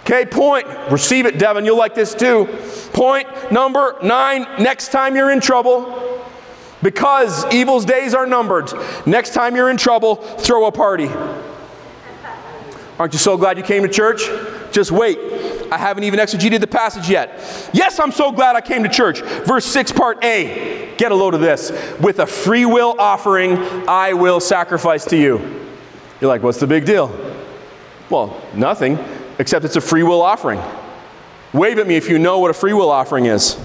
Okay, 0.01 0.25
point. 0.25 0.65
Receive 0.89 1.27
it, 1.27 1.37
Devin. 1.37 1.63
You'll 1.63 1.77
like 1.77 1.93
this 1.93 2.15
too. 2.15 2.45
Point 2.93 3.27
number 3.51 3.95
nine. 4.01 4.47
Next 4.57 4.91
time 4.91 5.15
you're 5.15 5.29
in 5.29 5.39
trouble, 5.39 6.25
because 6.81 7.45
evil's 7.53 7.85
days 7.85 8.15
are 8.15 8.25
numbered, 8.25 8.73
next 9.05 9.35
time 9.35 9.55
you're 9.55 9.69
in 9.69 9.77
trouble, 9.77 10.15
throw 10.15 10.65
a 10.65 10.71
party. 10.71 11.09
Aren't 12.97 13.13
you 13.13 13.19
so 13.19 13.37
glad 13.37 13.59
you 13.59 13.63
came 13.63 13.83
to 13.83 13.89
church? 13.89 14.23
Just 14.71 14.91
wait. 14.91 15.19
I 15.71 15.77
haven't 15.77 16.03
even 16.03 16.19
exegeted 16.19 16.59
the 16.59 16.67
passage 16.67 17.09
yet. 17.09 17.69
Yes, 17.73 17.99
I'm 17.99 18.11
so 18.11 18.31
glad 18.31 18.55
I 18.55 18.61
came 18.61 18.83
to 18.83 18.89
church. 18.89 19.21
Verse 19.21 19.65
6, 19.65 19.91
part 19.91 20.23
A. 20.23 20.93
Get 20.97 21.11
a 21.11 21.15
load 21.15 21.33
of 21.33 21.41
this. 21.41 21.71
With 21.99 22.19
a 22.19 22.25
free 22.25 22.65
will 22.65 22.95
offering, 22.97 23.57
I 23.87 24.13
will 24.13 24.39
sacrifice 24.39 25.05
to 25.05 25.17
you. 25.17 25.37
You're 26.19 26.29
like, 26.29 26.41
what's 26.41 26.59
the 26.59 26.67
big 26.67 26.85
deal? 26.85 27.11
Well, 28.09 28.41
nothing, 28.53 28.97
except 29.39 29.65
it's 29.65 29.75
a 29.75 29.81
free 29.81 30.03
will 30.03 30.21
offering. 30.21 30.61
Wave 31.53 31.79
at 31.79 31.87
me 31.87 31.95
if 31.95 32.09
you 32.09 32.19
know 32.19 32.39
what 32.39 32.51
a 32.51 32.53
free 32.53 32.73
will 32.73 32.91
offering 32.91 33.25
is. 33.25 33.57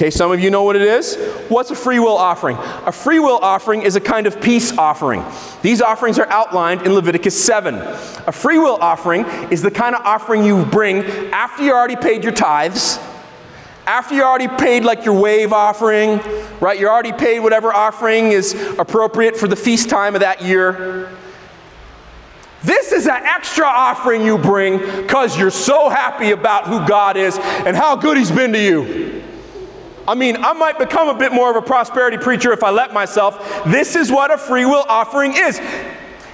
Okay, 0.00 0.08
some 0.08 0.32
of 0.32 0.40
you 0.40 0.50
know 0.50 0.62
what 0.62 0.76
it 0.76 0.82
is. 0.82 1.16
What's 1.50 1.70
a 1.70 1.74
free 1.74 1.98
will 1.98 2.16
offering? 2.16 2.56
A 2.86 2.90
free 2.90 3.18
will 3.18 3.36
offering 3.36 3.82
is 3.82 3.96
a 3.96 4.00
kind 4.00 4.26
of 4.26 4.40
peace 4.40 4.72
offering. 4.78 5.22
These 5.60 5.82
offerings 5.82 6.18
are 6.18 6.26
outlined 6.28 6.86
in 6.86 6.94
Leviticus 6.94 7.38
7. 7.44 7.74
A 7.74 8.32
free 8.32 8.56
will 8.56 8.78
offering 8.80 9.26
is 9.52 9.60
the 9.60 9.70
kind 9.70 9.94
of 9.94 10.00
offering 10.06 10.42
you 10.42 10.64
bring 10.64 11.02
after 11.32 11.62
you 11.62 11.74
already 11.74 11.96
paid 11.96 12.24
your 12.24 12.32
tithes, 12.32 12.98
after 13.86 14.14
you 14.14 14.22
already 14.22 14.48
paid 14.48 14.84
like 14.84 15.04
your 15.04 15.20
wave 15.20 15.52
offering, 15.52 16.18
right? 16.60 16.80
You 16.80 16.88
already 16.88 17.12
paid 17.12 17.40
whatever 17.40 17.70
offering 17.70 18.32
is 18.32 18.54
appropriate 18.78 19.36
for 19.36 19.48
the 19.48 19.56
feast 19.56 19.90
time 19.90 20.14
of 20.14 20.22
that 20.22 20.40
year. 20.40 21.14
This 22.62 22.92
is 22.92 23.06
an 23.06 23.22
extra 23.22 23.66
offering 23.66 24.24
you 24.24 24.38
bring 24.38 24.78
because 24.78 25.38
you're 25.38 25.50
so 25.50 25.90
happy 25.90 26.30
about 26.30 26.66
who 26.66 26.88
God 26.88 27.18
is 27.18 27.36
and 27.36 27.76
how 27.76 27.96
good 27.96 28.16
He's 28.16 28.30
been 28.30 28.54
to 28.54 28.58
you. 28.58 29.19
I 30.10 30.16
mean, 30.16 30.38
I 30.38 30.54
might 30.54 30.76
become 30.76 31.08
a 31.08 31.14
bit 31.14 31.32
more 31.32 31.50
of 31.50 31.56
a 31.56 31.62
prosperity 31.62 32.18
preacher 32.18 32.50
if 32.52 32.64
I 32.64 32.70
let 32.70 32.92
myself. 32.92 33.62
This 33.64 33.94
is 33.94 34.10
what 34.10 34.32
a 34.32 34.38
free 34.38 34.64
will 34.64 34.84
offering 34.88 35.34
is. 35.36 35.60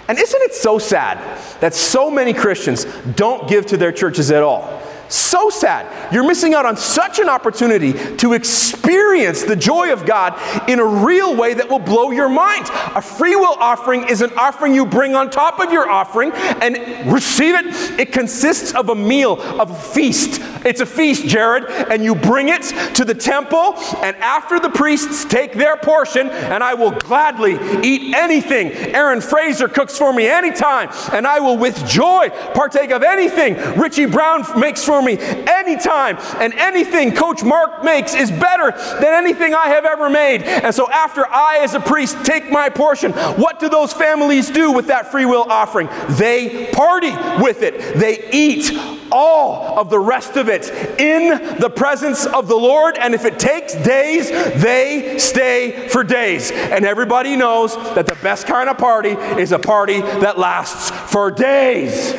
And 0.09 0.19
isn't 0.19 0.43
it 0.45 0.55
so 0.55 0.79
sad 0.79 1.19
that 1.61 1.75
so 1.75 2.11
many 2.11 2.33
Christians 2.33 2.87
don't 3.17 3.47
give 3.47 3.67
to 3.67 3.77
their 3.77 3.93
churches 3.93 4.31
at 4.31 4.43
all? 4.43 4.83
So 5.09 5.51
sad. 5.51 6.12
You're 6.12 6.27
missing 6.27 6.55
out 6.55 6.66
on 6.66 6.77
such 6.77 7.19
an 7.19 7.29
opportunity 7.29 7.92
to 8.16 8.33
experience 8.33 9.45
the 9.45 9.57
joy 9.57 9.92
of 9.92 10.05
God 10.05 10.38
in 10.69 10.79
a 10.79 10.85
real 10.85 11.37
way 11.37 11.55
that 11.55 11.69
will 11.69 11.79
blow 11.79 12.11
your 12.11 12.29
mind. 12.29 12.66
A 12.95 13.03
free 13.03 13.37
will 13.37 13.57
offering 13.59 14.09
is 14.09 14.23
an 14.23 14.31
offering 14.37 14.75
you 14.75 14.87
bring 14.87 15.14
on 15.14 15.31
top 15.31 15.61
of 15.61 15.73
your 15.73 15.88
offering 15.88 16.33
and 16.33 17.12
receive 17.12 17.55
it. 17.55 18.01
It 18.01 18.12
consists 18.12 18.75
of 18.75 18.88
a 18.88 18.95
meal, 18.95 19.40
of 19.61 19.71
a 19.71 19.75
feast. 19.75 20.40
It's 20.64 20.81
a 20.81 20.87
feast, 20.87 21.27
Jared, 21.27 21.64
and 21.66 22.03
you 22.03 22.14
bring 22.14 22.49
it 22.49 22.62
to 22.95 23.05
the 23.05 23.14
temple, 23.14 23.75
and 24.03 24.16
after 24.16 24.59
the 24.59 24.69
priests 24.69 25.25
take 25.25 25.53
their 25.53 25.77
portion, 25.77 26.29
and 26.29 26.62
I 26.62 26.75
will 26.75 26.90
gladly 26.90 27.55
eat 27.83 28.14
anything 28.14 28.73
Aaron 28.73 29.21
Fraser 29.21 29.69
cooks 29.69 29.97
for 29.97 30.12
me 30.12 30.27
anytime, 30.27 30.90
and 31.12 31.27
I 31.27 31.38
will 31.38 31.57
with 31.57 31.87
joy 31.87 32.31
partake 32.55 32.90
of 32.90 33.03
anything 33.03 33.55
Richie 33.79 34.07
Brown 34.07 34.45
makes 34.59 34.85
for 34.85 34.96
for 34.97 35.03
me 35.03 35.19
anytime. 35.19 36.17
And 36.41 36.55
anything 36.55 37.15
Coach 37.15 37.43
Mark 37.43 37.85
makes 37.85 38.15
is 38.15 38.31
better 38.31 38.73
than 39.01 39.13
anything 39.13 39.55
I 39.55 39.69
have 39.69 39.85
ever 39.85 40.09
made. 40.09 40.43
And 40.43 40.75
so, 40.75 40.91
after 40.91 41.27
I, 41.27 41.61
as 41.63 41.75
a 41.75 41.81
priest, 41.81 42.25
take 42.25 42.51
my 42.51 42.69
portion, 42.69 43.13
what 43.13 43.59
do 43.59 43.69
those 43.69 43.93
families 43.93 44.51
do 44.51 44.73
with 44.73 44.87
that 44.89 45.11
free 45.11 45.27
will 45.27 45.47
offering? 45.49 45.89
They 46.11 46.71
party 46.73 47.11
with 47.43 47.63
it, 47.63 47.99
they 47.99 48.29
eat 48.33 48.73
all 49.13 49.79
of 49.79 49.89
the 49.89 49.99
rest 49.99 50.37
of 50.37 50.49
it 50.49 50.69
in 51.01 51.59
the 51.59 51.71
presence 51.71 52.27
of 52.27 52.49
the 52.49 52.57
Lord. 52.57 52.99
And 52.99 53.15
if 53.15 53.25
it 53.25 53.39
takes 53.39 53.75
days, 53.75 54.31
they 54.31 55.19
stay 55.19 55.89
for 55.89 56.03
days. 56.03 56.51
And 56.51 56.85
everybody 56.85 57.37
knows 57.37 57.77
that 57.95 58.07
the 58.07 58.17
best 58.17 58.47
kind 58.47 58.69
of 58.69 58.79
party 58.79 59.11
is 59.11 59.53
a 59.53 59.59
party 59.59 60.01
that 60.01 60.39
lasts 60.39 60.91
for 61.12 61.31
days. 61.31 62.14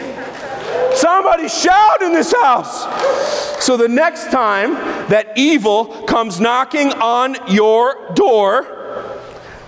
Somebody 0.97 1.47
shout 1.47 2.01
in 2.01 2.11
this 2.11 2.33
house. 2.41 3.63
So 3.63 3.77
the 3.77 3.87
next 3.87 4.31
time 4.31 4.73
that 5.09 5.37
evil 5.37 5.85
comes 6.03 6.39
knocking 6.39 6.91
on 6.93 7.37
your 7.47 8.11
door, 8.15 8.65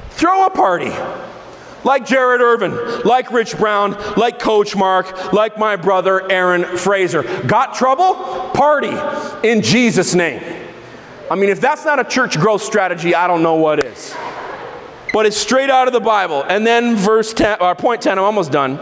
throw 0.09 0.45
a 0.45 0.49
party. 0.49 0.91
Like 1.83 2.05
Jared 2.05 2.41
Irvin, 2.41 2.73
like 3.05 3.31
Rich 3.31 3.57
Brown, 3.57 3.91
like 4.17 4.39
Coach 4.39 4.75
Mark, 4.75 5.31
like 5.31 5.57
my 5.57 5.75
brother 5.75 6.29
Aaron 6.29 6.77
Fraser. 6.77 7.23
Got 7.43 7.73
trouble? 7.75 8.15
Party 8.53 8.91
in 9.47 9.61
Jesus' 9.61 10.13
name. 10.15 10.41
I 11.31 11.35
mean, 11.35 11.49
if 11.49 11.61
that's 11.61 11.85
not 11.85 11.99
a 11.99 12.03
church 12.03 12.37
growth 12.37 12.63
strategy, 12.63 13.13
I 13.15 13.27
don't 13.27 13.43
know 13.43 13.55
what 13.55 13.79
is. 13.79 14.13
but 15.13 15.25
it's 15.25 15.37
straight 15.37 15.69
out 15.69 15.87
of 15.87 15.93
the 15.93 15.99
Bible. 15.99 16.43
And 16.43 16.65
then 16.65 16.95
verse 16.95 17.33
10, 17.33 17.59
or 17.61 17.75
point 17.75 18.01
10, 18.01 18.17
I'm 18.17 18.25
almost 18.25 18.51
done. 18.51 18.79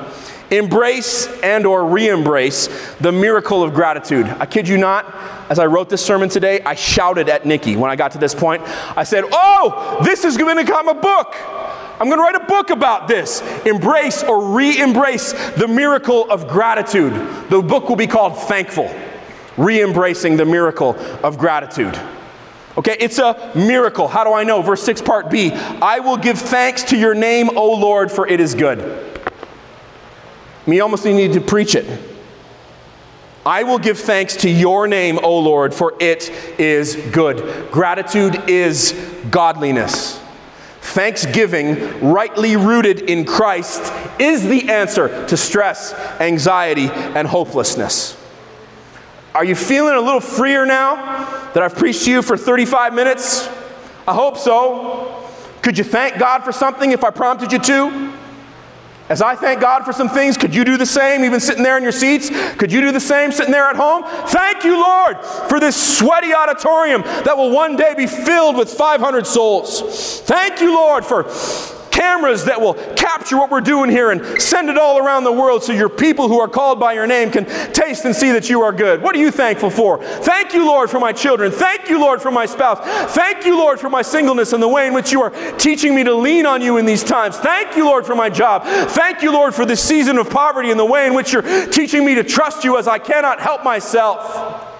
Embrace 0.49 1.27
and 1.41 1.65
or 1.65 1.85
re-embrace 1.85 2.67
the 2.99 3.11
miracle 3.11 3.63
of 3.63 3.73
gratitude. 3.73 4.25
I 4.25 4.45
kid 4.45 4.67
you 4.67 4.77
not, 4.77 5.13
as 5.49 5.59
I 5.59 5.65
wrote 5.65 5.89
this 5.89 6.05
sermon 6.05 6.29
today, 6.29 6.61
I 6.61 6.75
shouted 6.75 7.29
at 7.29 7.45
Nikki 7.45 7.75
when 7.75 7.91
I 7.91 7.95
got 7.95 8.11
to 8.13 8.17
this 8.17 8.33
point. 8.33 8.63
I 8.97 9.03
said, 9.03 9.25
"Oh, 9.31 9.99
this 10.03 10.23
is 10.23 10.37
going 10.37 10.57
to 10.57 10.63
become 10.63 10.87
a 10.87 10.93
book." 10.93 11.35
I'm 11.99 12.09
going 12.09 12.19
to 12.19 12.23
write 12.23 12.35
a 12.35 12.45
book 12.45 12.69
about 12.69 13.07
this. 13.07 13.41
Embrace 13.65 14.23
or 14.23 14.53
re 14.53 14.79
embrace 14.79 15.33
the 15.53 15.67
miracle 15.67 16.29
of 16.29 16.47
gratitude. 16.47 17.13
The 17.49 17.61
book 17.61 17.89
will 17.89 17.95
be 17.95 18.05
called 18.05 18.37
Thankful, 18.37 18.93
re 19.57 19.81
embracing 19.81 20.37
the 20.37 20.45
miracle 20.45 20.95
of 21.23 21.39
gratitude. 21.39 21.99
Okay, 22.77 22.95
it's 22.99 23.17
a 23.17 23.51
miracle. 23.55 24.07
How 24.07 24.23
do 24.23 24.33
I 24.33 24.43
know? 24.43 24.61
Verse 24.61 24.83
6, 24.83 25.01
part 25.01 25.31
B 25.31 25.51
I 25.51 25.99
will 25.99 26.17
give 26.17 26.37
thanks 26.37 26.83
to 26.83 26.97
your 26.97 27.15
name, 27.15 27.57
O 27.57 27.73
Lord, 27.73 28.11
for 28.11 28.27
it 28.27 28.39
is 28.39 28.53
good. 28.53 29.16
You 30.67 30.81
almost 30.81 31.05
need 31.05 31.33
to 31.33 31.41
preach 31.41 31.75
it. 31.75 31.87
I 33.45 33.63
will 33.63 33.79
give 33.79 33.97
thanks 33.97 34.35
to 34.37 34.49
your 34.49 34.87
name, 34.87 35.19
O 35.23 35.39
Lord, 35.39 35.73
for 35.73 35.93
it 36.01 36.29
is 36.59 36.97
good. 37.13 37.71
Gratitude 37.71 38.49
is 38.49 38.91
godliness. 39.31 40.21
Thanksgiving, 40.81 42.11
rightly 42.11 42.57
rooted 42.57 43.01
in 43.09 43.23
Christ, 43.23 43.93
is 44.19 44.43
the 44.43 44.69
answer 44.69 45.25
to 45.27 45.37
stress, 45.37 45.93
anxiety, 46.19 46.89
and 46.89 47.25
hopelessness. 47.25 48.17
Are 49.33 49.45
you 49.45 49.55
feeling 49.55 49.93
a 49.93 50.01
little 50.01 50.19
freer 50.19 50.65
now 50.65 50.95
that 51.53 51.63
I've 51.63 51.75
preached 51.75 52.03
to 52.05 52.11
you 52.11 52.21
for 52.21 52.35
35 52.35 52.93
minutes? 52.93 53.47
I 54.05 54.13
hope 54.13 54.37
so. 54.37 55.23
Could 55.61 55.77
you 55.77 55.85
thank 55.85 56.17
God 56.17 56.43
for 56.43 56.51
something 56.51 56.91
if 56.91 57.05
I 57.05 57.11
prompted 57.11 57.53
you 57.53 57.59
to? 57.59 58.16
As 59.09 59.21
I 59.21 59.35
thank 59.35 59.61
God 59.61 59.85
for 59.85 59.93
some 59.93 60.09
things, 60.09 60.37
could 60.37 60.53
you 60.53 60.65
do 60.65 60.77
the 60.77 60.85
same, 60.85 61.23
even 61.23 61.39
sitting 61.39 61.63
there 61.63 61.77
in 61.77 61.83
your 61.83 61.91
seats? 61.91 62.29
Could 62.55 62.71
you 62.71 62.81
do 62.81 62.91
the 62.91 62.99
same 62.99 63.31
sitting 63.31 63.51
there 63.51 63.67
at 63.67 63.75
home? 63.75 64.03
Thank 64.27 64.63
you, 64.63 64.81
Lord, 64.81 65.23
for 65.49 65.59
this 65.59 65.97
sweaty 65.97 66.33
auditorium 66.33 67.03
that 67.03 67.37
will 67.37 67.51
one 67.51 67.75
day 67.75 67.93
be 67.95 68.07
filled 68.07 68.57
with 68.57 68.69
500 68.69 69.25
souls. 69.25 70.21
Thank 70.21 70.59
you, 70.59 70.73
Lord, 70.73 71.05
for 71.05 71.23
cameras 71.97 72.45
that 72.45 72.61
will 72.61 72.75
capture 72.95 73.37
what 73.37 73.49
we're 73.49 73.61
doing 73.61 73.89
here 73.89 74.11
and 74.11 74.41
send 74.41 74.69
it 74.69 74.77
all 74.77 74.99
around 74.99 75.23
the 75.23 75.31
world 75.31 75.63
so 75.63 75.73
your 75.73 75.89
people 75.89 76.27
who 76.27 76.39
are 76.39 76.47
called 76.47 76.79
by 76.79 76.93
your 76.93 77.07
name 77.07 77.31
can 77.31 77.45
taste 77.73 78.05
and 78.05 78.15
see 78.15 78.31
that 78.31 78.49
you 78.49 78.61
are 78.61 78.71
good. 78.71 79.01
What 79.01 79.15
are 79.15 79.19
you 79.19 79.31
thankful 79.31 79.69
for? 79.69 80.03
Thank 80.03 80.53
you, 80.53 80.65
Lord, 80.65 80.89
for 80.89 80.99
my 80.99 81.11
children. 81.11 81.51
Thank 81.51 81.89
you, 81.89 81.99
Lord, 81.99 82.21
for 82.21 82.29
my 82.29 82.45
spouse. 82.45 82.79
Thank 83.15 83.45
you, 83.45 83.57
Lord, 83.57 83.79
for 83.79 83.89
my 83.89 84.03
singleness 84.03 84.53
and 84.53 84.61
the 84.61 84.67
way 84.67 84.87
in 84.87 84.93
which 84.93 85.11
you 85.11 85.21
are 85.21 85.31
teaching 85.57 85.95
me 85.95 86.03
to 86.03 86.13
lean 86.13 86.45
on 86.45 86.61
you 86.61 86.77
in 86.77 86.85
these 86.85 87.03
times. 87.03 87.37
Thank 87.37 87.75
you, 87.75 87.85
Lord, 87.85 88.05
for 88.05 88.15
my 88.15 88.29
job. 88.29 88.63
Thank 88.91 89.23
you, 89.23 89.31
Lord, 89.31 89.55
for 89.55 89.65
this 89.65 89.83
season 89.83 90.17
of 90.17 90.29
poverty 90.29 90.69
and 90.69 90.79
the 90.79 90.85
way 90.85 91.07
in 91.07 91.13
which 91.13 91.33
you're 91.33 91.67
teaching 91.67 92.05
me 92.05 92.15
to 92.15 92.23
trust 92.23 92.63
you 92.63 92.77
as 92.77 92.87
I 92.87 92.99
cannot 92.99 93.39
help 93.39 93.63
myself. 93.63 94.75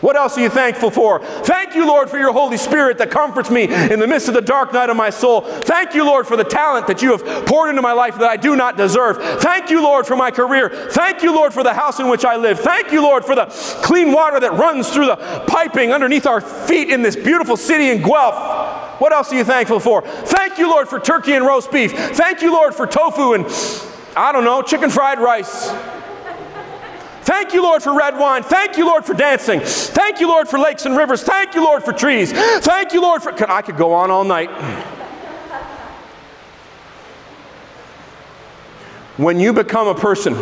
What 0.00 0.16
else 0.16 0.36
are 0.36 0.42
you 0.42 0.50
thankful 0.50 0.90
for? 0.90 1.20
Thank 1.20 1.74
you, 1.74 1.86
Lord, 1.86 2.10
for 2.10 2.18
your 2.18 2.32
Holy 2.32 2.56
Spirit 2.56 2.98
that 2.98 3.10
comforts 3.10 3.50
me 3.50 3.64
in 3.64 3.98
the 3.98 4.06
midst 4.06 4.28
of 4.28 4.34
the 4.34 4.40
dark 4.40 4.72
night 4.72 4.90
of 4.90 4.96
my 4.96 5.10
soul. 5.10 5.40
Thank 5.40 5.94
you, 5.94 6.04
Lord, 6.04 6.26
for 6.26 6.36
the 6.36 6.44
talent 6.44 6.86
that 6.86 7.02
you 7.02 7.16
have 7.16 7.46
poured 7.46 7.70
into 7.70 7.82
my 7.82 7.92
life 7.92 8.18
that 8.18 8.28
I 8.28 8.36
do 8.36 8.56
not 8.56 8.76
deserve. 8.76 9.16
Thank 9.40 9.70
you, 9.70 9.82
Lord, 9.82 10.06
for 10.06 10.16
my 10.16 10.30
career. 10.30 10.68
Thank 10.90 11.22
you, 11.22 11.34
Lord, 11.34 11.54
for 11.54 11.62
the 11.62 11.74
house 11.74 11.98
in 11.98 12.08
which 12.08 12.24
I 12.24 12.36
live. 12.36 12.60
Thank 12.60 12.92
you, 12.92 13.02
Lord, 13.02 13.24
for 13.24 13.34
the 13.34 13.46
clean 13.82 14.12
water 14.12 14.38
that 14.40 14.52
runs 14.52 14.90
through 14.90 15.06
the 15.06 15.44
piping 15.46 15.92
underneath 15.92 16.26
our 16.26 16.40
feet 16.40 16.90
in 16.90 17.02
this 17.02 17.16
beautiful 17.16 17.56
city 17.56 17.90
in 17.90 18.02
Guelph. 18.02 19.00
What 19.00 19.12
else 19.12 19.32
are 19.32 19.36
you 19.36 19.44
thankful 19.44 19.80
for? 19.80 20.02
Thank 20.02 20.58
you, 20.58 20.70
Lord, 20.70 20.88
for 20.88 20.98
turkey 21.00 21.32
and 21.32 21.44
roast 21.44 21.70
beef. 21.70 21.92
Thank 21.92 22.42
you, 22.42 22.52
Lord, 22.52 22.74
for 22.74 22.86
tofu 22.86 23.34
and, 23.34 23.46
I 24.16 24.32
don't 24.32 24.44
know, 24.44 24.62
chicken 24.62 24.90
fried 24.90 25.18
rice. 25.18 25.70
Thank 27.26 27.52
you, 27.52 27.60
Lord, 27.60 27.82
for 27.82 27.92
red 27.92 28.16
wine. 28.16 28.44
Thank 28.44 28.76
you, 28.76 28.86
Lord, 28.86 29.04
for 29.04 29.12
dancing. 29.12 29.58
Thank 29.60 30.20
you, 30.20 30.28
Lord, 30.28 30.48
for 30.48 30.60
lakes 30.60 30.86
and 30.86 30.96
rivers. 30.96 31.24
Thank 31.24 31.56
you, 31.56 31.64
Lord, 31.64 31.82
for 31.82 31.92
trees. 31.92 32.30
Thank 32.30 32.92
you, 32.92 33.02
Lord, 33.02 33.20
for. 33.20 33.32
I 33.50 33.62
could 33.62 33.76
go 33.76 33.92
on 33.92 34.12
all 34.12 34.22
night. 34.22 34.48
When 39.16 39.40
you 39.40 39.52
become 39.52 39.88
a 39.88 39.94
person 39.94 40.36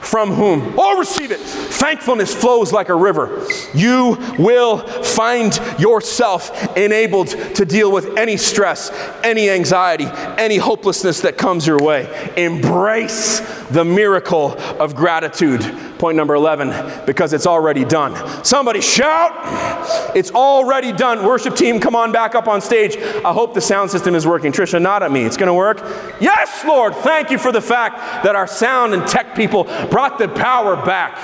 from 0.00 0.32
whom, 0.32 0.74
oh, 0.78 0.98
receive 1.00 1.32
it, 1.32 1.40
thankfulness 1.40 2.32
flows 2.32 2.72
like 2.72 2.90
a 2.90 2.94
river, 2.94 3.44
you 3.74 4.16
will 4.38 4.78
find 5.02 5.60
yourself 5.80 6.76
enabled 6.76 7.28
to 7.56 7.64
deal 7.64 7.90
with 7.90 8.16
any 8.16 8.36
stress, 8.36 8.90
any 9.24 9.50
anxiety, 9.50 10.06
any 10.38 10.58
hopelessness 10.58 11.22
that 11.22 11.36
comes 11.36 11.66
your 11.66 11.82
way. 11.82 12.32
Embrace 12.36 13.40
the 13.70 13.84
miracle 13.84 14.52
of 14.80 14.94
gratitude. 14.94 15.89
Point 16.00 16.16
number 16.16 16.34
11, 16.34 17.04
because 17.04 17.34
it's 17.34 17.46
already 17.46 17.84
done. 17.84 18.16
Somebody 18.42 18.80
shout, 18.80 20.16
it's 20.16 20.30
already 20.30 20.92
done. 20.92 21.26
Worship 21.26 21.54
team, 21.54 21.78
come 21.78 21.94
on 21.94 22.10
back 22.10 22.34
up 22.34 22.48
on 22.48 22.62
stage. 22.62 22.96
I 22.96 23.34
hope 23.34 23.52
the 23.52 23.60
sound 23.60 23.90
system 23.90 24.14
is 24.14 24.26
working. 24.26 24.50
Trisha, 24.50 24.80
nod 24.80 25.02
at 25.02 25.12
me. 25.12 25.24
It's 25.24 25.36
going 25.36 25.48
to 25.48 25.52
work? 25.52 25.80
Yes, 26.18 26.64
Lord. 26.64 26.94
Thank 26.94 27.30
you 27.30 27.36
for 27.36 27.52
the 27.52 27.60
fact 27.60 28.24
that 28.24 28.34
our 28.34 28.46
sound 28.46 28.94
and 28.94 29.06
tech 29.06 29.34
people 29.36 29.64
brought 29.90 30.16
the 30.16 30.26
power 30.26 30.74
back. 30.74 31.18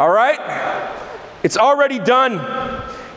All 0.00 0.10
right? 0.10 0.90
It's 1.44 1.56
already 1.56 2.00
done. 2.00 2.40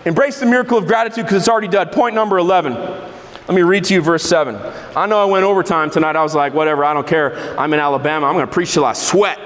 Embrace 0.05 0.39
the 0.39 0.45
miracle 0.45 0.77
of 0.77 0.85
gratitude 0.85 1.25
because 1.25 1.37
it's 1.37 1.49
already 1.49 1.67
done. 1.67 1.89
Point 1.89 2.13
number 2.13 2.37
11. 2.37 2.73
Let 2.73 3.55
me 3.55 3.63
read 3.63 3.85
to 3.85 3.95
you 3.95 4.03
verse 4.03 4.23
7. 4.23 4.55
I 4.95 5.07
know 5.07 5.19
I 5.19 5.25
went 5.25 5.45
overtime 5.45 5.89
tonight. 5.89 6.15
I 6.15 6.21
was 6.21 6.35
like, 6.35 6.53
whatever, 6.53 6.85
I 6.85 6.93
don't 6.93 7.07
care. 7.07 7.59
I'm 7.59 7.73
in 7.73 7.79
Alabama. 7.79 8.27
I'm 8.27 8.35
going 8.35 8.45
to 8.45 8.53
preach 8.53 8.73
till 8.73 8.85
I 8.85 8.93
sweat. 8.93 9.39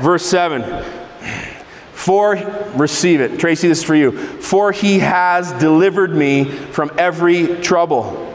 Verse 0.00 0.24
7. 0.26 0.84
For, 1.92 2.36
receive 2.74 3.20
it. 3.20 3.40
Tracy, 3.40 3.68
this 3.68 3.78
is 3.78 3.84
for 3.84 3.94
you. 3.94 4.12
For 4.12 4.70
he 4.70 5.00
has 5.00 5.52
delivered 5.54 6.14
me 6.14 6.44
from 6.44 6.92
every 6.98 7.60
trouble, 7.62 8.32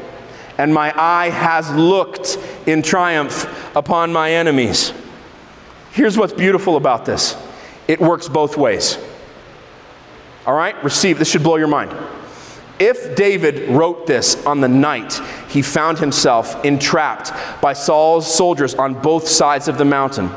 and 0.57 0.73
my 0.73 0.93
eye 0.99 1.29
has 1.29 1.71
looked 1.73 2.37
in 2.65 2.81
triumph 2.81 3.47
upon 3.75 4.11
my 4.11 4.31
enemies. 4.31 4.93
Here's 5.91 6.17
what's 6.17 6.33
beautiful 6.33 6.75
about 6.75 7.05
this 7.05 7.37
it 7.87 7.99
works 7.99 8.27
both 8.27 8.57
ways. 8.57 8.97
All 10.45 10.55
right? 10.55 10.81
Receive. 10.83 11.19
This 11.19 11.29
should 11.29 11.43
blow 11.43 11.57
your 11.57 11.67
mind. 11.67 11.95
If 12.79 13.15
David 13.15 13.69
wrote 13.69 14.07
this 14.07 14.43
on 14.45 14.59
the 14.59 14.67
night 14.67 15.21
he 15.49 15.61
found 15.61 15.99
himself 15.99 16.65
entrapped 16.65 17.31
by 17.61 17.73
Saul's 17.73 18.33
soldiers 18.33 18.73
on 18.73 18.95
both 18.95 19.27
sides 19.27 19.67
of 19.67 19.77
the 19.77 19.85
mountain, 19.85 20.31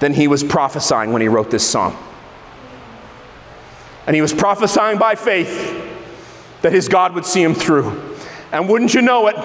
then 0.00 0.14
he 0.14 0.28
was 0.28 0.44
prophesying 0.44 1.12
when 1.12 1.22
he 1.22 1.28
wrote 1.28 1.50
this 1.50 1.68
psalm. 1.68 1.96
And 4.06 4.14
he 4.14 4.22
was 4.22 4.32
prophesying 4.32 4.98
by 4.98 5.14
faith 5.14 5.84
that 6.62 6.72
his 6.72 6.88
God 6.88 7.14
would 7.14 7.26
see 7.26 7.42
him 7.42 7.54
through. 7.54 8.16
And 8.52 8.68
wouldn't 8.68 8.94
you 8.94 9.02
know 9.02 9.26
it, 9.26 9.36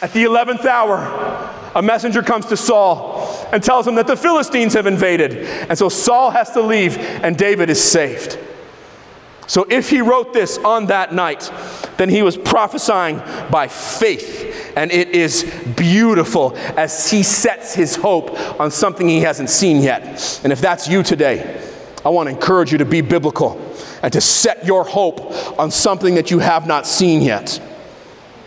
at 0.00 0.12
the 0.12 0.24
11th 0.24 0.64
hour, 0.64 1.54
a 1.74 1.82
messenger 1.82 2.22
comes 2.22 2.46
to 2.46 2.56
Saul 2.56 3.48
and 3.52 3.62
tells 3.62 3.86
him 3.86 3.96
that 3.96 4.06
the 4.06 4.16
Philistines 4.16 4.74
have 4.74 4.86
invaded. 4.86 5.38
And 5.68 5.76
so 5.76 5.88
Saul 5.88 6.30
has 6.30 6.52
to 6.52 6.60
leave, 6.60 6.96
and 6.98 7.36
David 7.36 7.70
is 7.70 7.82
saved. 7.82 8.38
So 9.48 9.66
if 9.70 9.88
he 9.88 10.02
wrote 10.02 10.32
this 10.32 10.58
on 10.58 10.86
that 10.86 11.14
night, 11.14 11.50
then 11.96 12.10
he 12.10 12.22
was 12.22 12.36
prophesying 12.36 13.18
by 13.50 13.66
faith. 13.66 14.57
And 14.78 14.92
it 14.92 15.08
is 15.08 15.42
beautiful 15.76 16.56
as 16.76 17.10
he 17.10 17.24
sets 17.24 17.74
his 17.74 17.96
hope 17.96 18.30
on 18.60 18.70
something 18.70 19.08
he 19.08 19.22
hasn't 19.22 19.50
seen 19.50 19.82
yet. 19.82 20.40
And 20.44 20.52
if 20.52 20.60
that's 20.60 20.86
you 20.86 21.02
today, 21.02 21.60
I 22.04 22.10
want 22.10 22.28
to 22.28 22.30
encourage 22.32 22.70
you 22.70 22.78
to 22.78 22.84
be 22.84 23.00
biblical 23.00 23.60
and 24.04 24.12
to 24.12 24.20
set 24.20 24.64
your 24.64 24.84
hope 24.84 25.58
on 25.58 25.72
something 25.72 26.14
that 26.14 26.30
you 26.30 26.38
have 26.38 26.68
not 26.68 26.86
seen 26.86 27.22
yet. 27.22 27.60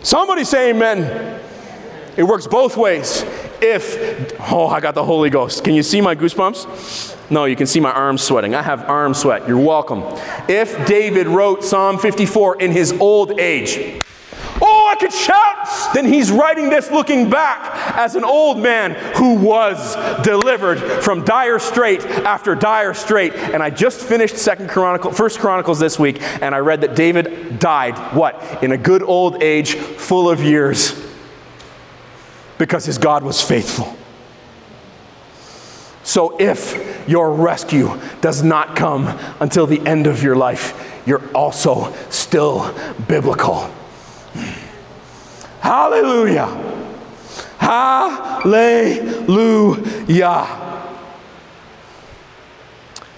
Somebody 0.00 0.44
say 0.44 0.70
amen. 0.70 1.38
It 2.16 2.22
works 2.22 2.46
both 2.46 2.78
ways. 2.78 3.26
If, 3.60 4.34
oh, 4.50 4.68
I 4.68 4.80
got 4.80 4.94
the 4.94 5.04
Holy 5.04 5.28
Ghost. 5.28 5.62
Can 5.62 5.74
you 5.74 5.82
see 5.82 6.00
my 6.00 6.14
goosebumps? 6.14 7.30
No, 7.30 7.44
you 7.44 7.56
can 7.56 7.66
see 7.66 7.78
my 7.78 7.92
arms 7.92 8.22
sweating. 8.22 8.54
I 8.54 8.62
have 8.62 8.88
arm 8.88 9.12
sweat. 9.12 9.46
You're 9.46 9.62
welcome. 9.62 10.02
If 10.48 10.86
David 10.86 11.26
wrote 11.26 11.62
Psalm 11.62 11.98
54 11.98 12.62
in 12.62 12.70
his 12.72 12.92
old 12.92 13.38
age, 13.38 14.02
oh, 14.62 14.88
I 14.90 14.94
could 14.96 15.12
shout, 15.12 15.94
then 15.94 16.06
he's 16.06 16.30
writing 16.30 16.70
this 16.70 16.90
looking 16.90 17.28
back 17.28 17.96
as 17.96 18.14
an 18.14 18.24
old 18.24 18.58
man 18.58 18.92
who 19.16 19.34
was 19.34 19.96
delivered 20.22 20.78
from 21.02 21.24
dire 21.24 21.58
strait 21.58 22.00
after 22.00 22.54
dire 22.54 22.94
strait. 22.94 23.34
And 23.34 23.62
I 23.62 23.70
just 23.70 24.00
finished 24.00 24.38
Second 24.38 24.70
Chronicle, 24.70 25.12
First 25.12 25.40
Chronicles 25.40 25.78
this 25.78 25.98
week, 25.98 26.22
and 26.40 26.54
I 26.54 26.58
read 26.58 26.80
that 26.82 26.94
David 26.94 27.58
died, 27.58 27.98
what? 28.14 28.62
In 28.62 28.72
a 28.72 28.78
good 28.78 29.02
old 29.02 29.42
age, 29.42 29.74
full 29.74 30.30
of 30.30 30.40
years 30.40 30.98
because 32.58 32.84
his 32.84 32.98
God 32.98 33.24
was 33.24 33.42
faithful. 33.42 33.96
So 36.04 36.36
if 36.38 37.08
your 37.08 37.32
rescue 37.32 38.00
does 38.20 38.42
not 38.42 38.76
come 38.76 39.18
until 39.40 39.66
the 39.66 39.80
end 39.86 40.06
of 40.06 40.22
your 40.22 40.36
life, 40.36 41.02
you're 41.06 41.26
also 41.32 41.92
still 42.10 42.72
biblical. 43.08 43.68
Hallelujah. 45.62 46.46
Hallelujah. 47.58 48.42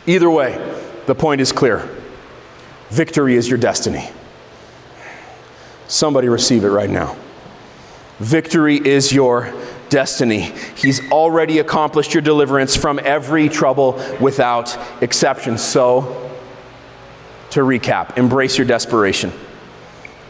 Either 0.07 0.31
way, 0.31 0.77
the 1.07 1.15
point 1.15 1.41
is 1.41 1.53
clear. 1.53 1.89
Victory 2.91 3.37
is 3.37 3.49
your 3.49 3.57
destiny. 3.57 4.11
Somebody 5.89 6.29
receive 6.29 6.65
it 6.65 6.69
right 6.69 6.91
now. 6.91 7.17
Victory 8.19 8.77
is 8.77 9.11
your 9.11 9.55
destiny. 9.89 10.53
He's 10.75 11.11
already 11.11 11.61
accomplished 11.61 12.13
your 12.13 12.21
deliverance 12.21 12.77
from 12.77 13.01
every 13.03 13.49
trouble 13.49 13.99
without 14.21 14.79
exception. 15.03 15.57
So, 15.57 16.31
to 17.53 17.61
recap, 17.61 18.19
embrace 18.19 18.59
your 18.59 18.67
desperation. 18.67 19.33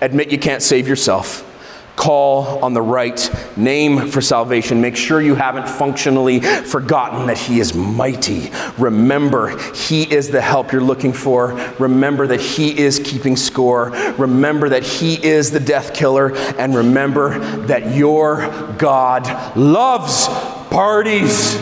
Admit 0.00 0.30
you 0.30 0.38
can't 0.38 0.62
save 0.62 0.86
yourself. 0.86 1.50
Call 1.97 2.64
on 2.64 2.74
the 2.74 2.82
right 2.82 3.30
name 3.57 4.09
for 4.09 4.20
salvation. 4.20 4.80
Make 4.80 4.97
sure 4.97 5.22
you 5.22 5.36
haven't 5.36 5.68
functionally 5.68 6.40
forgotten 6.40 7.28
that 7.28 7.38
He 7.38 7.61
is 7.61 7.72
mighty. 7.74 8.51
Remember, 8.78 9.57
He 9.72 10.03
is 10.03 10.28
the 10.28 10.40
help 10.40 10.72
you're 10.72 10.82
looking 10.82 11.12
for. 11.12 11.53
Remember 11.78 12.26
that 12.26 12.40
He 12.40 12.76
is 12.76 12.99
keeping 12.99 13.36
score. 13.36 13.90
Remember 14.18 14.68
that 14.70 14.82
He 14.82 15.24
is 15.24 15.53
the 15.53 15.61
death 15.61 15.95
killer. 15.95 16.34
And 16.59 16.74
remember 16.74 17.38
that 17.66 17.95
your 17.95 18.49
God 18.76 19.57
loves 19.57 20.26
parties. 20.70 21.57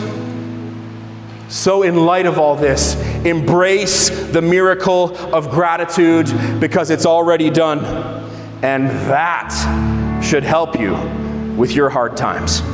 So, 1.47 1.83
in 1.83 2.07
light 2.07 2.25
of 2.25 2.39
all 2.39 2.55
this, 2.55 2.95
embrace 3.23 4.09
the 4.09 4.41
miracle 4.41 5.15
of 5.33 5.51
gratitude 5.51 6.25
because 6.59 6.89
it's 6.89 7.05
already 7.05 7.51
done. 7.51 7.85
And 8.63 8.89
that 9.11 9.53
should 10.33 10.43
help 10.43 10.79
you 10.79 10.95
with 11.55 11.73
your 11.73 11.91
hard 11.91 12.17
times. 12.17 12.72